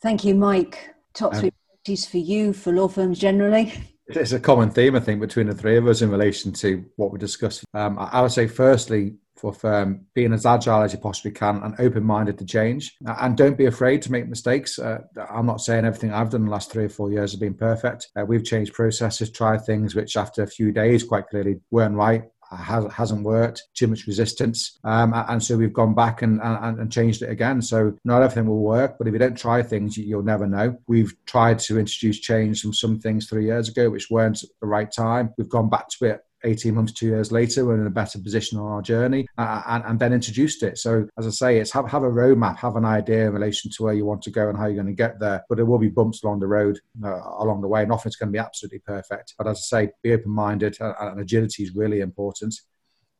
Thank 0.01 0.23
you, 0.23 0.35
Mike. 0.35 0.89
Top 1.13 1.33
three 1.35 1.51
priorities 1.51 2.05
for 2.05 2.17
you, 2.17 2.53
for 2.53 2.73
law 2.73 2.87
firms 2.87 3.19
generally. 3.19 3.73
It's 4.07 4.33
a 4.33 4.39
common 4.39 4.69
theme, 4.69 4.95
I 4.95 4.99
think, 4.99 5.19
between 5.19 5.47
the 5.47 5.55
three 5.55 5.77
of 5.77 5.87
us 5.87 6.01
in 6.01 6.11
relation 6.11 6.51
to 6.53 6.85
what 6.95 7.11
we 7.11 7.17
discussed. 7.17 7.63
Um, 7.73 7.97
I 7.99 8.21
would 8.21 8.31
say, 8.31 8.47
firstly, 8.47 9.15
for 9.35 9.53
firm, 9.53 10.05
being 10.13 10.33
as 10.33 10.45
agile 10.45 10.81
as 10.81 10.93
you 10.93 10.99
possibly 10.99 11.31
can 11.31 11.61
and 11.63 11.75
open-minded 11.79 12.37
to 12.37 12.45
change 12.45 12.95
and 13.05 13.37
don't 13.37 13.57
be 13.57 13.65
afraid 13.65 14.01
to 14.01 14.11
make 14.11 14.27
mistakes 14.27 14.79
uh, 14.79 14.99
i'm 15.29 15.45
not 15.45 15.61
saying 15.61 15.85
everything 15.85 16.13
i've 16.13 16.29
done 16.29 16.45
the 16.45 16.51
last 16.51 16.71
three 16.71 16.85
or 16.85 16.89
four 16.89 17.11
years 17.11 17.31
has 17.31 17.39
been 17.39 17.53
perfect 17.53 18.07
uh, 18.15 18.25
we've 18.25 18.45
changed 18.45 18.73
processes 18.73 19.29
tried 19.31 19.63
things 19.65 19.95
which 19.95 20.15
after 20.17 20.43
a 20.43 20.47
few 20.47 20.71
days 20.71 21.03
quite 21.03 21.27
clearly 21.27 21.59
weren't 21.71 21.95
right 21.95 22.23
has, 22.51 22.85
hasn't 22.93 23.23
worked, 23.23 23.63
too 23.73 23.87
much 23.87 24.07
resistance. 24.07 24.79
Um, 24.83 25.13
and 25.15 25.43
so 25.43 25.57
we've 25.57 25.73
gone 25.73 25.95
back 25.95 26.21
and, 26.21 26.41
and, 26.41 26.79
and, 26.79 26.91
changed 26.91 27.21
it 27.21 27.29
again. 27.29 27.61
So 27.61 27.97
not 28.05 28.21
everything 28.21 28.47
will 28.47 28.61
work, 28.61 28.97
but 28.97 29.07
if 29.07 29.13
you 29.13 29.19
don't 29.19 29.37
try 29.37 29.63
things, 29.63 29.97
you'll 29.97 30.23
never 30.23 30.47
know. 30.47 30.77
We've 30.87 31.13
tried 31.25 31.59
to 31.59 31.79
introduce 31.79 32.19
change 32.19 32.61
from 32.61 32.73
some 32.73 32.99
things 32.99 33.27
three 33.27 33.45
years 33.45 33.69
ago, 33.69 33.89
which 33.89 34.09
weren't 34.09 34.43
the 34.61 34.67
right 34.67 34.91
time. 34.91 35.33
We've 35.37 35.49
gone 35.49 35.69
back 35.69 35.89
to 35.89 36.05
it 36.05 36.21
18 36.45 36.75
months, 36.75 36.93
two 36.93 37.07
years 37.07 37.31
later, 37.31 37.65
we're 37.65 37.79
in 37.79 37.87
a 37.87 37.91
better 37.91 38.19
position 38.19 38.59
on 38.59 38.71
our 38.71 38.81
journey 38.81 39.27
uh, 39.37 39.61
and, 39.67 39.83
and, 39.85 39.99
then 39.99 40.13
introduced 40.13 40.63
it. 40.63 40.77
So, 40.77 41.07
as 41.17 41.27
I 41.27 41.31
say, 41.31 41.57
it's 41.57 41.71
have, 41.71 41.89
have 41.89 42.03
a 42.03 42.09
roadmap, 42.09 42.57
have 42.57 42.75
an 42.75 42.85
idea 42.85 43.27
in 43.27 43.33
relation 43.33 43.71
to 43.71 43.83
where 43.83 43.93
you 43.93 44.05
want 44.05 44.21
to 44.23 44.31
go 44.31 44.49
and 44.49 44.57
how 44.57 44.65
you're 44.65 44.75
going 44.75 44.87
to 44.87 44.93
get 44.93 45.19
there. 45.19 45.43
But 45.49 45.55
there 45.55 45.65
will 45.65 45.79
be 45.79 45.89
bumps 45.89 46.23
along 46.23 46.39
the 46.39 46.47
road, 46.47 46.79
uh, 47.03 47.21
along 47.39 47.61
the 47.61 47.67
way. 47.67 47.81
And 47.81 47.89
nothing's 47.89 48.15
going 48.15 48.29
to 48.29 48.33
be 48.33 48.39
absolutely 48.39 48.79
perfect. 48.79 49.33
But 49.37 49.47
as 49.47 49.57
I 49.57 49.85
say, 49.85 49.91
be 50.03 50.13
open 50.13 50.31
minded 50.31 50.77
uh, 50.79 50.93
and 50.99 51.19
agility 51.19 51.63
is 51.63 51.75
really 51.75 52.01
important. 52.01 52.55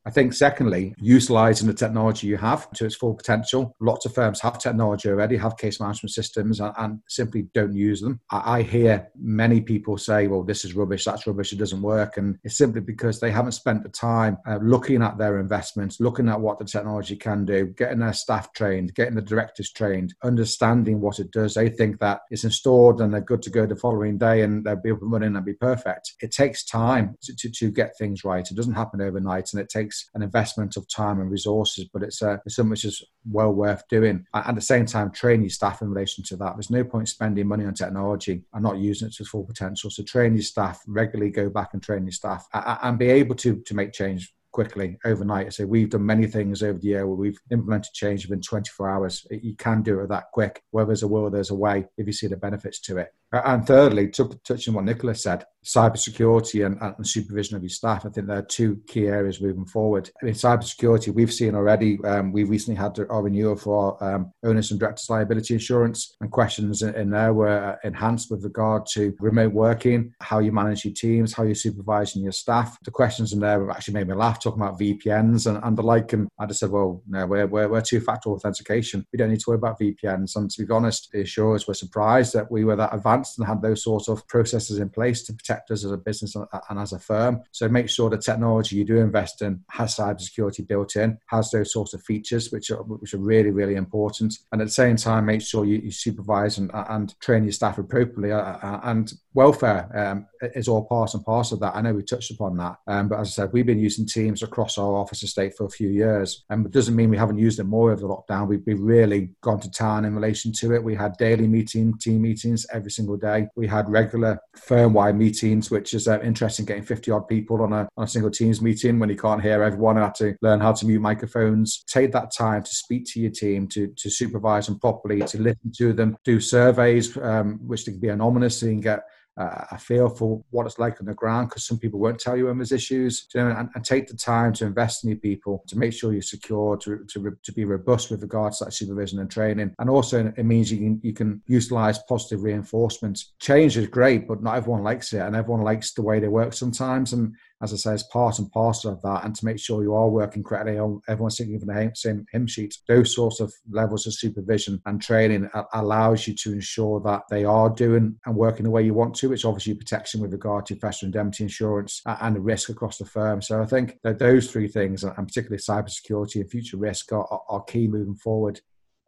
I 0.06 0.10
think, 0.10 0.34
secondly, 0.34 0.94
utilizing 0.98 1.66
the 1.66 1.74
technology 1.74 2.28
you 2.28 2.36
have 2.36 2.70
to 2.72 2.86
its 2.86 2.94
full 2.94 3.14
potential. 3.14 3.74
Lots 3.80 4.06
of 4.06 4.14
firms 4.14 4.40
have 4.40 4.58
technology 4.58 5.08
already, 5.08 5.36
have 5.36 5.56
case 5.56 5.80
management 5.80 6.12
systems, 6.12 6.60
and, 6.60 6.72
and 6.78 7.00
simply 7.08 7.48
don't 7.52 7.74
use 7.74 8.00
them. 8.00 8.20
I, 8.30 8.58
I, 8.58 8.62
hear 8.62 9.08
many 9.18 9.60
people 9.60 9.98
say, 9.98 10.28
well, 10.28 10.44
this 10.44 10.64
is 10.64 10.74
rubbish, 10.74 11.04
that's 11.04 11.26
rubbish, 11.26 11.52
it 11.52 11.58
doesn't 11.58 11.82
work. 11.82 12.18
And 12.18 12.38
it's 12.44 12.56
simply 12.56 12.82
because 12.82 13.18
they 13.18 13.32
haven't 13.32 13.52
spent 13.52 13.82
the 13.82 13.88
time 13.88 14.38
uh, 14.46 14.58
looking 14.62 15.02
at 15.02 15.18
their 15.18 15.40
investments, 15.40 15.98
looking 15.98 16.28
at 16.28 16.40
what 16.40 16.60
the 16.60 16.64
technology 16.64 17.16
can 17.16 17.44
do, 17.44 17.66
getting 17.76 17.98
their 17.98 18.12
staff 18.12 18.52
trained, 18.52 18.94
getting 18.94 19.16
the 19.16 19.22
directors 19.22 19.72
trained, 19.72 20.14
understanding 20.22 21.00
what 21.00 21.18
it 21.18 21.32
does. 21.32 21.54
They 21.54 21.68
think 21.68 21.98
that 21.98 22.20
it's 22.30 22.44
installed 22.44 23.00
and 23.00 23.12
they're 23.12 23.20
good 23.20 23.42
to 23.42 23.50
go 23.50 23.66
the 23.66 23.74
following 23.74 24.18
day 24.18 24.42
and 24.42 24.64
they'll 24.64 24.76
be 24.76 24.92
up 24.92 25.02
and 25.02 25.10
running 25.10 25.34
and 25.34 25.44
be 25.44 25.54
perfect. 25.54 26.14
It 26.20 26.30
takes 26.30 26.64
time 26.64 27.16
to, 27.22 27.34
to, 27.34 27.50
to 27.50 27.70
get 27.72 27.98
things 27.98 28.22
right. 28.22 28.48
It 28.48 28.56
doesn't 28.56 28.74
happen 28.74 29.00
overnight 29.00 29.52
and 29.52 29.60
it 29.60 29.68
takes 29.68 29.95
an 30.14 30.22
investment 30.22 30.76
of 30.76 30.88
time 30.88 31.20
and 31.20 31.30
resources, 31.30 31.86
but 31.92 32.02
it's, 32.02 32.22
uh, 32.22 32.38
it's 32.44 32.56
something 32.56 32.70
which 32.70 32.84
is 32.84 33.04
well 33.30 33.52
worth 33.52 33.86
doing. 33.88 34.26
At 34.34 34.54
the 34.54 34.60
same 34.60 34.86
time, 34.86 35.10
train 35.10 35.42
your 35.42 35.50
staff 35.50 35.82
in 35.82 35.90
relation 35.90 36.24
to 36.24 36.36
that. 36.36 36.54
There's 36.56 36.70
no 36.70 36.84
point 36.84 37.08
spending 37.08 37.46
money 37.46 37.64
on 37.64 37.74
technology 37.74 38.42
and 38.52 38.62
not 38.62 38.78
using 38.78 39.08
it 39.08 39.14
to 39.14 39.22
its 39.22 39.30
full 39.30 39.44
potential. 39.44 39.90
So 39.90 40.02
train 40.02 40.34
your 40.34 40.42
staff, 40.42 40.82
regularly 40.86 41.30
go 41.30 41.48
back 41.48 41.70
and 41.72 41.82
train 41.82 42.04
your 42.04 42.12
staff 42.12 42.48
and 42.52 42.98
be 42.98 43.08
able 43.08 43.34
to, 43.36 43.56
to 43.56 43.74
make 43.74 43.92
change 43.92 44.32
quickly 44.56 44.98
overnight. 45.04 45.52
So 45.52 45.66
we've 45.66 45.90
done 45.90 46.06
many 46.06 46.26
things 46.26 46.62
over 46.62 46.78
the 46.78 46.86
year 46.86 47.06
where 47.06 47.14
we've 47.14 47.38
implemented 47.50 47.92
change 47.92 48.26
within 48.26 48.40
24 48.40 48.90
hours. 48.90 49.26
You 49.30 49.54
can 49.54 49.82
do 49.82 50.00
it 50.00 50.08
that 50.08 50.30
quick. 50.32 50.62
Where 50.70 50.86
there's 50.86 51.02
a 51.02 51.08
will, 51.08 51.28
there's 51.28 51.50
a 51.50 51.54
way 51.54 51.84
if 51.98 52.06
you 52.06 52.12
see 52.14 52.26
the 52.26 52.38
benefits 52.38 52.80
to 52.80 52.96
it. 52.96 53.12
And 53.44 53.66
thirdly, 53.66 54.08
touching 54.08 54.74
what 54.74 54.84
Nicholas 54.84 55.22
said, 55.22 55.44
cybersecurity 55.66 56.64
and, 56.64 56.78
and 56.80 57.06
supervision 57.06 57.56
of 57.56 57.62
your 57.62 57.70
staff. 57.70 58.06
I 58.06 58.10
think 58.10 58.28
there 58.28 58.38
are 58.38 58.42
two 58.42 58.80
key 58.86 59.06
areas 59.06 59.40
moving 59.40 59.66
forward. 59.66 60.10
In 60.22 60.28
cybersecurity, 60.28 61.12
we've 61.12 61.32
seen 61.32 61.54
already, 61.56 61.98
um, 62.04 62.32
we 62.32 62.44
recently 62.44 62.76
had 62.76 62.96
our 63.10 63.22
renewal 63.22 63.56
for 63.56 63.98
our 64.00 64.14
um, 64.14 64.32
owners 64.44 64.70
and 64.70 64.78
directors 64.78 65.10
liability 65.10 65.54
insurance, 65.54 66.14
and 66.20 66.30
questions 66.30 66.82
in, 66.82 66.94
in 66.94 67.10
there 67.10 67.34
were 67.34 67.72
uh, 67.72 67.76
enhanced 67.82 68.30
with 68.30 68.44
regard 68.44 68.86
to 68.92 69.14
remote 69.18 69.52
working, 69.52 70.14
how 70.20 70.38
you 70.38 70.52
manage 70.52 70.84
your 70.84 70.94
teams, 70.94 71.32
how 71.32 71.42
you're 71.42 71.54
supervising 71.54 72.22
your 72.22 72.32
staff. 72.32 72.78
The 72.84 72.92
questions 72.92 73.32
in 73.32 73.40
there 73.40 73.68
actually 73.70 73.94
made 73.94 74.06
me 74.06 74.14
laugh, 74.14 74.40
talking 74.40 74.62
about 74.62 74.78
VPNs 74.78 75.48
and, 75.48 75.62
and 75.64 75.76
the 75.76 75.82
like. 75.82 76.12
And 76.12 76.28
I 76.38 76.46
just 76.46 76.60
said, 76.60 76.70
well, 76.70 77.02
no, 77.08 77.26
we're, 77.26 77.46
we're, 77.46 77.68
we're 77.68 77.80
two 77.80 78.00
factor 78.00 78.30
authentication. 78.30 79.04
We 79.12 79.16
don't 79.16 79.30
need 79.30 79.40
to 79.40 79.50
worry 79.50 79.56
about 79.56 79.80
VPNs. 79.80 80.36
And 80.36 80.48
to 80.48 80.64
be 80.64 80.72
honest, 80.72 81.10
the 81.10 81.20
insurers 81.20 81.66
were 81.66 81.74
surprised 81.74 82.32
that 82.34 82.50
we 82.50 82.64
were 82.64 82.76
that 82.76 82.94
advanced 82.94 83.25
and 83.36 83.46
had 83.46 83.62
those 83.62 83.82
sorts 83.82 84.08
of 84.08 84.26
processes 84.28 84.78
in 84.78 84.88
place 84.88 85.22
to 85.24 85.32
protect 85.32 85.70
us 85.70 85.84
as 85.84 85.92
a 85.92 85.96
business 85.96 86.34
and 86.34 86.78
as 86.78 86.92
a 86.92 86.98
firm. 86.98 87.42
So 87.52 87.68
make 87.68 87.88
sure 87.88 88.10
the 88.10 88.18
technology 88.18 88.76
you 88.76 88.84
do 88.84 88.98
invest 88.98 89.42
in 89.42 89.62
has 89.70 89.96
cybersecurity 89.96 90.66
built 90.66 90.96
in, 90.96 91.18
has 91.26 91.50
those 91.50 91.72
sorts 91.72 91.94
of 91.94 92.02
features 92.02 92.50
which 92.50 92.70
are 92.70 92.82
which 92.82 93.14
are 93.14 93.18
really 93.18 93.50
really 93.50 93.74
important. 93.74 94.34
And 94.52 94.60
at 94.60 94.68
the 94.68 94.72
same 94.72 94.96
time, 94.96 95.26
make 95.26 95.42
sure 95.42 95.64
you, 95.64 95.78
you 95.78 95.90
supervise 95.90 96.58
and, 96.58 96.70
and 96.74 97.18
train 97.20 97.44
your 97.44 97.52
staff 97.52 97.78
appropriately. 97.78 98.32
Uh, 98.32 98.38
uh, 98.38 98.80
and 98.84 99.12
welfare 99.34 99.88
um, 99.94 100.26
is 100.54 100.68
all 100.68 100.84
part 100.84 101.14
and 101.14 101.24
parcel 101.24 101.56
of 101.56 101.60
that. 101.60 101.76
I 101.76 101.80
know 101.80 101.94
we 101.94 102.02
touched 102.02 102.30
upon 102.30 102.56
that, 102.56 102.76
um, 102.86 103.08
but 103.08 103.20
as 103.20 103.28
I 103.28 103.30
said, 103.30 103.52
we've 103.52 103.66
been 103.66 103.78
using 103.78 104.06
Teams 104.06 104.42
across 104.42 104.78
our 104.78 104.94
office 104.94 105.22
estate 105.22 105.56
for 105.56 105.66
a 105.66 105.70
few 105.70 105.88
years, 105.88 106.44
and 106.50 106.64
it 106.64 106.72
doesn't 106.72 106.96
mean 106.96 107.10
we 107.10 107.16
haven't 107.16 107.38
used 107.38 107.60
it 107.60 107.64
more 107.64 107.92
over 107.92 108.00
the 108.00 108.08
lockdown. 108.08 108.48
We've, 108.48 108.62
we've 108.66 108.80
really 108.80 109.30
gone 109.42 109.60
to 109.60 109.70
town 109.70 110.04
in 110.04 110.14
relation 110.14 110.52
to 110.52 110.74
it. 110.74 110.82
We 110.82 110.94
had 110.94 111.16
daily 111.16 111.46
meeting, 111.46 111.96
team 111.98 112.22
meetings 112.22 112.66
every 112.72 112.90
single 112.90 113.05
day. 113.16 113.46
We 113.54 113.68
had 113.68 113.88
regular 113.88 114.38
firm-wide 114.56 115.16
meetings 115.16 115.26
meetings, 115.26 115.70
which 115.70 115.94
is 115.94 116.08
uh, 116.08 116.20
interesting, 116.22 116.64
getting 116.64 116.82
50 116.82 117.10
odd 117.10 117.28
people 117.28 117.62
on 117.62 117.72
a, 117.72 117.88
on 117.96 118.04
a 118.04 118.08
single 118.08 118.30
Teams 118.30 118.60
meeting 118.62 118.98
when 118.98 119.08
you 119.08 119.16
can't 119.16 119.42
hear 119.42 119.62
everyone. 119.62 119.98
I 119.98 120.04
had 120.04 120.14
to 120.16 120.36
learn 120.42 120.60
how 120.60 120.72
to 120.72 120.86
mute 120.86 121.00
microphones. 121.00 121.84
Take 121.86 122.12
that 122.12 122.32
time 122.32 122.62
to 122.62 122.70
speak 122.70 123.04
to 123.12 123.20
your 123.20 123.30
team, 123.30 123.66
to, 123.68 123.88
to 123.88 124.10
supervise 124.10 124.66
them 124.66 124.78
properly, 124.78 125.20
to 125.20 125.40
listen 125.40 125.72
to 125.78 125.92
them, 125.92 126.16
do 126.24 126.40
surveys, 126.40 127.16
um, 127.18 127.58
which 127.66 127.84
can 127.84 127.98
be 127.98 128.08
anonymous 128.08 128.60
so 128.60 128.66
you 128.66 128.72
can 128.72 128.80
get 128.80 129.00
uh, 129.38 129.66
a 129.70 129.78
feel 129.78 130.08
for 130.08 130.42
what 130.50 130.64
it's 130.64 130.78
like 130.78 130.98
on 131.00 131.06
the 131.06 131.14
ground 131.14 131.48
because 131.48 131.66
some 131.66 131.78
people 131.78 132.00
won't 132.00 132.18
tell 132.18 132.36
you 132.36 132.46
when 132.46 132.56
there's 132.56 132.72
issues 132.72 133.26
you 133.34 133.40
know, 133.42 133.50
and, 133.50 133.68
and, 133.74 133.84
take 133.84 134.06
the 134.06 134.16
time 134.16 134.52
to 134.52 134.64
invest 134.64 135.04
in 135.04 135.10
your 135.10 135.18
people 135.18 135.62
to 135.68 135.76
make 135.78 135.92
sure 135.92 136.12
you're 136.12 136.22
secure 136.22 136.76
to, 136.76 137.04
to, 137.04 137.36
to 137.42 137.52
be 137.52 137.64
robust 137.64 138.10
with 138.10 138.22
regards 138.22 138.58
to 138.58 138.64
that 138.64 138.72
supervision 138.72 139.20
and 139.20 139.30
training. 139.30 139.74
And 139.78 139.90
also 139.90 140.32
it 140.36 140.44
means 140.44 140.72
you 140.72 140.78
can 140.78 141.00
you 141.02 141.12
can 141.12 141.42
utilize 141.46 141.98
positive 142.08 142.42
reinforcement 142.42 143.22
change 143.40 143.76
is 143.76 143.86
great 143.88 144.26
but 144.26 144.42
not 144.42 144.56
everyone 144.56 144.82
likes 144.82 145.12
it 145.12 145.20
and 145.20 145.36
everyone 145.36 145.62
likes 145.62 145.92
the 145.92 146.02
way 146.02 146.18
they 146.18 146.28
work 146.28 146.54
sometimes. 146.54 147.12
And 147.12 147.34
as 147.62 147.72
I 147.72 147.76
say, 147.76 147.92
as 147.94 148.02
part 148.04 148.38
and 148.38 148.50
parcel 148.50 148.92
of 148.92 149.02
that, 149.02 149.24
and 149.24 149.34
to 149.34 149.44
make 149.44 149.58
sure 149.58 149.82
you 149.82 149.94
are 149.94 150.08
working 150.08 150.42
correctly, 150.42 150.78
on 150.78 151.00
everyone's 151.08 151.36
singing 151.36 151.58
from 151.58 151.68
the 151.68 151.90
same 151.94 152.26
hymn 152.30 152.46
sheet. 152.46 152.76
Those 152.86 153.14
sorts 153.14 153.40
of 153.40 153.52
levels 153.70 154.06
of 154.06 154.14
supervision 154.14 154.80
and 154.86 155.00
training 155.00 155.48
allows 155.72 156.26
you 156.26 156.34
to 156.34 156.52
ensure 156.52 157.00
that 157.00 157.22
they 157.30 157.44
are 157.44 157.70
doing 157.70 158.18
and 158.26 158.36
working 158.36 158.64
the 158.64 158.70
way 158.70 158.82
you 158.82 158.94
want 158.94 159.14
to, 159.16 159.30
which 159.30 159.44
obviously 159.44 159.74
protection 159.74 160.20
with 160.20 160.32
regard 160.32 160.66
to 160.66 160.76
professional 160.76 161.08
indemnity 161.08 161.44
insurance 161.44 162.02
and 162.06 162.36
the 162.36 162.40
risk 162.40 162.68
across 162.68 162.98
the 162.98 163.04
firm. 163.04 163.40
So 163.40 163.62
I 163.62 163.66
think 163.66 163.98
that 164.02 164.18
those 164.18 164.50
three 164.50 164.68
things, 164.68 165.04
and 165.04 165.14
particularly 165.16 165.62
cybersecurity 165.62 166.40
and 166.40 166.50
future 166.50 166.76
risk, 166.76 167.12
are, 167.12 167.26
are 167.48 167.62
key 167.64 167.88
moving 167.88 168.16
forward. 168.16 168.60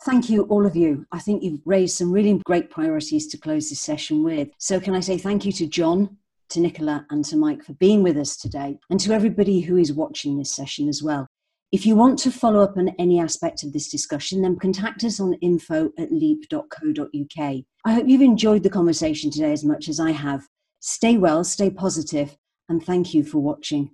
Thank 0.05 0.31
you, 0.31 0.45
all 0.45 0.65
of 0.65 0.77
you. 0.77 1.05
I 1.11 1.19
think 1.19 1.43
you've 1.43 1.61
raised 1.65 1.97
some 1.97 2.13
really 2.13 2.41
great 2.47 2.71
priorities 2.71 3.27
to 3.29 3.37
close 3.37 3.69
this 3.69 3.81
session 3.81 4.23
with. 4.23 4.49
So, 4.57 4.79
can 4.79 4.95
I 4.95 5.01
say 5.01 5.19
thank 5.19 5.45
you 5.45 5.51
to 5.53 5.67
John 5.67 6.17
to 6.51 6.61
Nicola 6.61 7.07
and 7.11 7.25
to 7.27 7.37
Mike 7.37 7.65
for 7.65 7.75
being 7.75 8.03
with 8.03 8.17
us 8.17 8.37
today, 8.37 8.79
and 8.91 8.99
to 9.01 9.13
everybody 9.13 9.61
who 9.61 9.77
is 9.77 9.93
watching 9.93 10.39
this 10.39 10.55
session 10.55 10.89
as 10.89 11.03
well. 11.03 11.27
If 11.71 11.85
you 11.85 11.97
want 11.97 12.19
to 12.21 12.31
follow 12.31 12.63
up 12.63 12.79
on 12.79 12.89
any 12.99 13.21
aspect 13.21 13.63
of 13.63 13.75
this 13.75 13.91
discussion, 13.91 14.41
then 14.41 14.59
contact 14.59 15.05
us 15.05 15.21
on 15.21 15.35
info 15.35 15.91
at 15.99 16.11
leap.co.uk. 16.11 17.55
I 17.85 17.93
hope 17.93 18.09
you've 18.09 18.23
enjoyed 18.23 18.63
the 18.63 18.71
conversation 18.71 19.31
today 19.31 19.53
as 19.53 19.65
much 19.65 19.89
as 19.89 20.01
I 20.01 20.13
have. 20.13 20.47
Stay 20.81 21.19
well, 21.19 21.45
stay 21.45 21.71
positive, 21.71 22.37
and 22.71 22.83
thank 22.83 23.13
you 23.13 23.23
for 23.23 23.39
watching. 23.41 23.91